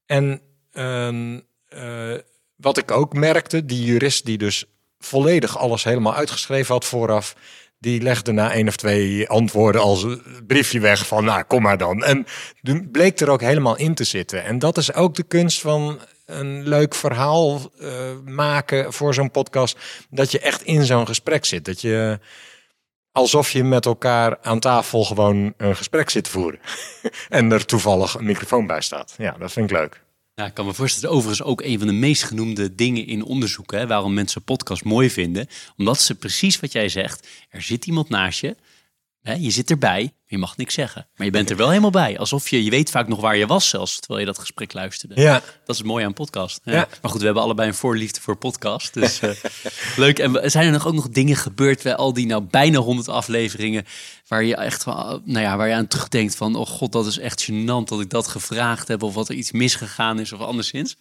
En 0.06 0.40
uh, 0.72 1.12
uh, 1.12 2.18
wat 2.58 2.78
ik 2.78 2.90
ook 2.90 3.12
merkte, 3.12 3.64
die 3.64 3.84
jurist 3.84 4.24
die 4.24 4.38
dus 4.38 4.64
volledig 4.98 5.58
alles 5.58 5.84
helemaal 5.84 6.14
uitgeschreven 6.14 6.74
had 6.74 6.84
vooraf, 6.84 7.34
Die 7.80 8.02
legde 8.02 8.32
na 8.32 8.52
één 8.52 8.68
of 8.68 8.76
twee 8.76 9.28
antwoorden 9.28 9.80
als 9.80 10.06
briefje 10.46 10.80
weg 10.80 11.06
van, 11.06 11.24
nou, 11.24 11.42
kom 11.42 11.62
maar 11.62 11.78
dan. 11.78 12.04
En 12.04 12.26
bleek 12.92 13.20
er 13.20 13.30
ook 13.30 13.40
helemaal 13.40 13.76
in 13.76 13.94
te 13.94 14.04
zitten. 14.04 14.44
En 14.44 14.58
dat 14.58 14.76
is 14.76 14.92
ook 14.92 15.14
de 15.14 15.22
kunst 15.22 15.60
van 15.60 16.00
een 16.26 16.68
leuk 16.68 16.94
verhaal 16.94 17.60
uh, 17.80 17.90
maken 18.24 18.92
voor 18.92 19.14
zo'n 19.14 19.30
podcast. 19.30 19.78
Dat 20.10 20.30
je 20.30 20.40
echt 20.40 20.62
in 20.62 20.84
zo'n 20.84 21.06
gesprek 21.06 21.44
zit. 21.44 21.64
Dat 21.64 21.80
je 21.80 22.18
alsof 23.12 23.50
je 23.50 23.64
met 23.64 23.86
elkaar 23.86 24.38
aan 24.42 24.60
tafel 24.60 25.04
gewoon 25.04 25.54
een 25.56 25.76
gesprek 25.76 26.10
zit 26.10 26.24
te 26.24 26.30
voeren. 26.30 26.60
en 27.28 27.52
er 27.52 27.64
toevallig 27.64 28.14
een 28.14 28.24
microfoon 28.24 28.66
bij 28.66 28.80
staat. 28.80 29.14
Ja, 29.18 29.36
dat 29.38 29.52
vind 29.52 29.70
ik 29.70 29.76
leuk. 29.76 30.06
Ja, 30.38 30.46
ik 30.46 30.54
kan 30.54 30.66
me 30.66 30.74
voorstellen, 30.74 31.16
overigens 31.16 31.48
ook 31.48 31.60
een 31.62 31.78
van 31.78 31.86
de 31.86 31.92
meest 31.92 32.22
genoemde 32.22 32.74
dingen 32.74 33.06
in 33.06 33.24
onderzoeken, 33.24 33.78
hè, 33.78 33.86
waarom 33.86 34.14
mensen 34.14 34.42
podcast 34.42 34.84
mooi 34.84 35.10
vinden. 35.10 35.48
Omdat 35.76 36.00
ze 36.00 36.14
precies 36.14 36.60
wat 36.60 36.72
jij 36.72 36.88
zegt, 36.88 37.28
er 37.50 37.62
zit 37.62 37.86
iemand 37.86 38.08
naast 38.08 38.40
je, 38.40 38.56
hè, 39.28 39.34
je 39.34 39.50
zit 39.50 39.70
erbij, 39.70 40.12
je 40.26 40.38
mag 40.38 40.56
niks 40.56 40.74
zeggen. 40.74 41.08
Maar 41.16 41.26
je 41.26 41.32
bent 41.32 41.50
er 41.50 41.56
wel 41.56 41.68
helemaal 41.68 41.90
bij. 41.90 42.18
Alsof 42.18 42.48
je, 42.48 42.64
je 42.64 42.70
weet 42.70 42.90
vaak 42.90 43.08
nog 43.08 43.20
waar 43.20 43.36
je 43.36 43.46
was 43.46 43.68
zelfs, 43.68 43.98
terwijl 43.98 44.20
je 44.20 44.26
dat 44.26 44.38
gesprek 44.38 44.72
luisterde. 44.72 45.20
Ja. 45.20 45.42
Dat 45.64 45.76
is 45.76 45.82
mooi 45.82 46.04
aan 46.04 46.12
podcast. 46.12 46.60
Ja. 46.64 46.88
Maar 47.02 47.10
goed, 47.10 47.18
we 47.20 47.24
hebben 47.24 47.42
allebei 47.42 47.68
een 47.68 47.74
voorliefde 47.74 48.20
voor 48.20 48.36
podcast. 48.36 48.94
Dus 48.94 49.20
uh, 49.22 49.30
leuk. 49.96 50.18
En 50.18 50.50
zijn 50.50 50.66
er 50.66 50.72
nog 50.72 50.86
ook 50.86 50.94
nog 50.94 51.08
dingen 51.08 51.36
gebeurd 51.36 51.82
bij 51.82 51.94
al 51.94 52.12
die 52.12 52.26
nou 52.26 52.42
bijna 52.42 52.78
honderd 52.78 53.08
afleveringen... 53.08 53.86
waar 54.28 54.44
je 54.44 54.56
echt 54.56 54.84
nou 54.86 55.40
ja, 55.40 55.56
waar 55.56 55.68
je 55.68 55.74
aan 55.74 55.88
terugdenkt 55.88 56.36
van... 56.36 56.56
oh 56.56 56.66
god, 56.66 56.92
dat 56.92 57.06
is 57.06 57.18
echt 57.18 57.50
gênant 57.50 57.88
dat 57.88 58.00
ik 58.00 58.10
dat 58.10 58.28
gevraagd 58.28 58.88
heb... 58.88 59.02
of 59.02 59.14
wat 59.14 59.28
er 59.28 59.34
iets 59.34 59.52
misgegaan 59.52 60.20
is 60.20 60.32
of 60.32 60.40
anderszins? 60.40 60.96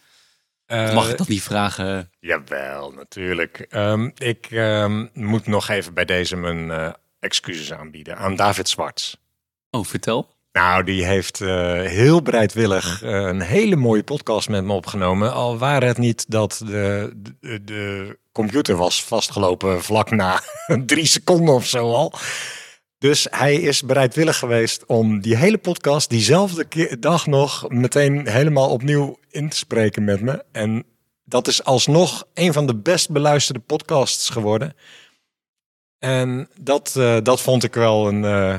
Uh, 0.66 0.94
mag 0.94 1.10
ik 1.10 1.18
dat 1.18 1.28
niet 1.28 1.42
vragen? 1.42 2.10
Jawel, 2.20 2.92
natuurlijk. 2.92 3.66
Um, 3.70 4.12
ik 4.16 4.50
um, 4.50 5.10
moet 5.12 5.46
nog 5.46 5.68
even 5.68 5.94
bij 5.94 6.04
deze 6.04 6.36
mijn... 6.36 6.68
Uh, 6.68 6.90
excuses 7.20 7.72
aanbieden 7.72 8.16
aan 8.16 8.36
David 8.36 8.68
Zwarts. 8.68 9.16
Oh, 9.70 9.84
vertel. 9.84 10.36
Nou, 10.52 10.84
die 10.84 11.04
heeft 11.04 11.40
uh, 11.40 11.48
heel 11.82 12.22
bereidwillig 12.22 13.02
uh, 13.02 13.10
een 13.10 13.40
hele 13.40 13.76
mooie 13.76 14.02
podcast 14.02 14.48
met 14.48 14.64
me 14.64 14.72
opgenomen. 14.72 15.32
Al 15.32 15.58
waren 15.58 15.88
het 15.88 15.98
niet 15.98 16.30
dat 16.30 16.62
de, 16.66 17.12
de, 17.40 17.64
de 17.64 18.18
computer 18.32 18.76
was 18.76 19.04
vastgelopen 19.04 19.82
vlak 19.82 20.10
na 20.10 20.42
drie 20.86 21.06
seconden 21.06 21.54
of 21.54 21.66
zo 21.66 21.92
al. 21.92 22.12
Dus 22.98 23.26
hij 23.30 23.54
is 23.54 23.82
bereidwillig 23.82 24.38
geweest 24.38 24.86
om 24.86 25.20
die 25.20 25.36
hele 25.36 25.58
podcast 25.58 26.10
diezelfde 26.10 26.96
dag 26.98 27.26
nog 27.26 27.68
meteen 27.68 28.28
helemaal 28.28 28.70
opnieuw 28.70 29.18
in 29.30 29.48
te 29.48 29.56
spreken 29.56 30.04
met 30.04 30.20
me. 30.20 30.44
En 30.52 30.84
dat 31.24 31.46
is 31.46 31.64
alsnog 31.64 32.24
een 32.34 32.52
van 32.52 32.66
de 32.66 32.76
best 32.76 33.10
beluisterde 33.10 33.60
podcasts 33.60 34.30
geworden. 34.30 34.74
En 35.98 36.48
dat, 36.60 36.94
uh, 36.98 37.16
dat 37.22 37.40
vond 37.40 37.64
ik 37.64 37.74
wel 37.74 38.08
een 38.08 38.22
uh, 38.22 38.54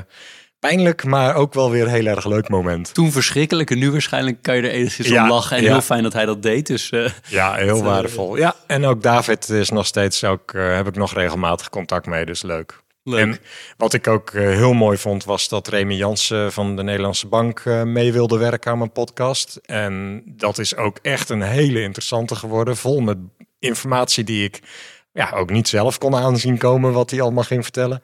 pijnlijk, 0.58 1.04
maar 1.04 1.34
ook 1.34 1.54
wel 1.54 1.70
weer 1.70 1.82
een 1.82 1.90
heel 1.90 2.06
erg 2.06 2.26
leuk 2.26 2.48
moment. 2.48 2.94
Toen 2.94 3.12
verschrikkelijk 3.12 3.70
en 3.70 3.78
nu 3.78 3.90
waarschijnlijk 3.90 4.42
kan 4.42 4.56
je 4.56 4.62
er 4.62 4.70
enigszins 4.70 5.08
ja, 5.08 5.22
om 5.22 5.28
lachen. 5.28 5.56
En 5.56 5.62
ja. 5.62 5.70
heel 5.70 5.80
fijn 5.80 6.02
dat 6.02 6.12
hij 6.12 6.26
dat 6.26 6.42
deed. 6.42 6.66
Dus, 6.66 6.90
uh, 6.90 7.08
ja, 7.28 7.54
heel 7.54 7.82
waardevol. 7.92 8.36
Ja, 8.36 8.54
en 8.66 8.84
ook 8.84 9.02
David 9.02 9.48
is 9.48 9.70
nog 9.70 9.86
steeds 9.86 10.24
ook, 10.24 10.52
heb 10.52 10.86
ik 10.86 10.96
nog 10.96 11.14
regelmatig 11.14 11.68
contact 11.68 12.06
mee, 12.06 12.26
dus 12.26 12.42
leuk. 12.42 12.82
leuk. 13.02 13.20
En 13.20 13.38
wat 13.76 13.92
ik 13.92 14.06
ook 14.06 14.32
heel 14.32 14.72
mooi 14.72 14.98
vond, 14.98 15.24
was 15.24 15.48
dat 15.48 15.68
Remy 15.68 15.94
Jansen 15.94 16.52
van 16.52 16.76
de 16.76 16.82
Nederlandse 16.82 17.26
Bank 17.26 17.64
mee 17.84 18.12
wilde 18.12 18.38
werken 18.38 18.70
aan 18.70 18.78
mijn 18.78 18.92
podcast. 18.92 19.60
En 19.64 20.22
dat 20.26 20.58
is 20.58 20.76
ook 20.76 20.98
echt 21.02 21.28
een 21.28 21.42
hele 21.42 21.82
interessante 21.82 22.34
geworden, 22.34 22.76
vol 22.76 23.00
met 23.00 23.16
informatie 23.58 24.24
die 24.24 24.44
ik 24.44 24.60
ja, 25.12 25.30
ook 25.30 25.50
niet 25.50 25.68
zelf 25.68 25.98
kon 25.98 26.16
aanzien 26.16 26.58
komen 26.58 26.92
wat 26.92 27.10
hij 27.10 27.20
allemaal 27.20 27.44
ging 27.44 27.62
vertellen. 27.62 28.02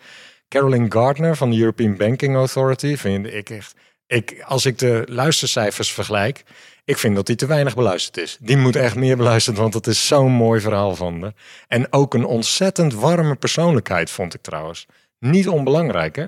Carolyn 0.48 0.92
Gardner 0.92 1.36
van 1.36 1.50
de 1.50 1.58
European 1.58 1.96
Banking 1.96 2.36
Authority 2.36 2.96
vind 2.96 3.26
ik 3.26 3.50
echt. 3.50 3.74
Ik, 4.06 4.42
als 4.44 4.66
ik 4.66 4.78
de 4.78 5.02
luistercijfers 5.08 5.92
vergelijk, 5.92 6.44
ik 6.84 6.98
vind 6.98 7.14
dat 7.14 7.26
die 7.26 7.36
te 7.36 7.46
weinig 7.46 7.74
beluisterd 7.74 8.16
is. 8.16 8.36
Die 8.40 8.56
moet 8.56 8.76
echt 8.76 8.94
meer 8.94 9.16
beluisterd, 9.16 9.56
want 9.56 9.74
het 9.74 9.86
is 9.86 10.06
zo'n 10.06 10.32
mooi 10.32 10.60
verhaal 10.60 10.94
van 10.94 11.22
haar. 11.22 11.32
En 11.68 11.92
ook 11.92 12.14
een 12.14 12.24
ontzettend 12.24 12.94
warme 12.94 13.34
persoonlijkheid, 13.34 14.10
vond 14.10 14.34
ik 14.34 14.42
trouwens. 14.42 14.86
Niet 15.18 15.48
onbelangrijk, 15.48 16.16
hè? 16.16 16.26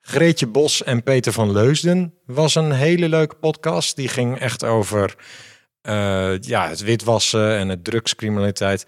Greetje 0.00 0.46
Bos 0.46 0.82
en 0.82 1.02
Peter 1.02 1.32
van 1.32 1.52
Leusden 1.52 2.14
was 2.26 2.54
een 2.54 2.72
hele 2.72 3.08
leuke 3.08 3.34
podcast. 3.34 3.96
Die 3.96 4.08
ging 4.08 4.38
echt 4.38 4.64
over 4.64 5.14
uh, 5.82 6.40
ja, 6.40 6.68
het 6.68 6.80
witwassen 6.80 7.56
en 7.56 7.68
het 7.68 7.84
drugscriminaliteit. 7.84 8.86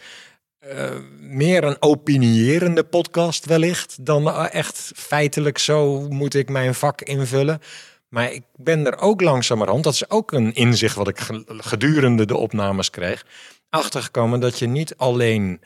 Uh, 0.68 0.90
meer 1.20 1.64
een 1.64 1.82
opinierende 1.82 2.84
podcast 2.84 3.44
wellicht 3.44 4.04
dan 4.06 4.26
uh, 4.26 4.46
echt 4.50 4.92
feitelijk 4.94 5.58
zo 5.58 6.08
moet 6.08 6.34
ik 6.34 6.48
mijn 6.48 6.74
vak 6.74 7.02
invullen. 7.02 7.60
Maar 8.08 8.32
ik 8.32 8.42
ben 8.56 8.86
er 8.86 8.98
ook 8.98 9.20
langzamerhand, 9.20 9.84
dat 9.84 9.92
is 9.92 10.10
ook 10.10 10.32
een 10.32 10.54
inzicht 10.54 10.94
wat 10.94 11.08
ik 11.08 11.18
gedurende 11.46 12.26
de 12.26 12.36
opnames 12.36 12.90
kreeg, 12.90 13.26
achtergekomen 13.68 14.40
dat 14.40 14.58
je 14.58 14.66
niet 14.66 14.96
alleen 14.96 15.60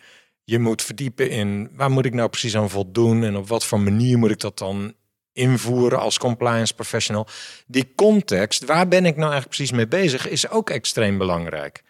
je 0.44 0.58
moet 0.58 0.82
verdiepen 0.82 1.30
in 1.30 1.70
waar 1.72 1.90
moet 1.90 2.04
ik 2.04 2.14
nou 2.14 2.28
precies 2.28 2.56
aan 2.56 2.70
voldoen 2.70 3.24
en 3.24 3.36
op 3.36 3.48
wat 3.48 3.64
voor 3.64 3.80
manier 3.80 4.18
moet 4.18 4.30
ik 4.30 4.40
dat 4.40 4.58
dan 4.58 4.94
invoeren 5.32 5.98
als 6.00 6.18
compliance 6.18 6.74
professional. 6.74 7.26
Die 7.66 7.92
context, 7.94 8.64
waar 8.64 8.88
ben 8.88 9.04
ik 9.04 9.16
nou 9.16 9.30
eigenlijk 9.32 9.56
precies 9.56 9.72
mee 9.72 9.88
bezig, 9.88 10.28
is 10.28 10.48
ook 10.48 10.70
extreem 10.70 11.18
belangrijk. 11.18 11.82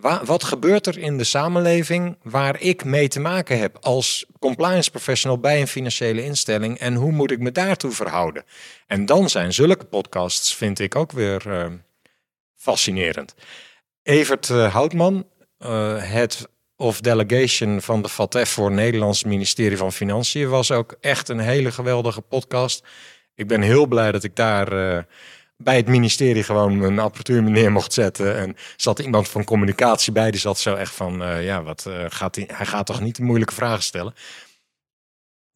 Wat 0.00 0.44
gebeurt 0.44 0.86
er 0.86 0.98
in 0.98 1.18
de 1.18 1.24
samenleving 1.24 2.16
waar 2.22 2.60
ik 2.60 2.84
mee 2.84 3.08
te 3.08 3.20
maken 3.20 3.58
heb 3.58 3.78
als 3.80 4.26
compliance 4.38 4.90
professional 4.90 5.38
bij 5.38 5.60
een 5.60 5.68
financiële 5.68 6.24
instelling 6.24 6.78
en 6.78 6.94
hoe 6.94 7.12
moet 7.12 7.30
ik 7.30 7.38
me 7.38 7.52
daartoe 7.52 7.90
verhouden? 7.90 8.44
En 8.86 9.06
dan 9.06 9.30
zijn 9.30 9.52
zulke 9.52 9.84
podcasts, 9.84 10.54
vind 10.54 10.78
ik 10.78 10.96
ook 10.96 11.12
weer 11.12 11.46
uh, 11.46 11.66
fascinerend. 12.54 13.34
Evert 14.02 14.48
uh, 14.48 14.72
Houtman, 14.72 15.26
uh, 15.58 15.68
head 16.02 16.48
of 16.76 17.00
delegation 17.00 17.80
van 17.80 18.02
de 18.02 18.08
FATF 18.08 18.48
voor 18.48 18.72
Nederlands 18.72 19.24
ministerie 19.24 19.76
van 19.76 19.92
Financiën, 19.92 20.48
was 20.48 20.70
ook 20.70 20.96
echt 21.00 21.28
een 21.28 21.40
hele 21.40 21.72
geweldige 21.72 22.20
podcast. 22.20 22.86
Ik 23.34 23.46
ben 23.48 23.60
heel 23.60 23.86
blij 23.86 24.12
dat 24.12 24.24
ik 24.24 24.36
daar 24.36 25.06
bij 25.62 25.76
het 25.76 25.88
ministerie 25.88 26.42
gewoon 26.42 26.82
een 26.82 26.98
apparatuur 26.98 27.42
neer 27.42 27.72
mocht 27.72 27.92
zetten. 27.92 28.36
En 28.36 28.56
zat 28.76 28.98
iemand 28.98 29.28
van 29.28 29.44
communicatie 29.44 30.12
bij, 30.12 30.30
die 30.30 30.40
zat 30.40 30.58
zo 30.58 30.74
echt 30.74 30.94
van, 30.94 31.22
uh, 31.22 31.44
ja, 31.44 31.62
wat 31.62 31.84
uh, 31.88 32.04
gaat 32.08 32.34
hij, 32.34 32.48
hij 32.52 32.66
gaat 32.66 32.86
toch 32.86 33.00
niet 33.00 33.16
de 33.16 33.22
moeilijke 33.22 33.54
vragen 33.54 33.82
stellen. 33.82 34.14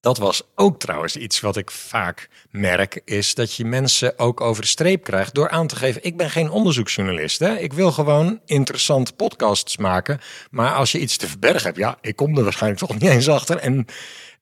Dat 0.00 0.18
was 0.18 0.42
ook 0.54 0.80
trouwens 0.80 1.16
iets 1.16 1.40
wat 1.40 1.56
ik 1.56 1.70
vaak 1.70 2.28
merk, 2.50 3.00
is 3.04 3.34
dat 3.34 3.54
je 3.54 3.64
mensen 3.64 4.18
ook 4.18 4.40
over 4.40 4.62
de 4.62 4.68
streep 4.68 5.04
krijgt 5.04 5.34
door 5.34 5.48
aan 5.48 5.66
te 5.66 5.76
geven, 5.76 6.04
ik 6.04 6.16
ben 6.16 6.30
geen 6.30 6.50
onderzoeksjournalist. 6.50 7.38
Hè? 7.38 7.56
Ik 7.56 7.72
wil 7.72 7.92
gewoon 7.92 8.40
interessante 8.44 9.12
podcasts 9.12 9.76
maken. 9.76 10.20
Maar 10.50 10.74
als 10.74 10.92
je 10.92 10.98
iets 10.98 11.16
te 11.16 11.28
verbergen 11.28 11.62
hebt, 11.62 11.76
ja, 11.76 11.98
ik 12.00 12.16
kom 12.16 12.36
er 12.36 12.42
waarschijnlijk 12.42 12.82
toch 12.82 12.98
niet 12.98 13.10
eens 13.10 13.28
achter. 13.28 13.56
En 13.56 13.86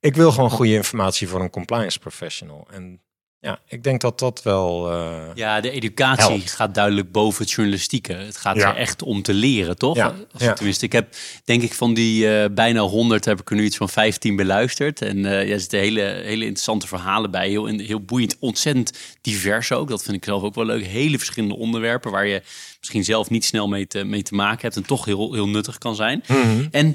ik 0.00 0.14
wil 0.14 0.32
gewoon 0.32 0.50
goede 0.50 0.72
informatie 0.72 1.28
voor 1.28 1.40
een 1.40 1.50
compliance 1.50 1.98
professional. 1.98 2.66
En 2.70 3.00
ja, 3.44 3.58
ik 3.68 3.82
denk 3.82 4.00
dat 4.00 4.18
dat 4.18 4.42
wel. 4.42 4.92
Uh, 4.92 5.16
ja, 5.34 5.60
de 5.60 5.70
educatie 5.70 6.40
gaat 6.40 6.74
duidelijk 6.74 7.12
boven 7.12 7.42
het 7.42 7.52
journalistieke. 7.52 8.12
Het 8.12 8.36
gaat 8.36 8.56
er 8.56 8.76
echt 8.76 9.02
om 9.02 9.22
te 9.22 9.34
leren, 9.34 9.78
toch? 9.78 9.96
Ja. 9.96 10.14
ja. 10.36 10.52
Tenminste, 10.52 10.84
ik 10.84 10.92
heb 10.92 11.16
denk 11.44 11.62
ik 11.62 11.74
van 11.74 11.94
die 11.94 12.26
uh, 12.26 12.44
bijna 12.50 12.80
100 12.80 13.24
heb 13.24 13.40
ik 13.40 13.50
er 13.50 13.56
nu 13.56 13.64
iets 13.64 13.76
van 13.76 13.88
15 13.88 14.36
beluisterd. 14.36 15.02
En 15.02 15.16
uh, 15.16 15.24
ja, 15.24 15.52
er 15.52 15.60
zitten 15.60 15.78
hele, 15.78 16.00
hele 16.00 16.44
interessante 16.44 16.86
verhalen 16.86 17.30
bij. 17.30 17.48
Heel, 17.48 17.66
heel 17.66 18.00
boeiend, 18.00 18.36
ontzettend 18.38 18.98
divers 19.20 19.72
ook. 19.72 19.88
Dat 19.88 20.02
vind 20.02 20.16
ik 20.16 20.24
zelf 20.24 20.42
ook 20.42 20.54
wel 20.54 20.66
leuk. 20.66 20.86
Hele 20.86 21.18
verschillende 21.18 21.56
onderwerpen 21.56 22.10
waar 22.10 22.26
je 22.26 22.42
misschien 22.78 23.04
zelf 23.04 23.30
niet 23.30 23.44
snel 23.44 23.68
mee 23.68 23.86
te, 23.86 24.04
mee 24.04 24.22
te 24.22 24.34
maken 24.34 24.62
hebt. 24.62 24.76
En 24.76 24.86
toch 24.86 25.04
heel, 25.04 25.32
heel 25.32 25.48
nuttig 25.48 25.78
kan 25.78 25.94
zijn. 25.94 26.24
Mm 26.26 26.42
-hmm. 26.42 26.68
En 26.70 26.86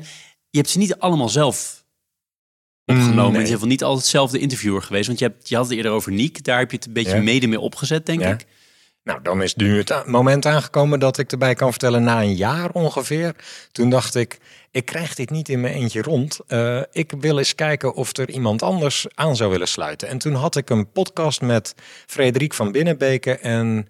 je 0.49 0.57
hebt 0.57 0.69
ze 0.69 0.77
niet 0.77 0.95
allemaal 0.95 1.29
zelf 1.29 1.78
opgenomen. 2.89 3.41
Nee. 3.41 3.51
Je 3.51 3.57
bent 3.57 3.69
niet 3.69 3.83
altijd 3.83 4.01
hetzelfde 4.01 4.39
interviewer 4.39 4.81
geweest. 4.81 5.07
Want 5.07 5.19
je, 5.19 5.25
hebt, 5.25 5.49
je 5.49 5.55
had 5.55 5.65
het 5.65 5.75
eerder 5.75 5.91
over 5.91 6.11
Niek. 6.11 6.43
Daar 6.43 6.59
heb 6.59 6.71
je 6.71 6.77
het 6.77 6.85
een 6.85 6.93
beetje 6.93 7.15
ja. 7.15 7.21
mede 7.21 7.47
mee 7.47 7.59
opgezet, 7.59 8.05
denk 8.05 8.21
ja. 8.21 8.31
ik. 8.31 8.45
Nou, 9.03 9.21
dan 9.21 9.43
is 9.43 9.55
nu 9.55 9.77
het 9.77 10.05
moment 10.05 10.45
aangekomen 10.45 10.99
dat 10.99 11.17
ik 11.17 11.31
erbij 11.31 11.53
kan 11.53 11.69
vertellen. 11.69 12.03
Na 12.03 12.21
een 12.21 12.35
jaar 12.35 12.69
ongeveer. 12.71 13.35
Toen 13.71 13.89
dacht 13.89 14.15
ik, 14.15 14.37
ik 14.71 14.85
krijg 14.85 15.15
dit 15.15 15.29
niet 15.29 15.49
in 15.49 15.61
mijn 15.61 15.73
eentje 15.73 16.01
rond. 16.01 16.39
Uh, 16.47 16.81
ik 16.91 17.13
wil 17.19 17.37
eens 17.37 17.55
kijken 17.55 17.93
of 17.93 18.17
er 18.17 18.29
iemand 18.29 18.61
anders 18.61 19.07
aan 19.15 19.35
zou 19.35 19.51
willen 19.51 19.67
sluiten. 19.67 20.07
En 20.07 20.17
toen 20.17 20.33
had 20.33 20.55
ik 20.55 20.69
een 20.69 20.91
podcast 20.91 21.41
met 21.41 21.75
Frederik 22.05 22.53
van 22.53 22.71
Binnenbeke 22.71 23.37
en... 23.37 23.87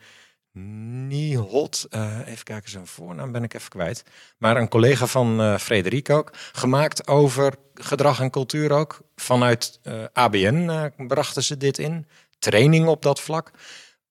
Nihot, 0.52 1.88
uh, 1.90 2.18
even 2.26 2.44
kijken, 2.44 2.70
zijn 2.70 2.88
voornaam 2.88 3.32
ben 3.32 3.44
ik 3.44 3.54
even 3.54 3.70
kwijt. 3.70 4.04
Maar 4.38 4.58
een 4.58 4.68
collega 4.68 5.06
van 5.06 5.42
uh, 5.42 5.58
Frederik 5.58 6.10
ook, 6.10 6.32
gemaakt 6.52 7.08
over 7.08 7.54
gedrag 7.74 8.20
en 8.20 8.30
cultuur 8.30 8.72
ook. 8.72 9.02
Vanuit 9.16 9.80
uh, 9.84 10.04
ABN 10.14 10.92
brachten 11.08 11.44
ze 11.44 11.58
dit 11.58 11.78
in. 11.78 12.08
Training 12.40 12.88
op 12.88 13.02
dat 13.02 13.20
vlak. 13.22 13.52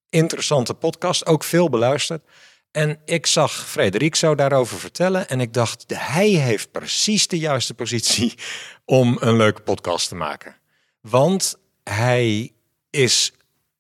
Interessante 0.09 0.75
podcast, 0.75 1.27
ook 1.27 1.45
veel 1.45 1.69
beluisterd. 1.69 2.23
En 2.71 3.01
ik 3.05 3.27
zag 3.27 3.69
Frederik 3.69 4.15
zo 4.15 4.35
daarover 4.35 4.79
vertellen 4.79 5.29
en 5.29 5.41
ik 5.41 5.53
dacht, 5.53 5.85
hij 5.95 6.29
heeft 6.29 6.71
precies 6.71 7.29
de 7.29 7.39
juiste 7.39 7.75
positie 7.75 8.35
om 8.85 9.17
een 9.21 9.37
leuke 9.37 9.63
podcast 9.63 10.09
te 10.09 10.15
maken. 10.15 10.57
Want 11.01 11.57
hij 11.85 12.53
is 12.91 13.33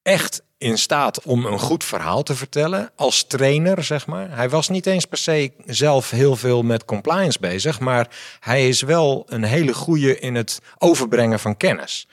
echt 0.02 0.42
in 0.58 0.78
staat 0.78 1.22
om 1.22 1.46
een 1.46 1.58
goed 1.58 1.84
verhaal 1.84 2.22
te 2.22 2.34
vertellen 2.34 2.90
als 2.96 3.24
trainer, 3.24 3.84
zeg 3.84 4.06
maar. 4.06 4.36
Hij 4.36 4.48
was 4.48 4.68
niet 4.68 4.86
eens 4.86 5.04
per 5.04 5.18
se 5.18 5.52
zelf 5.66 6.10
heel 6.10 6.36
veel 6.36 6.62
met 6.62 6.84
compliance 6.84 7.38
bezig, 7.40 7.80
maar 7.80 8.08
hij 8.40 8.68
is 8.68 8.82
wel 8.82 9.24
een 9.28 9.44
hele 9.44 9.74
goede 9.74 10.18
in 10.18 10.34
het 10.34 10.60
overbrengen 10.78 11.40
van 11.40 11.56
kennis. 11.56 12.08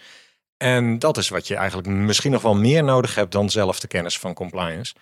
En 0.58 1.00
dat 1.00 1.18
is 1.18 1.30
wat 1.30 1.48
je 1.48 1.56
eigenlijk 1.56 1.88
misschien 1.88 2.32
nog 2.32 2.42
wel 2.42 2.56
meer 2.56 2.84
nodig 2.84 3.16
hebt 3.16 3.32
dan 3.32 3.50
zelf 3.50 3.80
de 3.80 3.88
kennis 3.88 4.20
van 4.20 4.34
compliance. 4.34 4.94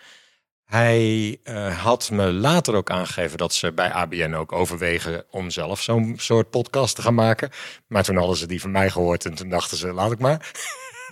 Hij 0.66 1.38
uh, 1.44 1.80
had 1.80 2.10
me 2.12 2.32
later 2.32 2.76
ook 2.76 2.90
aangegeven 2.90 3.38
dat 3.38 3.54
ze 3.54 3.72
bij 3.72 3.92
ABN 3.92 4.34
ook 4.34 4.52
overwegen 4.52 5.26
om 5.30 5.50
zelf 5.50 5.82
zo'n 5.82 6.14
soort 6.18 6.50
podcast 6.50 6.96
te 6.96 7.02
gaan 7.02 7.14
maken. 7.14 7.50
Maar 7.88 8.04
toen 8.04 8.18
hadden 8.18 8.38
ze 8.38 8.48
die 8.48 8.62
van 8.62 8.72
mij 8.72 8.90
gehoord 8.90 9.26
en 9.26 9.34
toen 9.34 9.50
dachten 9.50 9.78
ze, 9.78 9.94
laat 9.94 10.12
ik 10.12 10.20
maar. 10.20 10.52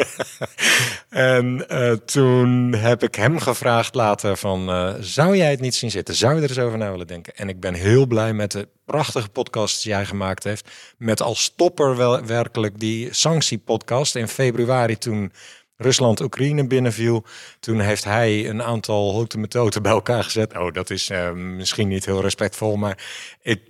en 1.09 1.65
uh, 1.71 1.91
toen 1.91 2.73
heb 2.73 3.03
ik 3.03 3.15
hem 3.15 3.39
gevraagd 3.39 3.95
later 3.95 4.37
van, 4.37 4.69
uh, 4.69 4.93
zou 4.99 5.37
jij 5.37 5.49
het 5.49 5.59
niet 5.59 5.75
zien 5.75 5.91
zitten? 5.91 6.15
Zou 6.15 6.35
je 6.35 6.41
er 6.41 6.49
eens 6.49 6.59
over 6.59 6.77
na 6.77 6.91
willen 6.91 7.07
denken? 7.07 7.35
En 7.35 7.49
ik 7.49 7.59
ben 7.59 7.73
heel 7.73 8.07
blij 8.07 8.33
met 8.33 8.51
de 8.51 8.67
prachtige 8.85 9.29
podcast 9.29 9.83
die 9.83 9.91
jij 9.91 10.05
gemaakt 10.05 10.43
heeft. 10.43 10.69
Met 10.97 11.21
als 11.21 11.43
stopper 11.43 11.97
wel 11.97 12.25
werkelijk 12.25 12.79
die 12.79 13.13
sanctiepodcast 13.13 14.15
in 14.15 14.27
februari 14.27 14.97
toen 14.97 15.31
Rusland 15.77 16.21
Oekraïne 16.21 16.67
binnenviel. 16.67 17.25
Toen 17.59 17.79
heeft 17.79 18.03
hij 18.03 18.49
een 18.49 18.63
aantal 18.63 19.13
houten 19.13 19.39
methoden 19.39 19.81
bij 19.81 19.91
elkaar 19.91 20.23
gezet. 20.23 20.57
Oh, 20.57 20.73
dat 20.73 20.89
is 20.89 21.09
uh, 21.09 21.31
misschien 21.31 21.87
niet 21.87 22.05
heel 22.05 22.21
respectvol, 22.21 22.75
maar 22.75 22.97
ik, 23.41 23.61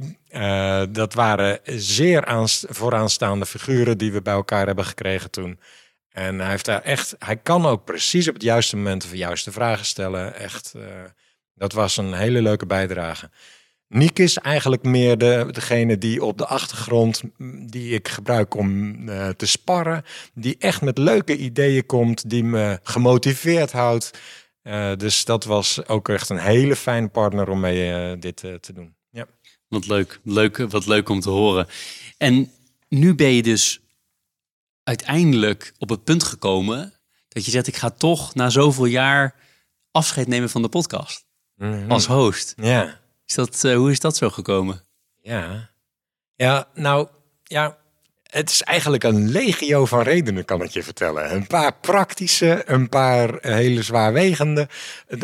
dat 0.90 1.14
waren 1.14 1.60
zeer 1.66 2.26
aanst 2.26 2.66
vooraanstaande 2.70 3.46
figuren 3.46 3.98
die 3.98 4.12
we 4.12 4.22
bij 4.22 4.34
elkaar 4.34 4.66
hebben 4.66 4.86
gekregen 4.86 5.32
toen. 5.32 5.60
En 6.12 6.40
hij 6.40 6.50
heeft 6.50 6.66
daar 6.66 6.82
echt, 6.82 7.16
hij 7.20 7.38
kan 7.38 7.66
ook 7.66 7.84
precies 7.84 8.28
op 8.28 8.34
het 8.34 8.44
juiste 8.44 8.76
moment 8.76 9.10
de 9.10 9.18
juiste 9.18 9.52
vragen 9.52 9.86
stellen. 9.86 10.36
Echt, 10.36 10.74
uh, 10.76 10.84
dat 11.54 11.74
was 11.74 11.98
een 11.98 12.14
hele 12.14 12.42
leuke 12.42 12.66
bijdrage. 12.66 13.30
Niek 13.88 14.20
is 14.20 14.38
eigenlijk 14.38 14.84
meer 14.84 15.18
de, 15.18 15.48
degene 15.52 15.98
die 15.98 16.24
op 16.24 16.38
de 16.38 16.46
achtergrond, 16.46 17.22
die 17.66 17.94
ik 17.94 18.08
gebruik 18.08 18.56
om 18.56 18.96
uh, 19.10 19.30
te 19.30 19.46
sparren, 19.46 20.04
die 20.34 20.56
echt 20.60 20.82
met 20.82 20.98
leuke 20.98 21.38
ideeën 21.38 21.86
komt, 21.86 22.30
die 22.30 22.44
me 22.44 22.80
gemotiveerd 22.84 23.72
houdt. 23.72 24.12
Uh, 24.64 24.96
dus 24.96 25.26
dat 25.26 25.44
was 25.44 25.88
ook 25.88 26.10
echt 26.10 26.30
een 26.30 26.38
hele 26.38 26.76
fijne 26.76 27.08
partner 27.08 27.50
om 27.50 27.60
mee 27.60 28.18
dit 28.18 28.36
te 28.36 28.74
doen. 28.74 28.96
Ja. 29.10 29.26
Wat 29.68 29.88
leuk. 29.88 30.20
leuk, 30.24 30.58
wat 30.58 30.86
leuk 30.86 31.10
om 31.10 31.20
te 31.20 31.30
horen. 31.30 31.68
En 32.18 32.52
nu 32.88 33.16
ben 33.16 33.34
je 33.34 33.44
dus 33.44 33.82
uiteindelijk 34.92 35.74
op 35.78 35.90
het 35.90 36.04
punt 36.04 36.24
gekomen 36.24 36.94
dat 37.28 37.46
je 37.46 37.52
zegt, 37.52 37.68
ik 37.68 37.76
ga 37.76 37.90
toch 37.90 38.36
na 38.36 38.50
zoveel 38.50 38.86
jaar 38.86 39.36
afscheid 39.92 40.28
nemen 40.28 40.50
van 40.50 40.62
de 40.62 40.70
podcast 40.70 41.26
mm 41.56 41.72
-hmm. 41.72 41.92
als 41.92 42.06
host. 42.06 42.54
Ja. 42.58 43.00
Is 43.26 43.36
dat, 43.36 43.64
uh, 43.64 43.76
hoe 43.76 43.92
is 43.92 44.00
dat 44.00 44.18
zo 44.18 44.30
gekomen? 44.30 44.84
Ja. 45.22 45.70
Ja, 46.36 46.68
nou, 46.74 47.08
ja, 47.44 47.78
het 48.24 48.50
is 48.50 48.62
eigenlijk 48.62 49.04
een 49.04 49.30
legio 49.30 49.86
van 49.86 50.02
redenen, 50.02 50.46
kan 50.46 50.64
ik 50.64 50.70
je 50.70 50.84
vertellen. 50.84 51.34
Een 51.34 51.48
paar 51.48 51.74
praktische, 51.74 52.64
een 52.66 52.90
paar 52.90 53.38
hele 53.42 53.84
zwaarwegende. 53.84 54.70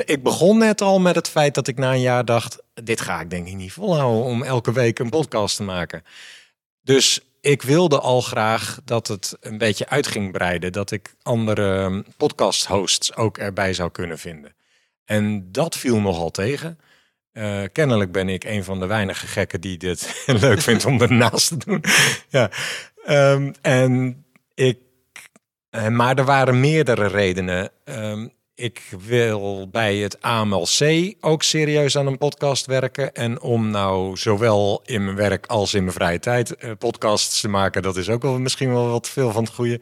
Ik 0.06 0.24
begon 0.24 0.58
net 0.58 0.82
al 0.82 1.00
met 1.00 1.16
het 1.16 1.30
feit 1.30 1.56
dat 1.56 1.68
ik 1.68 1.78
na 1.78 1.92
een 1.92 2.02
jaar 2.02 2.26
dacht: 2.26 2.58
dit 2.74 3.02
ga 3.02 3.22
ik 3.22 3.30
denk 3.30 3.48
ik 3.48 3.56
niet 3.56 3.72
volhouden 3.72 4.24
om 4.24 4.44
elke 4.44 4.72
week 4.72 5.00
een 5.00 5.10
podcast 5.10 5.56
te 5.56 5.64
maken. 5.64 6.04
Dus 6.82 7.22
ik 7.48 7.62
wilde 7.62 8.00
al 8.00 8.22
graag 8.22 8.80
dat 8.86 9.08
het 9.08 9.38
een 9.40 9.58
beetje 9.58 9.90
uit 9.90 10.08
ging 10.08 10.32
breiden. 10.32 10.72
Dat 10.72 10.92
ik 10.92 11.16
andere 11.22 12.04
podcast-hosts 12.18 13.16
ook 13.16 13.38
erbij 13.38 13.74
zou 13.74 13.92
kunnen 13.92 14.20
vinden. 14.20 14.56
En 15.06 15.52
dat 15.52 15.78
viel 15.78 16.00
nogal 16.00 16.32
tegen. 16.32 16.80
Uh, 17.34 17.64
kennelijk 17.72 18.12
ben 18.12 18.30
ik 18.30 18.44
een 18.44 18.64
van 18.64 18.80
de 18.80 18.86
weinige 18.86 19.28
gekken 19.28 19.62
die 19.62 19.78
dit 19.78 20.24
leuk 20.42 20.62
vindt 20.62 20.86
om 20.86 21.02
ernaast 21.02 21.48
te 21.48 21.58
doen. 21.58 21.84
ja. 22.38 22.50
Um, 23.10 23.54
en 23.62 24.26
ik, 24.54 24.80
maar 25.90 26.18
er 26.18 26.26
waren 26.26 26.60
meerdere 26.60 27.08
redenen. 27.08 27.72
Um, 27.86 28.32
ik 28.58 28.82
wil 29.06 29.70
bij 29.70 29.98
het 29.98 30.22
AMLC 30.22 31.14
ook 31.20 31.44
serieus 31.44 31.98
aan 31.98 32.08
een 32.08 32.18
podcast 32.18 32.66
werken. 32.66 33.14
En 33.14 33.42
om 33.42 33.70
nou 33.70 34.18
zowel 34.18 34.82
in 34.86 35.04
mijn 35.04 35.16
werk 35.16 35.46
als 35.46 35.74
in 35.74 35.84
mijn 35.84 35.96
vrije 35.96 36.20
tijd 36.20 36.56
uh, 36.60 36.72
podcasts 36.78 37.42
te 37.42 37.48
maken, 37.48 37.82
dat 37.82 37.98
is 37.98 38.10
ook 38.10 38.22
wel 38.22 38.40
misschien 38.40 38.74
wel 38.74 38.90
wat 38.90 39.10
veel 39.10 39.32
van 39.32 39.44
het 39.44 39.54
goede. 39.54 39.82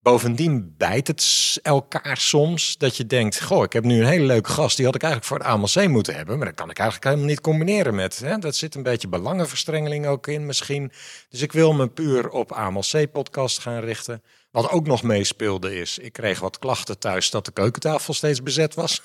Bovendien 0.00 0.74
bijt 0.76 1.06
het 1.06 1.58
elkaar 1.62 2.16
soms 2.16 2.76
dat 2.76 2.96
je 2.96 3.06
denkt: 3.06 3.42
Goh, 3.42 3.62
ik 3.62 3.72
heb 3.72 3.84
nu 3.84 4.00
een 4.00 4.06
hele 4.06 4.24
leuke 4.24 4.50
gast. 4.50 4.76
Die 4.76 4.86
had 4.86 4.94
ik 4.94 5.02
eigenlijk 5.02 5.32
voor 5.32 5.38
het 5.38 5.48
AMLC 5.48 5.88
moeten 5.88 6.14
hebben. 6.14 6.36
Maar 6.38 6.46
dat 6.46 6.56
kan 6.56 6.70
ik 6.70 6.78
eigenlijk 6.78 7.08
helemaal 7.08 7.30
niet 7.30 7.40
combineren 7.40 7.94
met. 7.94 8.18
Hè? 8.18 8.38
Dat 8.38 8.56
zit 8.56 8.74
een 8.74 8.82
beetje 8.82 9.08
belangenverstrengeling 9.08 10.06
ook 10.06 10.26
in, 10.26 10.46
misschien. 10.46 10.92
Dus 11.28 11.42
ik 11.42 11.52
wil 11.52 11.72
me 11.72 11.88
puur 11.88 12.28
op 12.28 12.52
AMLC-podcast 12.52 13.58
gaan 13.58 13.80
richten. 13.80 14.22
Wat 14.50 14.70
ook 14.70 14.86
nog 14.86 15.02
meespeelde 15.02 15.80
is: 15.80 15.98
ik 15.98 16.12
kreeg 16.12 16.40
wat 16.40 16.58
klachten 16.58 16.98
thuis 16.98 17.30
dat 17.30 17.44
de 17.44 17.52
keukentafel 17.52 18.14
steeds 18.14 18.42
bezet 18.42 18.74
was. 18.74 19.02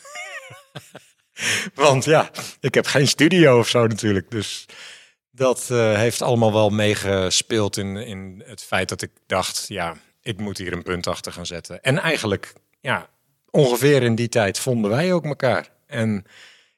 Want 1.75 2.05
ja, 2.05 2.31
ik 2.59 2.73
heb 2.73 2.85
geen 2.85 3.07
studio 3.07 3.59
of 3.59 3.67
zo 3.67 3.87
natuurlijk. 3.87 4.31
Dus 4.31 4.65
dat 5.31 5.67
uh, 5.71 5.95
heeft 5.95 6.21
allemaal 6.21 6.53
wel 6.53 6.69
meegespeeld 6.69 7.77
in, 7.77 7.97
in 7.97 8.43
het 8.45 8.63
feit 8.63 8.89
dat 8.89 9.01
ik 9.01 9.11
dacht: 9.25 9.65
ja 9.67 9.95
ik 10.23 10.39
moet 10.39 10.57
hier 10.57 10.73
een 10.73 10.83
punt 10.83 11.07
achter 11.07 11.31
gaan 11.31 11.45
zetten. 11.45 11.83
En 11.83 11.97
eigenlijk, 11.99 12.53
ja, 12.81 13.09
ongeveer 13.49 14.03
in 14.03 14.15
die 14.15 14.29
tijd 14.29 14.59
vonden 14.59 14.91
wij 14.91 15.13
ook 15.13 15.25
elkaar. 15.25 15.69
En 15.87 16.25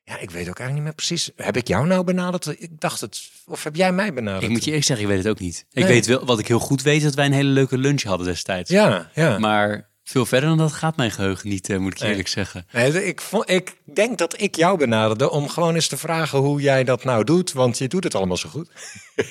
ja, 0.06 0.20
ik 0.20 0.32
weet 0.32 0.50
ook 0.50 0.60
eigenlijk 0.60 0.74
niet 0.74 0.84
meer 0.84 0.94
precies. 0.94 1.32
Heb 1.36 1.58
ik 1.58 1.68
jou 1.68 1.88
nou 1.88 2.04
benaderd? 2.04 2.48
Ik 2.48 2.80
dacht 2.80 3.02
het. 3.02 3.30
Of 3.46 3.64
heb 3.64 3.76
jij 3.76 3.92
mij 3.92 4.14
benaderd? 4.14 4.44
Ik 4.44 4.50
moet 4.50 4.64
je 4.64 4.72
eerst 4.72 4.88
zeggen, 4.88 5.06
ik 5.06 5.12
weet 5.12 5.24
het 5.24 5.32
ook 5.32 5.40
niet. 5.40 5.66
Ik 5.72 5.86
weet 5.86 6.06
wel, 6.06 6.26
wat 6.26 6.40
ik 6.40 6.48
heel 6.48 6.60
goed 6.60 6.82
weet, 6.82 7.04
dat 7.04 7.14
wij 7.14 7.26
een 7.26 7.32
hele 7.32 7.50
leuke 7.50 7.78
lunch 7.78 8.04
hadden 8.04 8.28
destijds. 8.28 8.70
Ja, 8.70 9.10
ja. 9.14 9.40
Maar 9.40 9.90
veel 10.04 10.26
verder 10.26 10.50
dan 10.50 10.58
dat 10.58 10.72
gaat 10.72 10.96
mijn 10.96 11.12
geheugen 11.12 11.50
niet, 11.50 11.70
uh, 11.70 11.78
moet 11.78 11.94
ik 11.94 12.08
eerlijk 12.08 12.28
zeggen. 12.28 12.68
Nee, 12.72 13.08
ik, 13.08 13.22
vond, 13.22 13.50
ik 13.50 13.76
denk 13.94 14.18
dat 14.18 14.42
ik 14.42 14.56
jou 14.56 14.78
benaderde 14.78 15.30
om 15.30 15.50
gewoon 15.50 15.76
eens 15.76 15.88
te 15.88 15.98
vragen 15.98 16.40
hoe 16.40 16.62
jij 16.62 16.84
dat 16.84 17.04
nou 17.04 17.24
doet. 17.24 17.54
Want 17.54 17.78
je 17.78 17.88
doet 17.88 18.04
het 18.04 18.16
allemaal 18.16 18.38
zo 18.38 18.50
goed. 18.50 18.70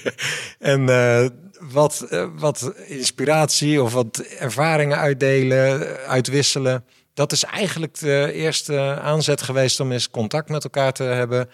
en 0.59 0.81
uh, 0.81 1.27
wat, 1.61 2.07
uh, 2.11 2.27
wat 2.37 2.72
inspiratie 2.87 3.83
of 3.83 3.93
wat 3.93 4.18
ervaringen 4.18 4.99
uitdelen, 4.99 5.97
uitwisselen. 6.07 6.85
Dat 7.14 7.32
is 7.32 7.44
eigenlijk 7.44 7.98
de 7.98 8.30
eerste 8.32 9.00
aanzet 9.00 9.42
geweest 9.42 9.80
om 9.80 9.92
eens 9.92 10.10
contact 10.10 10.48
met 10.48 10.64
elkaar 10.64 10.92
te 10.92 11.02
hebben. 11.02 11.50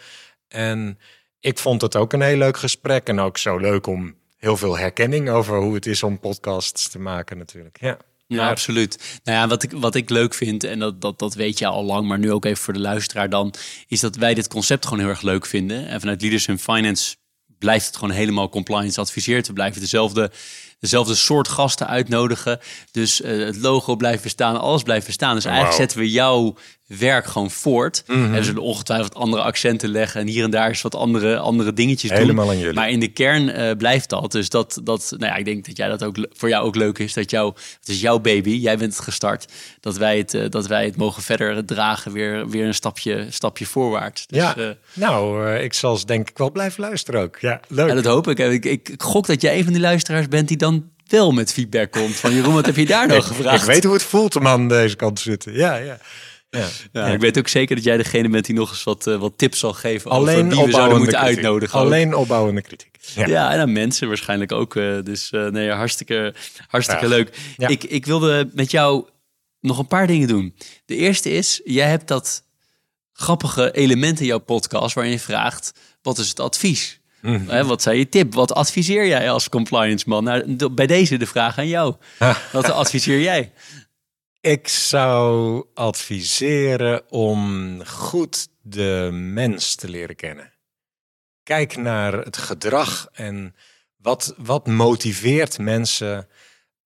En 0.48 0.98
ik 1.40 1.58
vond 1.58 1.80
het 1.80 1.96
ook 1.96 2.12
een 2.12 2.22
heel 2.22 2.36
leuk 2.36 2.56
gesprek. 2.56 3.08
En 3.08 3.20
ook 3.20 3.38
zo 3.38 3.56
leuk 3.56 3.86
om 3.86 4.14
heel 4.36 4.56
veel 4.56 4.78
herkenning 4.78 5.30
over 5.30 5.58
hoe 5.58 5.74
het 5.74 5.86
is 5.86 6.02
om 6.02 6.20
podcasts 6.20 6.88
te 6.88 6.98
maken 6.98 7.38
natuurlijk. 7.38 7.80
Ja. 7.80 7.96
Ja, 8.36 8.48
absoluut. 8.48 9.20
Nou 9.24 9.38
ja, 9.38 9.48
wat 9.48 9.62
ik, 9.62 9.72
wat 9.72 9.94
ik 9.94 10.10
leuk 10.10 10.34
vind, 10.34 10.64
en 10.64 10.78
dat, 10.78 11.00
dat, 11.00 11.18
dat 11.18 11.34
weet 11.34 11.58
je 11.58 11.66
al 11.66 11.84
lang, 11.84 12.08
maar 12.08 12.18
nu 12.18 12.32
ook 12.32 12.44
even 12.44 12.62
voor 12.62 12.72
de 12.72 12.80
luisteraar 12.80 13.28
dan, 13.28 13.54
is 13.86 14.00
dat 14.00 14.16
wij 14.16 14.34
dit 14.34 14.48
concept 14.48 14.84
gewoon 14.84 14.98
heel 14.98 15.08
erg 15.08 15.22
leuk 15.22 15.46
vinden. 15.46 15.86
En 15.86 16.00
vanuit 16.00 16.20
Leaders 16.20 16.46
in 16.46 16.58
Finance 16.58 17.16
blijft 17.58 17.86
het 17.86 17.96
gewoon 17.96 18.14
helemaal 18.14 18.48
compliance 18.48 19.00
adviseerd. 19.00 19.46
We 19.46 19.52
blijven 19.52 19.80
dezelfde, 19.80 20.30
dezelfde 20.80 21.14
soort 21.14 21.48
gasten 21.48 21.86
uitnodigen. 21.86 22.60
Dus 22.90 23.20
uh, 23.20 23.44
het 23.44 23.56
logo 23.56 23.96
blijft 23.96 24.22
bestaan, 24.22 24.60
alles 24.60 24.82
blijft 24.82 25.06
bestaan. 25.06 25.34
Dus 25.34 25.44
eigenlijk 25.44 25.76
zetten 25.76 25.98
we 25.98 26.10
jouw 26.10 26.54
werk 26.98 27.26
gewoon 27.26 27.50
voort. 27.50 28.02
Mm 28.06 28.24
-hmm. 28.24 28.34
En 28.34 28.44
zullen 28.44 28.62
ongetwijfeld 28.62 29.14
andere 29.14 29.42
accenten 29.42 29.88
leggen 29.88 30.20
en 30.20 30.26
hier 30.26 30.44
en 30.44 30.50
daar 30.50 30.68
eens 30.68 30.82
wat 30.82 30.94
andere, 30.94 31.38
andere 31.38 31.72
dingetjes 31.72 32.10
Helemaal 32.10 32.44
doen. 32.44 32.54
Aan 32.54 32.60
jullie. 32.60 32.74
Maar 32.74 32.90
in 32.90 33.00
de 33.00 33.08
kern 33.08 33.48
uh, 33.48 33.70
blijft 33.76 34.08
dat. 34.08 34.32
Dus 34.32 34.48
dat, 34.48 34.80
dat, 34.82 35.12
nou 35.16 35.32
ja, 35.32 35.38
ik 35.38 35.44
denk 35.44 35.66
dat 35.66 35.76
jij 35.76 35.88
dat 35.88 36.04
ook 36.04 36.16
voor 36.32 36.48
jou 36.48 36.64
ook 36.64 36.74
leuk 36.74 36.98
is. 36.98 37.12
Dat 37.12 37.30
jou, 37.30 37.52
het 37.78 37.88
is 37.88 38.00
jouw 38.00 38.18
baby, 38.18 38.50
jij 38.50 38.78
bent 38.78 38.92
het 38.92 39.02
gestart. 39.04 39.52
Dat 39.80 39.96
wij 39.96 40.18
het, 40.18 40.34
uh, 40.34 40.44
dat 40.48 40.66
wij 40.66 40.84
het 40.84 40.96
mogen 40.96 41.22
verder 41.22 41.64
dragen, 41.64 42.12
weer, 42.12 42.48
weer 42.48 42.66
een 42.66 42.74
stapje, 42.74 43.26
stapje 43.28 43.66
voorwaarts. 43.66 44.26
Dus, 44.26 44.38
ja, 44.38 44.56
uh, 44.58 44.68
nou, 44.92 45.54
ik 45.54 45.74
zal 45.74 46.06
denk 46.06 46.30
ik 46.30 46.38
wel 46.38 46.50
blijven 46.50 46.80
luisteren 46.80 47.20
ook. 47.20 47.36
Ja, 47.40 47.60
leuk. 47.68 47.88
Ja, 47.88 47.94
dat 47.94 48.04
hoop 48.04 48.28
ik. 48.28 48.38
Ik, 48.38 48.64
ik. 48.64 48.88
ik 48.88 49.02
gok 49.02 49.26
dat 49.26 49.40
jij 49.40 49.58
een 49.58 49.64
van 49.64 49.72
die 49.72 49.82
luisteraars 49.82 50.28
bent 50.28 50.48
die 50.48 50.56
dan 50.56 50.90
wel 51.06 51.32
met 51.32 51.52
feedback 51.52 51.90
komt. 51.90 52.14
Van 52.14 52.34
Jeroen, 52.34 52.54
wat 52.54 52.66
heb 52.66 52.76
je 52.76 52.86
daar 52.86 53.08
nog 53.14 53.26
gevraagd? 53.26 53.60
Ik 53.60 53.68
weet 53.68 53.84
hoe 53.84 53.92
het 53.92 54.02
voelt 54.02 54.36
om 54.36 54.46
aan 54.46 54.68
deze 54.68 54.96
kant 54.96 55.16
te 55.16 55.22
zitten. 55.22 55.52
Ja, 55.52 55.76
ja. 55.76 55.98
Ja. 56.58 56.68
ja, 56.92 57.06
ik 57.06 57.20
weet 57.20 57.38
ook 57.38 57.48
zeker 57.48 57.76
dat 57.76 57.84
jij 57.84 57.96
degene 57.96 58.28
bent 58.28 58.46
die 58.46 58.54
nog 58.54 58.70
eens 58.70 58.84
wat, 58.84 59.06
uh, 59.06 59.16
wat 59.16 59.32
tips 59.36 59.58
zal 59.58 59.72
geven 59.72 60.10
alleen 60.10 60.46
over 60.46 60.56
wie 60.56 60.66
we 60.66 60.72
zouden 60.72 60.98
moeten 60.98 61.18
kritiek. 61.18 61.36
uitnodigen. 61.36 61.78
Alleen 61.78 62.14
opbouwende 62.14 62.62
kritiek. 62.62 62.96
Ja, 63.14 63.26
ja 63.26 63.52
en 63.52 63.60
aan 63.60 63.72
mensen 63.72 64.08
waarschijnlijk 64.08 64.52
ook. 64.52 64.74
Uh, 64.74 65.02
dus 65.02 65.32
uh, 65.32 65.48
nee, 65.48 65.70
hartstikke, 65.70 66.34
hartstikke 66.68 67.04
ja. 67.04 67.08
leuk. 67.08 67.38
Ja. 67.56 67.68
Ik, 67.68 67.84
ik 67.84 68.06
wilde 68.06 68.50
met 68.52 68.70
jou 68.70 69.04
nog 69.60 69.78
een 69.78 69.86
paar 69.86 70.06
dingen 70.06 70.28
doen. 70.28 70.54
De 70.84 70.96
eerste 70.96 71.30
is, 71.30 71.60
jij 71.64 71.88
hebt 71.88 72.08
dat 72.08 72.44
grappige 73.12 73.72
element 73.72 74.20
in 74.20 74.26
jouw 74.26 74.38
podcast 74.38 74.94
waarin 74.94 75.12
je 75.12 75.20
vraagt, 75.20 75.72
wat 76.02 76.18
is 76.18 76.28
het 76.28 76.40
advies? 76.40 77.00
Hè, 77.20 77.64
wat 77.64 77.82
zei 77.82 77.98
je 77.98 78.08
tip? 78.08 78.34
Wat 78.34 78.54
adviseer 78.54 79.06
jij 79.06 79.30
als 79.30 79.48
compliance 79.48 80.08
man? 80.08 80.24
Nou, 80.24 80.68
bij 80.68 80.86
deze 80.86 81.16
de 81.16 81.26
vraag 81.26 81.58
aan 81.58 81.68
jou. 81.68 81.94
Wat 82.52 82.70
adviseer 82.70 83.20
jij? 83.20 83.52
Ik 84.40 84.68
zou 84.68 85.64
adviseren 85.74 87.10
om 87.10 87.84
goed 87.86 88.48
de 88.62 89.08
mens 89.12 89.74
te 89.74 89.88
leren 89.88 90.16
kennen. 90.16 90.52
Kijk 91.42 91.76
naar 91.76 92.12
het 92.12 92.36
gedrag 92.36 93.08
en 93.12 93.54
wat, 93.96 94.34
wat 94.36 94.66
motiveert 94.66 95.58
mensen. 95.58 96.28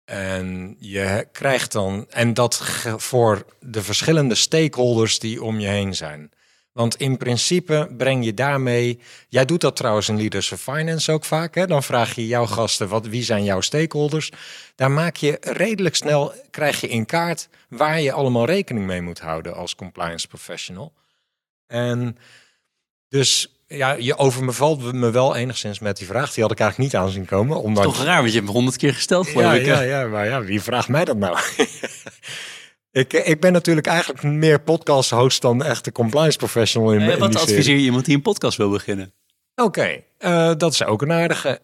En 0.05 0.75
je 0.79 1.27
krijgt 1.31 1.71
dan, 1.71 2.05
en 2.09 2.33
dat 2.33 2.57
voor 2.97 3.45
de 3.59 3.83
verschillende 3.83 4.35
stakeholders 4.35 5.19
die 5.19 5.43
om 5.43 5.59
je 5.59 5.67
heen 5.67 5.95
zijn. 5.95 6.31
Want 6.71 6.95
in 6.95 7.17
principe 7.17 7.89
breng 7.97 8.25
je 8.25 8.33
daarmee. 8.33 8.99
Jij 9.27 9.45
doet 9.45 9.61
dat 9.61 9.75
trouwens 9.75 10.09
in 10.09 10.17
Leaders 10.17 10.51
of 10.51 10.61
Finance 10.61 11.11
ook 11.11 11.25
vaak. 11.25 11.55
Hè? 11.55 11.67
Dan 11.67 11.83
vraag 11.83 12.15
je 12.15 12.27
jouw 12.27 12.45
gasten: 12.45 12.87
wat, 12.87 13.07
wie 13.07 13.23
zijn 13.23 13.43
jouw 13.43 13.61
stakeholders? 13.61 14.31
Daar 14.75 14.91
maak 14.91 15.15
je 15.15 15.37
redelijk 15.41 15.95
snel, 15.95 16.33
krijg 16.51 16.81
je 16.81 16.87
in 16.87 17.05
kaart 17.05 17.49
waar 17.69 18.01
je 18.01 18.11
allemaal 18.11 18.45
rekening 18.45 18.85
mee 18.85 19.01
moet 19.01 19.19
houden 19.19 19.55
als 19.55 19.75
compliance 19.75 20.27
professional. 20.27 20.93
En 21.67 22.17
dus 23.09 23.61
ja, 23.67 23.91
je 23.91 24.17
overvalt 24.17 24.93
me 24.93 25.11
wel 25.11 25.35
enigszins 25.35 25.79
met 25.79 25.97
die 25.97 26.07
vraag. 26.07 26.33
Die 26.33 26.43
had 26.43 26.51
ik 26.51 26.59
eigenlijk 26.59 26.91
niet 26.91 27.01
aan 27.01 27.09
zien 27.09 27.25
komen. 27.25 27.61
Omdat 27.61 27.83
Toch 27.83 28.03
raar, 28.03 28.17
want 28.17 28.27
je 28.27 28.33
hebt 28.33 28.45
hem 28.45 28.55
honderd 28.55 28.77
keer 28.77 28.93
gesteld, 28.93 29.31
ja, 29.31 29.53
ik. 29.53 29.65
ja, 29.65 29.81
ja, 29.81 30.07
maar 30.07 30.25
ja, 30.25 30.41
wie 30.41 30.61
vraagt 30.61 30.87
mij 30.87 31.05
dat 31.05 31.17
nou? 31.17 31.37
ik, 32.91 33.13
ik 33.13 33.39
ben 33.39 33.51
natuurlijk 33.51 33.87
eigenlijk 33.87 34.23
meer 34.23 34.61
podcast 34.61 35.09
host 35.09 35.41
dan 35.41 35.63
echte 35.63 35.91
compliance 35.91 36.37
professional 36.37 36.93
in, 36.93 37.01
Eh, 37.01 37.13
in 37.13 37.19
wat 37.19 37.31
serie. 37.31 37.47
adviseer 37.47 37.75
je 37.75 37.81
iemand 37.81 38.05
die 38.05 38.15
een 38.15 38.21
podcast 38.21 38.57
wil 38.57 38.69
beginnen? 38.69 39.13
Oké, 39.55 40.03
eh, 40.17 40.51
dat 40.57 40.73
is 40.73 40.83
ook 40.83 41.01
een 41.01 41.11
aardige. 41.11 41.59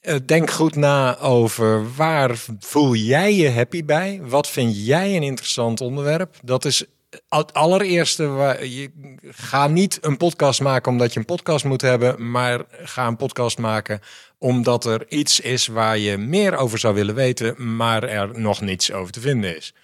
Eh, 0.00 0.16
denk 0.26 0.50
goed 0.50 0.74
na 0.76 1.18
over 1.18 1.94
waar 1.94 2.36
voel 2.58 2.94
jij 2.94 3.34
je 3.34 3.50
happy 3.50 3.84
bij? 3.84 4.20
Wat 4.22 4.48
vind 4.48 4.86
jij 4.86 5.16
een 5.16 5.22
interessant 5.22 5.80
onderwerp? 5.80 6.36
Dat 6.42 6.64
is 6.64 6.84
het 7.28 7.52
allereerste. 7.52 8.26
Waar 8.26 8.66
je, 8.66 8.90
ga 9.30 9.66
niet 9.66 9.98
een 10.00 10.16
podcast 10.16 10.60
maken 10.60 10.92
omdat 10.92 11.12
je 11.12 11.18
een 11.18 11.24
podcast 11.24 11.64
moet 11.64 11.80
hebben, 11.80 12.30
maar 12.30 12.64
ga 12.70 13.06
een 13.06 13.16
podcast 13.16 13.58
maken 13.58 14.00
omdat 14.38 14.84
er 14.84 15.04
iets 15.08 15.40
is 15.40 15.66
waar 15.66 15.98
je 15.98 16.16
meer 16.16 16.56
over 16.56 16.78
zou 16.78 16.94
willen 16.94 17.14
weten, 17.14 17.76
maar 17.76 18.02
er 18.02 18.40
nog 18.40 18.60
niets 18.60 18.92
over 18.92 19.12
te 19.12 19.20
vinden 19.20 19.56
is. 19.56 19.74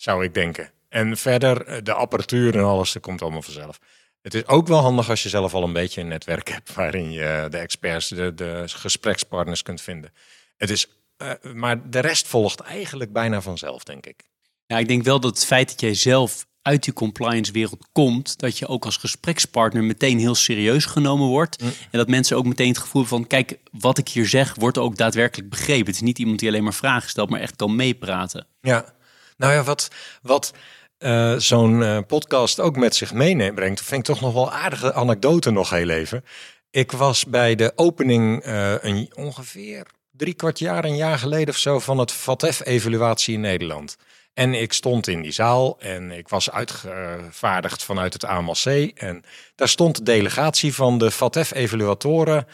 Zou 0.00 0.24
ik 0.24 0.34
denken. 0.34 0.70
En 0.88 1.16
verder, 1.16 1.66
eh, 1.66 1.78
de 1.82 1.92
apparatuur 1.92 2.56
en 2.56 2.64
alles, 2.64 2.92
dat 2.92 3.02
komt 3.02 3.22
allemaal 3.22 3.42
vanzelf. 3.42 3.80
Het 4.22 4.34
is 4.34 4.46
ook 4.46 4.66
wel 4.66 4.78
handig 4.78 5.10
als 5.10 5.22
je 5.22 5.28
zelf 5.28 5.54
al 5.54 5.62
een 5.62 5.72
beetje 5.72 6.00
een 6.00 6.08
netwerk 6.08 6.48
hebt 6.56 6.74
waarin 6.74 7.12
je 7.12 7.46
de 7.50 7.58
experts, 7.58 8.08
de, 8.08 8.34
de 8.34 8.62
gesprekspartners 8.66 9.62
kunt 9.62 9.80
vinden. 9.80 10.12
Het 10.56 10.70
is, 10.70 10.86
eh, 11.16 11.30
maar 11.54 11.90
de 11.90 11.98
rest 11.98 12.26
volgt 12.26 12.60
eigenlijk 12.60 13.12
bijna 13.12 13.40
vanzelf, 13.40 13.84
denk 13.84 14.06
ik. 14.06 14.28
Ja, 14.66 14.78
ik 14.78 14.88
denk 14.88 15.02
wel 15.02 15.20
dat 15.20 15.34
het 15.34 15.46
feit 15.46 15.68
dat 15.68 15.80
jij 15.80 15.94
zelf 15.94 16.46
uit 16.62 16.84
die 16.84 16.92
compliance 16.92 17.52
wereld 17.52 17.88
komt, 17.92 18.38
dat 18.38 18.58
je 18.58 18.66
ook 18.66 18.84
als 18.84 18.96
gesprekspartner 18.96 19.84
meteen 19.84 20.18
heel 20.18 20.34
serieus 20.34 20.84
genomen 20.84 21.26
wordt. 21.26 21.62
En 21.62 21.98
dat 21.98 22.08
mensen 22.08 22.36
ook 22.36 22.46
meteen 22.46 22.68
het 22.68 22.78
gevoel 22.78 23.04
van, 23.04 23.26
kijk, 23.26 23.58
wat 23.72 23.98
ik 23.98 24.08
hier 24.08 24.26
zeg, 24.26 24.54
wordt 24.54 24.78
ook 24.78 24.96
daadwerkelijk 24.96 25.50
begrepen. 25.50 25.86
Het 25.86 25.94
is 25.94 26.00
niet 26.00 26.18
iemand 26.18 26.38
die 26.38 26.48
alleen 26.48 26.64
maar 26.64 26.74
vragen 26.74 27.08
stelt, 27.08 27.30
maar 27.30 27.40
echt 27.40 27.56
kan 27.56 27.76
meepraten. 27.76 28.46
Ja, 28.60 28.94
nou 29.40 29.52
ja, 29.52 29.62
wat, 29.62 29.88
wat 30.22 30.52
eh, 30.98 31.34
zo'n 31.36 31.82
eh, 31.82 31.98
podcast 32.06 32.60
ook 32.60 32.76
met 32.76 32.94
zich 32.94 33.12
meeneemt, 33.12 33.80
vind 33.80 33.92
ik 33.92 34.14
toch 34.14 34.20
nog 34.20 34.32
wel 34.32 34.52
aardige 34.52 34.92
anekdote 34.92 35.50
nog 35.50 35.70
heel 35.70 35.88
even. 35.88 36.24
Ik 36.70 36.92
was 36.92 37.24
bij 37.24 37.54
de 37.54 37.72
opening 37.74 38.42
eh, 38.42 38.74
een, 38.80 39.12
ongeveer 39.14 39.86
drie 40.10 40.34
kwart 40.34 40.58
jaar, 40.58 40.84
een 40.84 40.96
jaar 40.96 41.18
geleden 41.18 41.48
of 41.48 41.56
zo, 41.56 41.78
van 41.78 41.98
het 41.98 42.12
VATEF-evaluatie 42.12 43.34
in 43.34 43.40
Nederland. 43.40 43.96
En 44.34 44.54
ik 44.54 44.72
stond 44.72 45.08
in 45.08 45.22
die 45.22 45.32
zaal 45.32 45.78
en 45.78 46.10
ik 46.10 46.28
was 46.28 46.50
uitgevaardigd 46.50 47.82
vanuit 47.82 48.12
het 48.12 48.24
AMLC. 48.24 48.90
En 48.94 49.24
daar 49.54 49.68
stond 49.68 49.96
de 49.96 50.02
delegatie 50.02 50.74
van 50.74 50.98
de 50.98 51.10
VATEF-evaluatoren 51.10 52.46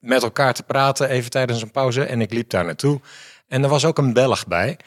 met 0.00 0.22
elkaar 0.22 0.54
te 0.54 0.62
praten, 0.62 1.08
even 1.08 1.30
tijdens 1.30 1.62
een 1.62 1.70
pauze. 1.70 2.04
En 2.04 2.20
ik 2.20 2.32
liep 2.32 2.50
daar 2.50 2.64
naartoe. 2.64 3.00
En 3.48 3.62
er 3.62 3.68
was 3.68 3.84
ook 3.84 3.98
een 3.98 4.12
Belg 4.12 4.46
bij. 4.46 4.78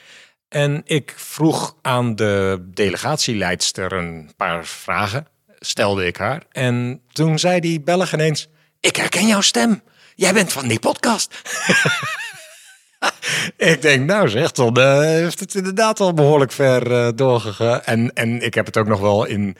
En 0.51 0.81
ik 0.85 1.13
vroeg 1.15 1.75
aan 1.81 2.15
de 2.15 2.65
delegatieleidster 2.73 3.93
een 3.93 4.31
paar 4.37 4.65
vragen, 4.65 5.27
stelde 5.59 6.05
ik 6.05 6.17
haar. 6.17 6.43
En 6.51 7.01
toen 7.11 7.39
zei 7.39 7.59
die 7.59 7.81
Belg 7.81 8.13
ineens, 8.13 8.47
ik 8.79 8.95
herken 8.95 9.27
jouw 9.27 9.41
stem. 9.41 9.81
Jij 10.15 10.33
bent 10.33 10.53
van 10.53 10.67
die 10.67 10.79
podcast. 10.79 11.41
ik 13.71 13.81
denk, 13.81 14.05
nou 14.05 14.29
zeg, 14.29 14.51
dan 14.51 14.75
eh, 14.75 14.99
heeft 14.99 15.39
het 15.39 15.55
inderdaad 15.55 15.99
al 15.99 16.13
behoorlijk 16.13 16.51
ver 16.51 16.91
eh, 16.91 17.09
doorgegaan. 17.15 17.81
En, 17.83 18.13
en 18.13 18.41
ik 18.41 18.53
heb 18.53 18.65
het 18.65 18.77
ook 18.77 18.87
nog 18.87 18.99
wel 18.99 19.25
in 19.25 19.57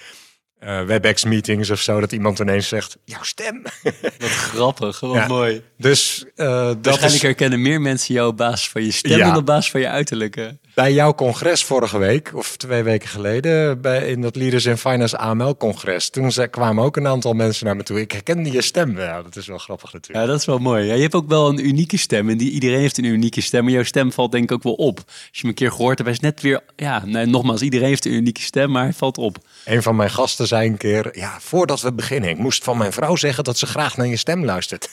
eh, 0.61 0.81
WebEx-meetings 0.83 1.69
of 1.69 1.79
zo, 1.81 1.99
dat 1.99 2.11
iemand 2.11 2.39
ineens 2.39 2.67
zegt, 2.67 2.97
jouw 3.05 3.23
stem. 3.23 3.61
Wat 4.19 4.29
grappig, 4.29 4.99
wat 4.99 5.15
Ja. 5.15 5.27
mooi. 5.27 5.61
dus 5.77 6.25
eh, 6.35 6.45
dat 6.47 6.75
Waarschijnlijk 6.81 7.13
is 7.13 7.21
herkennen 7.21 7.61
meer 7.61 7.81
mensen 7.81 8.13
jou 8.13 8.27
op 8.27 8.37
basis 8.37 8.69
van 8.69 8.83
je 8.83 8.91
stem 8.91 9.17
Ja. 9.17 9.27
dan 9.27 9.35
op 9.37 9.45
basis 9.45 9.71
van 9.71 9.79
je 9.81 9.87
uiterlijke. 9.87 10.57
bij 10.75 10.93
jouw 10.93 11.13
congres 11.15 11.63
vorige 11.63 11.97
week, 11.97 12.31
of 12.35 12.57
twee 12.57 12.83
weken 12.83 13.07
geleden, 13.09 13.81
bij, 13.81 14.07
in 14.09 14.21
dat 14.21 14.35
Leaders 14.35 14.65
in 14.65 14.77
Finance 14.77 15.17
AML-congres. 15.17 16.09
Toen 16.09 16.31
ze, 16.31 16.47
kwamen 16.47 16.83
ook 16.83 16.97
een 16.97 17.07
aantal 17.07 17.33
mensen 17.33 17.65
naar 17.65 17.75
me 17.75 17.83
toe. 17.83 17.99
Ik 18.01 18.11
herkende 18.11 18.51
je 18.51 18.61
stem. 18.61 18.99
Ja, 18.99 19.21
dat 19.21 19.35
is 19.35 19.47
wel 19.47 19.57
grappig 19.57 19.93
natuurlijk. 19.93 20.25
Ja, 20.25 20.31
dat 20.31 20.39
is 20.39 20.45
wel 20.45 20.57
mooi. 20.57 20.85
Ja, 20.85 20.93
je 20.93 21.01
hebt 21.01 21.15
ook 21.15 21.27
wel 21.29 21.49
een 21.49 21.65
unieke 21.67 21.97
stem. 21.97 22.29
En 22.29 22.37
die, 22.37 22.51
iedereen 22.51 22.79
heeft 22.79 22.97
een 22.97 23.03
unieke 23.03 23.41
stem. 23.41 23.63
Maar 23.63 23.73
jouw 23.73 23.83
stem 23.83 24.11
valt 24.11 24.31
denk 24.31 24.43
ik 24.43 24.51
ook 24.51 24.63
wel 24.63 24.73
op. 24.73 24.97
Als 25.07 25.15
je 25.31 25.39
hem 25.39 25.49
een 25.49 25.55
keer 25.55 25.71
gehoord 25.71 25.97
hebt, 25.97 26.09
is 26.09 26.19
net 26.19 26.41
weer... 26.41 26.61
Ja, 26.75 27.05
nee, 27.05 27.25
nogmaals, 27.25 27.61
iedereen 27.61 27.87
heeft 27.87 28.05
een 28.05 28.13
unieke 28.13 28.41
stem, 28.41 28.71
maar 28.71 28.83
hij 28.83 28.93
valt 28.93 29.17
op. 29.17 29.37
Een 29.65 29.83
van 29.83 29.95
mijn 29.95 30.09
gasten 30.09 30.47
zei 30.51 30.67
een 30.69 30.77
keer, 30.77 31.17
ja, 31.17 31.39
voordat 31.39 31.81
we 31.81 31.93
beginnen, 31.93 32.29
ik 32.29 32.37
moest 32.37 32.63
van 32.63 32.77
mijn 32.77 32.93
vrouw 32.93 33.15
zeggen 33.15 33.43
dat 33.43 33.57
ze 33.57 33.65
graag 33.65 33.97
naar 33.97 34.07
je 34.07 34.17
stem 34.17 34.45
luistert. 34.45 34.89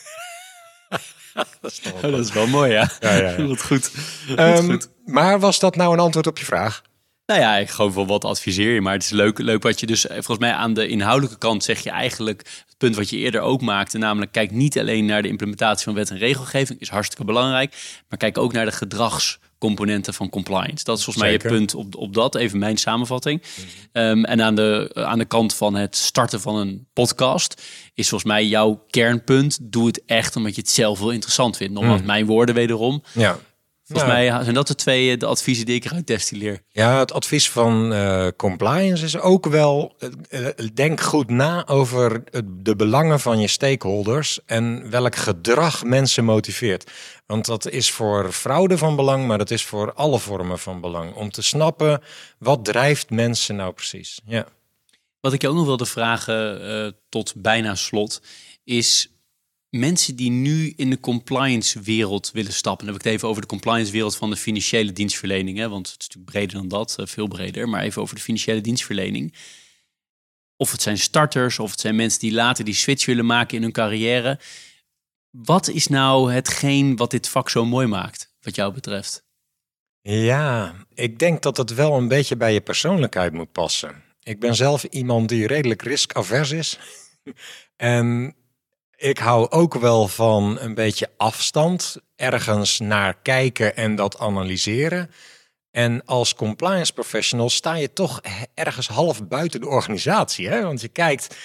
dat 1.60 1.70
is 1.72 1.78
toch 1.78 2.00
wel 2.00 2.10
Oh, 2.10 2.16
dat 2.16 2.26
is 2.26 2.32
wel 2.32 2.46
mooi, 2.46 2.70
ja. 2.72 2.90
Ja, 3.00 3.14
ja, 3.16 3.30
ja. 3.30 3.46
Wat 3.46 3.62
goed. 3.62 3.90
Wat 4.28 4.38
Ehm, 4.38 4.64
goed. 4.70 4.88
maar 5.04 5.40
was 5.40 5.58
dat 5.58 5.76
nou 5.76 5.92
een 5.92 5.98
antwoord 6.00 6.26
op 6.26 6.38
je 6.38 6.44
vraag? 6.44 6.82
Nou 7.26 7.40
ja, 7.40 7.56
ik 7.56 7.70
geloof 7.70 7.94
wel 7.94 8.06
wat 8.06 8.24
adviseer 8.24 8.74
je. 8.74 8.80
Maar 8.80 8.92
het 8.92 9.02
is 9.02 9.10
leuk, 9.10 9.38
leuk 9.38 9.62
wat 9.62 9.80
je 9.80 9.86
dus... 9.86 10.06
eh, 10.06 10.14
Volgens 10.14 10.38
mij 10.38 10.52
aan 10.52 10.74
de 10.74 10.88
inhoudelijke 10.88 11.38
kant 11.38 11.64
zeg 11.64 11.80
je 11.80 11.90
eigenlijk... 11.90 12.38
Het 12.66 12.76
punt 12.78 12.96
wat 12.96 13.10
je 13.10 13.16
eerder 13.16 13.40
ook 13.40 13.60
maakte. 13.60 13.98
Namelijk, 13.98 14.32
kijk 14.32 14.50
niet 14.50 14.78
alleen 14.78 15.04
naar 15.04 15.22
de 15.22 15.28
implementatie 15.28 15.84
van 15.84 15.94
wet 15.94 16.10
en 16.10 16.18
regelgeving. 16.18 16.80
Is 16.80 16.88
hartstikke 16.88 17.24
belangrijk. 17.24 17.74
Maar 18.08 18.18
kijk 18.18 18.38
ook 18.38 18.52
naar 18.52 18.64
de 18.64 18.72
gedragscomponenten 19.58 20.14
van 20.14 20.28
compliance. 20.28 20.84
Dat 20.84 20.98
is 20.98 21.04
volgens 21.04 21.24
mij 21.24 21.32
Zeker. 21.32 21.50
je 21.50 21.56
punt 21.56 21.74
op, 21.74 21.96
op 21.96 22.14
dat. 22.14 22.34
Even 22.34 22.58
mijn 22.58 22.76
samenvatting. 22.76 23.42
Ehm, 23.92 24.24
en 24.24 24.42
aan 24.42 24.54
de, 24.54 24.90
aan 24.94 25.18
de 25.18 25.24
kant 25.24 25.54
van 25.54 25.74
het 25.74 25.96
starten 25.96 26.40
van 26.40 26.56
een 26.56 26.86
podcast... 26.92 27.62
is 27.94 28.08
volgens 28.08 28.30
mij 28.30 28.46
jouw 28.46 28.84
kernpunt... 28.90 29.58
doe 29.62 29.86
het 29.86 30.04
echt 30.06 30.36
omdat 30.36 30.54
je 30.54 30.60
het 30.60 30.70
zelf 30.70 30.98
wel 30.98 31.10
interessant 31.10 31.56
vindt. 31.56 31.74
Nogmaals, 31.74 32.02
mijn 32.02 32.26
woorden 32.26 32.54
wederom. 32.54 33.02
Ja. 33.12 33.38
Volgens 33.88 34.10
Nou, 34.10 34.30
mij 34.30 34.42
zijn 34.42 34.54
dat 34.54 34.66
de 34.66 34.74
twee 34.74 35.12
eh, 35.12 35.18
de 35.18 35.26
adviezen 35.26 35.66
die 35.66 35.74
ik 35.74 35.84
eruit 35.84 36.06
destilleer. 36.06 36.62
Ja, 36.70 36.98
het 36.98 37.12
advies 37.12 37.50
van 37.50 37.92
eh, 37.92 38.26
compliance 38.36 39.04
is 39.04 39.18
ook 39.18 39.46
wel, 39.46 39.96
eh, 40.28 40.46
denk 40.74 41.00
goed 41.00 41.30
na 41.30 41.66
over 41.66 42.24
de 42.46 42.76
belangen 42.76 43.20
van 43.20 43.40
je 43.40 43.48
stakeholders 43.48 44.40
en 44.46 44.90
welk 44.90 45.16
gedrag 45.16 45.84
mensen 45.84 46.24
motiveert. 46.24 46.90
Want 47.26 47.46
dat 47.46 47.70
is 47.70 47.90
voor 47.90 48.32
fraude 48.32 48.78
van 48.78 48.96
belang, 48.96 49.26
maar 49.26 49.38
dat 49.38 49.50
is 49.50 49.64
voor 49.64 49.92
alle 49.92 50.18
vormen 50.18 50.58
van 50.58 50.80
belang. 50.80 51.14
Om 51.14 51.30
te 51.30 51.42
snappen, 51.42 52.02
wat 52.38 52.64
drijft 52.64 53.10
mensen 53.10 53.56
nou 53.56 53.72
precies? 53.72 54.20
Ja. 54.26 54.46
Wat 55.20 55.32
ik 55.32 55.42
je 55.42 55.48
ook 55.48 55.54
nog 55.54 55.66
wilde 55.66 55.86
vragen 55.86 56.96
tot 57.08 57.34
bijna 57.36 57.74
slot, 57.74 58.20
is 58.64 59.17
mensen 59.70 60.16
die 60.16 60.30
nu 60.30 60.72
in 60.76 60.90
de 60.90 61.00
compliance 61.00 61.80
wereld 61.80 62.30
willen 62.30 62.52
stappen. 62.52 62.84
Dan 62.86 62.94
heb 62.94 63.04
ik 63.04 63.08
het 63.10 63.16
even 63.16 63.28
over 63.28 63.42
de 63.42 63.48
compliance 63.48 63.92
wereld 63.92 64.16
van 64.16 64.30
de 64.30 64.36
financiële 64.36 64.92
dienstverlening. 64.92 65.58
Hè, 65.58 65.68
want 65.68 65.90
het 65.92 66.00
is 66.00 66.06
natuurlijk 66.06 66.32
breder 66.32 66.56
dan 66.56 66.68
dat, 66.68 66.96
eh, 66.98 67.06
veel 67.06 67.28
breder. 67.28 67.68
Maar 67.68 67.82
even 67.82 68.02
over 68.02 68.14
de 68.14 68.20
financiële 68.20 68.60
dienstverlening. 68.60 69.34
Of 70.56 70.72
het 70.72 70.82
zijn 70.82 70.98
starters, 70.98 71.58
of 71.58 71.70
het 71.70 71.80
zijn 71.80 71.96
mensen 71.96 72.20
die 72.20 72.32
later 72.32 72.64
die 72.64 72.74
switch 72.74 73.06
willen 73.06 73.26
maken 73.26 73.56
in 73.56 73.62
hun 73.62 73.72
carrière. 73.72 74.38
Wat 75.30 75.68
is 75.68 75.86
nou 75.86 76.32
hetgeen 76.32 76.96
wat 76.96 77.10
dit 77.10 77.28
vak 77.28 77.50
zo 77.50 77.64
mooi 77.64 77.86
maakt, 77.86 78.34
wat 78.40 78.54
jou 78.54 78.72
betreft? 78.72 79.26
Ja, 80.00 80.74
ik 80.94 81.18
denk 81.18 81.42
dat 81.42 81.56
het 81.56 81.74
wel 81.74 81.96
een 81.96 82.08
beetje 82.08 82.36
bij 82.36 82.52
je 82.52 82.60
persoonlijkheid 82.60 83.32
moet 83.32 83.52
passen. 83.52 84.02
Ik 84.22 84.40
ben 84.40 84.54
zelf 84.54 84.84
iemand 84.84 85.28
die 85.28 85.46
redelijk 85.46 85.82
riskavers 85.82 86.50
is. 86.50 86.78
en 87.76 88.34
ik 88.98 89.18
hou 89.18 89.50
ook 89.50 89.74
wel 89.74 90.08
van 90.08 90.58
een 90.60 90.74
beetje 90.74 91.10
afstand, 91.16 91.96
ergens 92.16 92.78
naar 92.78 93.14
kijken 93.22 93.76
en 93.76 93.94
dat 93.94 94.18
analyseren. 94.18 95.10
En 95.70 96.04
als 96.04 96.34
compliance 96.34 96.92
professional 96.92 97.50
sta 97.50 97.74
je 97.74 97.92
toch 97.92 98.20
ergens 98.54 98.88
half 98.88 99.28
buiten 99.28 99.60
de 99.60 99.68
organisatie. 99.68 100.48
Hè? 100.48 100.62
Want 100.62 100.80
je 100.80 100.88
kijkt, 100.88 101.36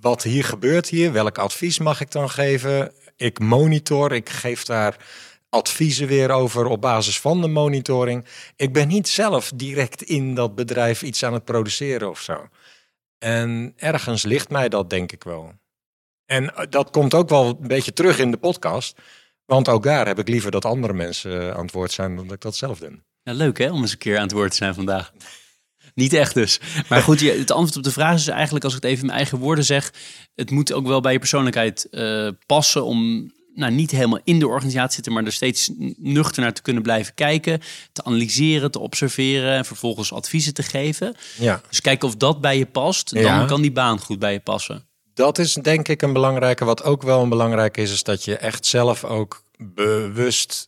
wat 0.00 0.22
hier 0.22 0.44
gebeurt 0.44 0.88
hier, 0.88 1.12
welk 1.12 1.38
advies 1.38 1.78
mag 1.78 2.00
ik 2.00 2.10
dan 2.10 2.30
geven? 2.30 2.92
Ik 3.16 3.38
monitor, 3.38 4.12
ik 4.12 4.28
geef 4.28 4.64
daar 4.64 4.96
adviezen 5.48 6.06
weer 6.06 6.30
over 6.30 6.66
op 6.66 6.80
basis 6.80 7.20
van 7.20 7.40
de 7.40 7.48
monitoring. 7.48 8.24
Ik 8.56 8.72
ben 8.72 8.88
niet 8.88 9.08
zelf 9.08 9.52
direct 9.54 10.02
in 10.02 10.34
dat 10.34 10.54
bedrijf 10.54 11.02
iets 11.02 11.24
aan 11.24 11.32
het 11.32 11.44
produceren 11.44 12.10
of 12.10 12.20
zo. 12.20 12.48
En 13.18 13.72
ergens 13.76 14.22
ligt 14.22 14.50
mij 14.50 14.68
dat 14.68 14.90
denk 14.90 15.12
ik 15.12 15.24
wel. 15.24 15.60
En 16.26 16.54
eh, 16.56 16.66
dat 16.70 16.90
komt 16.90 17.14
ook 17.14 17.28
wel 17.28 17.46
een 17.60 17.68
beetje 17.68 17.92
terug 17.92 18.18
in 18.18 18.30
de 18.30 18.36
podcast. 18.36 18.98
Want 19.44 19.68
ook 19.68 19.82
daar 19.82 20.06
heb 20.06 20.18
ik 20.18 20.28
liever 20.28 20.50
dat 20.50 20.64
andere 20.64 20.92
mensen 20.92 21.40
eh, 21.40 21.50
aan 21.56 21.62
het 21.64 21.72
woord 21.72 21.92
zijn 21.92 22.16
dan 22.16 22.24
dat 22.24 22.34
ik 22.34 22.40
dat 22.40 22.56
zelf 22.56 22.78
doe. 22.78 23.02
Ja, 23.22 23.32
leuk 23.32 23.58
hè, 23.58 23.70
om 23.70 23.80
eens 23.80 23.92
een 23.92 23.98
keer 23.98 24.16
aan 24.16 24.22
het 24.22 24.32
woord 24.32 24.50
te 24.50 24.56
zijn 24.56 24.74
vandaag. 24.74 25.12
Niet 25.94 26.12
echt 26.12 26.34
dus. 26.34 26.60
Maar 26.88 27.02
goed, 27.02 27.20
het 27.20 27.50
antwoord 27.50 27.76
op 27.76 27.82
de 27.82 27.92
vraag 27.92 28.14
is 28.14 28.28
eigenlijk, 28.28 28.64
als 28.64 28.74
ik 28.74 28.82
het 28.82 28.90
even 28.90 29.00
in 29.00 29.06
mijn 29.06 29.18
eigen 29.18 29.38
woorden 29.38 29.64
zeg, 29.64 29.92
het 30.34 30.50
moet 30.50 30.72
ook 30.72 30.86
wel 30.86 31.00
bij 31.00 31.12
je 31.12 31.18
persoonlijkheid 31.18 31.86
uh, 31.90 32.28
passen 32.46 32.84
om 32.84 33.30
nou, 33.54 33.72
niet 33.72 33.90
helemaal 33.90 34.20
in 34.24 34.38
de 34.38 34.46
organisatie 34.46 34.88
te 34.88 34.94
zitten, 34.94 35.12
maar 35.12 35.24
er 35.24 35.32
steeds 35.32 35.70
nuchter 35.96 36.42
naar 36.42 36.52
te 36.52 36.62
kunnen 36.62 36.82
blijven 36.82 37.14
kijken, 37.14 37.60
te 37.92 38.04
analyseren, 38.04 38.70
te 38.70 38.78
observeren 38.78 39.52
en 39.52 39.64
vervolgens 39.64 40.12
adviezen 40.12 40.54
te 40.54 40.62
geven. 40.62 41.14
Ja. 41.38 41.60
Dus 41.68 41.80
kijken 41.80 42.08
of 42.08 42.16
dat 42.16 42.40
bij 42.40 42.58
je 42.58 42.66
past, 42.66 43.14
dan 43.14 43.22
Ja. 43.22 43.44
kan 43.44 43.62
die 43.62 43.72
baan 43.72 43.98
goed 44.00 44.18
bij 44.18 44.32
je 44.32 44.40
passen. 44.40 44.86
Dat 45.14 45.38
is 45.38 45.54
denk 45.54 45.88
ik 45.88 46.02
een 46.02 46.12
belangrijke. 46.12 46.64
Wat 46.64 46.82
ook 46.82 47.02
wel 47.02 47.22
een 47.22 47.28
belangrijk 47.28 47.76
is, 47.76 47.92
is 47.92 48.02
dat 48.02 48.24
je 48.24 48.36
echt 48.36 48.66
zelf 48.66 49.04
ook 49.04 49.42
bewust 49.58 50.66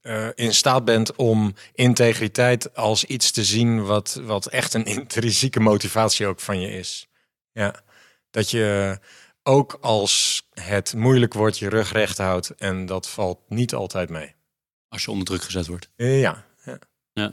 eh, 0.00 0.28
in 0.34 0.54
staat 0.54 0.84
bent 0.84 1.16
om 1.16 1.54
integriteit 1.74 2.76
als 2.76 3.04
iets 3.04 3.30
te 3.30 3.44
zien 3.44 3.84
wat, 3.84 4.20
wat 4.22 4.46
echt 4.46 4.74
een 4.74 4.84
intrinsieke 4.98 5.60
motivatie 5.60 6.26
ook 6.26 6.40
van 6.40 6.60
je 6.60 6.72
is. 6.72 7.08
Ja. 7.52 7.82
Dat 8.30 8.50
je 8.50 8.98
ook 9.42 9.78
als 9.80 10.42
het 10.50 10.94
moeilijk 10.94 11.34
wordt 11.34 11.58
je 11.58 11.68
rug 11.68 11.92
recht 11.92 12.18
houdt 12.18 12.50
en 12.50 12.86
dat 12.86 13.08
valt 13.08 13.38
niet 13.48 13.74
altijd 13.74 14.08
mee. 14.08 14.34
Als 14.88 15.04
je 15.04 15.10
onder 15.10 15.26
druk 15.26 15.42
gezet 15.42 15.66
wordt. 15.66 15.88
Eh, 15.96 16.20
ja. 16.20 16.44
ja. 17.12 17.32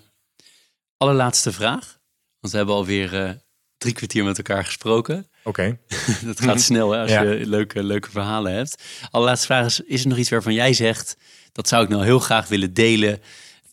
Allerlaatste 0.97 1.51
vraag. 1.51 1.99
Want 2.39 2.51
we 2.53 2.57
hebben 2.57 2.75
alweer 2.75 3.25
eh 3.25 3.31
drie 3.77 3.93
kwartier 3.93 4.23
met 4.23 4.37
elkaar 4.37 4.65
gesproken. 4.65 5.29
Oké. 5.47 5.77
Dat 6.25 6.41
gaat 6.41 6.61
snel 6.61 6.91
hè, 6.91 7.01
als 7.01 7.11
Ja. 7.11 7.21
je 7.21 7.47
leuke, 7.47 7.83
leuke 7.83 8.11
verhalen 8.11 8.53
hebt. 8.53 8.83
Allerlaatste 9.11 9.45
vraag 9.47 9.65
is, 9.65 9.81
is 9.81 10.01
er 10.01 10.07
nog 10.09 10.17
iets 10.17 10.29
waarvan 10.29 10.53
jij 10.53 10.73
zegt... 10.73 11.17
dat 11.51 11.67
zou 11.67 11.83
ik 11.83 11.89
nou 11.89 12.03
heel 12.03 12.19
graag 12.19 12.47
willen 12.47 12.73
delen 12.73 13.21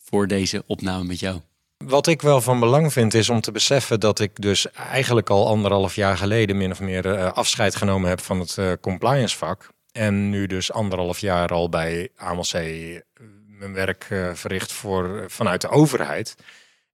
voor 0.03 0.27
deze 0.27 0.63
opname 0.65 1.03
met 1.03 1.19
jou? 1.19 1.39
Wat 1.77 2.07
ik 2.07 2.21
wel 2.21 2.41
van 2.41 2.59
belang 2.59 2.93
vind 2.93 3.13
is 3.13 3.29
om 3.29 3.41
te 3.41 3.51
beseffen 3.51 3.99
dat 3.99 4.19
ik 4.19 4.41
dus 4.41 4.71
eigenlijk 4.71 5.29
al 5.29 5.47
anderhalf 5.47 5.95
jaar 5.95 6.17
geleden 6.17 6.57
min 6.57 6.71
of 6.71 6.79
meer 6.79 7.13
eh, 7.13 7.31
afscheid 7.31 7.75
genomen 7.75 8.09
heb 8.09 8.21
van 8.21 8.39
het 8.39 8.57
eh, 8.57 8.71
compliance 8.81 9.37
vak. 9.37 9.69
En 9.91 10.29
nu 10.29 10.47
dus 10.47 10.71
anderhalf 10.71 11.19
jaar 11.19 11.49
al 11.49 11.69
bij 11.69 12.09
AMLC 12.15 12.53
eh, 12.53 13.01
mijn 13.47 13.73
werk 13.73 14.07
verricht 14.33 14.71
voor, 14.71 15.25
vanuit 15.27 15.61
de 15.61 15.69
overheid. 15.69 16.35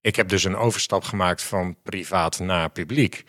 Ik 0.02 0.16
heb 0.16 0.30
dus 0.30 0.44
een 0.44 0.56
overstap 0.56 1.04
gemaakt 1.04 1.42
van 1.42 1.76
privaat 1.84 2.40
naar 2.40 2.70
publiek. 2.70 3.24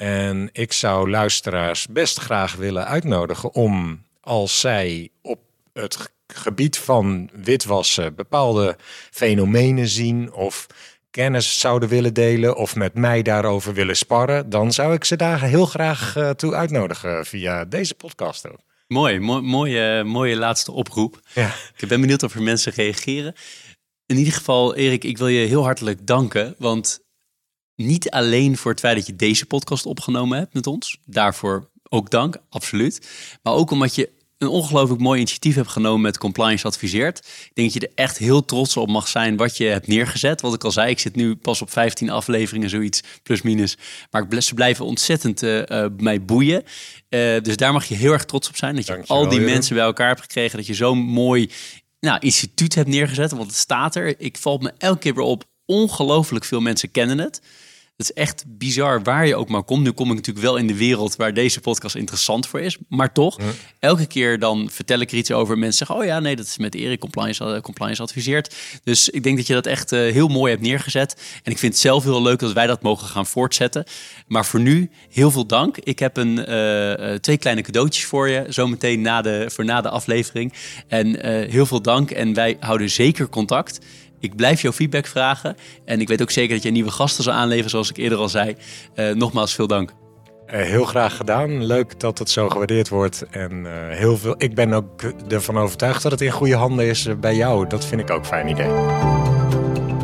En 0.00 0.48
ik 0.52 0.72
zou 0.72 1.10
luisteraars 1.10 1.86
best 1.86 2.18
graag 2.18 2.54
willen 2.54 2.86
uitnodigen 2.86 3.54
om 3.54 4.02
als 4.20 4.60
zij 4.60 5.08
op 5.22 5.40
het 5.72 6.12
gebied 6.26 6.78
van 6.78 7.30
witwassen 7.32 8.14
bepaalde 8.14 8.76
fenomenen 9.10 9.88
zien 9.88 10.32
of 10.32 10.66
kennis 11.10 11.60
zouden 11.60 11.88
willen 11.88 12.14
delen 12.14 12.56
of 12.56 12.76
met 12.76 12.94
mij 12.94 13.22
daarover 13.22 13.74
willen 13.74 13.96
sparren, 13.96 14.50
dan 14.50 14.72
zou 14.72 14.94
ik 14.94 15.04
ze 15.04 15.16
daar 15.16 15.42
heel 15.42 15.66
graag 15.66 16.16
eh, 16.16 16.30
toe 16.30 16.54
uitnodigen 16.54 17.26
via 17.26 17.64
deze 17.64 17.94
podcast 17.94 18.48
ook. 18.48 18.60
Mooi, 18.86 19.18
mooi 19.18 19.42
mooie, 19.42 20.04
mooie 20.04 20.36
laatste 20.36 20.72
oproep. 20.72 21.20
Ja. 21.34 21.54
Ik 21.76 21.88
ben 21.88 22.00
benieuwd 22.00 22.22
of 22.22 22.34
er 22.34 22.42
mensen 22.42 22.72
reageren. 22.72 23.34
In 24.06 24.16
ieder 24.16 24.32
geval, 24.32 24.74
Erik, 24.74 25.04
ik 25.04 25.18
wil 25.18 25.28
je 25.28 25.46
heel 25.46 25.64
hartelijk 25.64 26.06
danken. 26.06 26.54
Want 26.58 27.00
niet 27.80 28.10
alleen 28.10 28.56
voor 28.56 28.70
het 28.70 28.80
feit 28.80 28.96
dat 28.96 29.06
je 29.06 29.16
deze 29.16 29.46
podcast 29.46 29.86
opgenomen 29.86 30.38
hebt 30.38 30.54
met 30.54 30.66
ons. 30.66 30.98
Daarvoor 31.04 31.70
ook 31.88 32.10
dank, 32.10 32.36
absoluut. 32.48 33.08
Maar 33.42 33.52
ook 33.52 33.70
omdat 33.70 33.94
je 33.94 34.10
een 34.38 34.48
ongelooflijk 34.48 35.00
mooi 35.00 35.18
initiatief 35.18 35.54
hebt 35.54 35.68
genomen 35.68 36.00
met 36.00 36.18
Compliance 36.18 36.66
Adviseert. 36.66 37.18
Ik 37.18 37.50
denk 37.54 37.72
dat 37.72 37.82
je 37.82 37.88
er 37.88 37.94
echt 37.94 38.18
heel 38.18 38.44
trots 38.44 38.76
op 38.76 38.88
mag 38.88 39.08
zijn 39.08 39.36
wat 39.36 39.56
je 39.56 39.64
hebt 39.64 39.86
neergezet. 39.86 40.40
Wat 40.40 40.54
ik 40.54 40.64
al 40.64 40.70
zei, 40.70 40.90
ik 40.90 40.98
zit 40.98 41.16
nu 41.16 41.36
pas 41.36 41.62
op 41.62 41.70
15 41.70 42.10
afleveringen, 42.10 42.70
zoiets, 42.70 43.02
plus 43.22 43.42
minus. 43.42 43.76
Maar 44.10 44.42
ze 44.42 44.54
blijven 44.54 44.84
ontzettend 44.84 45.42
eh, 45.42 45.84
mij 45.96 46.24
boeien. 46.24 46.62
Eh, 47.08 47.40
dus 47.42 47.56
daar 47.56 47.72
mag 47.72 47.84
je 47.84 47.94
heel 47.94 48.12
erg 48.12 48.24
trots 48.24 48.48
op 48.48 48.56
zijn. 48.56 48.74
Dat 48.74 48.86
je 48.86 48.92
Dankjewel, 48.92 49.22
al 49.22 49.28
die 49.28 49.38
Jeroen. 49.38 49.52
mensen 49.52 49.74
bij 49.74 49.84
elkaar 49.84 50.08
hebt 50.08 50.20
gekregen. 50.20 50.56
Dat 50.56 50.66
je 50.66 50.74
zo'n 50.74 50.98
mooi 50.98 51.50
nou, 52.00 52.18
instituut 52.20 52.74
hebt 52.74 52.88
neergezet. 52.88 53.30
Want 53.30 53.46
het 53.46 53.56
staat 53.56 53.94
er. 53.94 54.20
Ik 54.20 54.36
valt 54.38 54.62
me 54.62 54.72
elke 54.78 54.98
keer 54.98 55.14
weer 55.14 55.24
op. 55.24 55.44
Ongelooflijk 55.64 56.44
veel 56.44 56.60
mensen 56.60 56.90
kennen 56.90 57.18
het. 57.18 57.40
Het 58.00 58.10
is 58.10 58.22
echt 58.22 58.44
bizar 58.48 59.02
waar 59.02 59.26
je 59.26 59.36
ook 59.36 59.48
maar 59.48 59.62
komt. 59.62 59.82
Nu 59.82 59.90
kom 59.90 60.08
ik 60.08 60.14
natuurlijk 60.14 60.46
wel 60.46 60.56
in 60.56 60.66
de 60.66 60.76
wereld 60.76 61.16
waar 61.16 61.34
deze 61.34 61.60
podcast 61.60 61.94
interessant 61.94 62.46
voor 62.46 62.60
is. 62.60 62.76
Maar 62.88 63.12
toch, 63.12 63.38
elke 63.78 64.06
keer 64.06 64.38
dan 64.38 64.68
vertel 64.70 65.00
ik 65.00 65.10
er 65.10 65.16
iets 65.16 65.32
over. 65.32 65.58
Mensen 65.58 65.86
zeggen, 65.86 65.96
oh 65.96 66.04
ja, 66.04 66.20
nee, 66.20 66.36
dat 66.36 66.46
is 66.46 66.58
met 66.58 66.74
Erik 66.74 67.00
Compliance, 67.00 67.44
eh, 67.44 67.60
compliance 67.60 68.02
adviseert. 68.02 68.54
Dus 68.84 69.08
ik 69.08 69.22
denk 69.22 69.36
dat 69.36 69.46
je 69.46 69.54
dat 69.54 69.66
echt 69.66 69.92
eh, 69.92 70.00
heel 70.00 70.28
mooi 70.28 70.50
hebt 70.50 70.64
neergezet. 70.64 71.16
En 71.42 71.52
ik 71.52 71.58
vind 71.58 71.72
het 71.72 71.82
zelf 71.82 72.04
heel 72.04 72.22
leuk 72.22 72.38
dat 72.38 72.52
wij 72.52 72.66
dat 72.66 72.82
mogen 72.82 73.06
gaan 73.06 73.26
voortzetten. 73.26 73.84
Maar 74.26 74.46
voor 74.46 74.60
nu, 74.60 74.90
heel 75.10 75.30
veel 75.30 75.46
dank. 75.46 75.76
Ik 75.76 75.98
heb 75.98 76.16
een, 76.16 76.44
eh, 76.44 77.14
twee 77.14 77.38
kleine 77.38 77.62
cadeautjes 77.62 78.04
voor 78.04 78.28
je. 78.28 78.44
Zometeen 78.48 79.00
na 79.00 79.22
de, 79.22 79.50
voor 79.52 79.64
na 79.64 79.80
de 79.80 79.90
aflevering. 79.90 80.52
En 80.88 81.26
heel 81.50 81.66
veel 81.66 81.82
dank. 81.82 82.10
En 82.10 82.34
wij 82.34 82.56
houden 82.60 82.90
zeker 82.90 83.28
contact. 83.28 83.78
Ik 84.20 84.36
blijf 84.36 84.62
jouw 84.62 84.72
feedback 84.72 85.06
vragen. 85.06 85.56
En 85.84 86.00
ik 86.00 86.08
weet 86.08 86.22
ook 86.22 86.30
zeker 86.30 86.54
dat 86.54 86.62
je 86.62 86.70
nieuwe 86.70 86.90
gasten 86.90 87.24
zal 87.24 87.32
aanleveren, 87.32 87.70
zoals 87.70 87.90
ik 87.90 87.96
eerder 87.96 88.18
al 88.18 88.28
zei. 88.28 88.56
Eh, 88.94 89.10
nogmaals, 89.10 89.54
veel 89.54 89.66
dank. 89.66 89.92
Eh, 90.46 90.60
heel 90.60 90.84
graag 90.84 91.16
gedaan. 91.16 91.64
Leuk 91.64 92.00
dat 92.00 92.18
het 92.18 92.30
zo 92.30 92.48
gewaardeerd 92.48 92.88
wordt. 92.88 93.26
En 93.30 93.66
eh, 93.66 93.96
heel 93.96 94.16
veel. 94.16 94.34
Ik 94.38 94.54
ben 94.54 94.72
ook 94.72 95.02
ervan 95.28 95.58
overtuigd 95.58 96.02
dat 96.02 96.12
het 96.12 96.20
in 96.20 96.30
goede 96.30 96.56
handen 96.56 96.86
is 96.86 97.08
bij 97.20 97.36
jou. 97.36 97.66
Dat 97.66 97.84
vind 97.84 98.00
ik 98.00 98.10
ook 98.10 98.18
een 98.18 98.24
fijn 98.24 98.48
idee. 98.48 98.68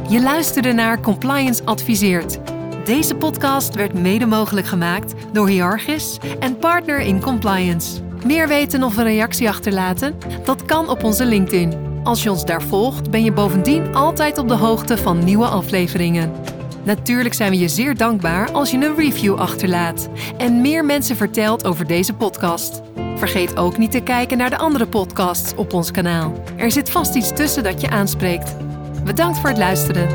Je 0.09 0.21
luisterde 0.23 0.73
naar 0.73 1.01
Compliance 1.01 1.65
Adviseert. 1.65 2.39
Deze 2.85 3.15
podcast 3.15 3.75
werd 3.75 3.93
mede 3.93 4.27
mogelijk 4.27 4.67
gemaakt 4.67 5.15
door 5.33 5.49
Hiargis 5.49 6.19
en 6.41 6.59
Partner 6.59 7.01
in 7.01 7.21
Compliance. 7.21 8.06
Meer 8.25 8.49
weten 8.49 8.83
of 8.83 8.97
een 8.97 9.05
reactie 9.05 9.49
achterlaten? 9.49 10.15
Dat 10.45 10.65
kan 10.65 10.89
op 10.89 11.05
onze 11.05 11.25
LinkedIn. 11.25 11.75
Als 12.03 12.23
je 12.23 12.31
ons 12.31 12.45
daar 12.45 12.63
volgt, 12.63 13.11
ben 13.11 13.25
je 13.25 13.33
bovendien 13.33 13.95
altijd 13.95 14.39
op 14.39 14.49
de 14.49 14.55
hoogte 14.55 14.97
van 14.97 15.25
nieuwe 15.25 15.47
afleveringen. 15.47 16.33
Natuurlijk 16.85 17.35
zijn 17.35 17.51
we 17.51 17.59
je 17.59 17.69
zeer 17.69 17.97
dankbaar 17.97 18.51
als 18.51 18.71
je 18.71 18.77
een 18.77 18.97
review 18.97 19.35
achterlaat 19.35 20.09
en 20.39 20.61
meer 20.61 20.85
mensen 20.85 21.17
vertelt 21.17 21.65
over 21.65 21.87
deze 21.87 22.13
podcast. 22.15 22.83
Vergeet 23.17 23.57
ook 23.57 23.79
niet 23.79 23.91
te 23.91 24.01
kijken 24.01 24.39
naar 24.39 24.51
de 24.51 24.59
andere 24.59 24.87
podcasts 24.87 25.55
op 25.55 25.73
ons 25.73 25.91
kanaal. 25.91 26.33
Er 26.57 26.71
zit 26.71 26.91
vast 26.91 27.15
iets 27.15 27.33
tussen 27.33 27.63
dat 27.63 27.81
je 27.81 27.91
aanspreekt. 27.91 28.57
Bedankt 29.05 29.39
voor 29.39 29.49
het 29.49 29.59
luisteren. 29.59 30.09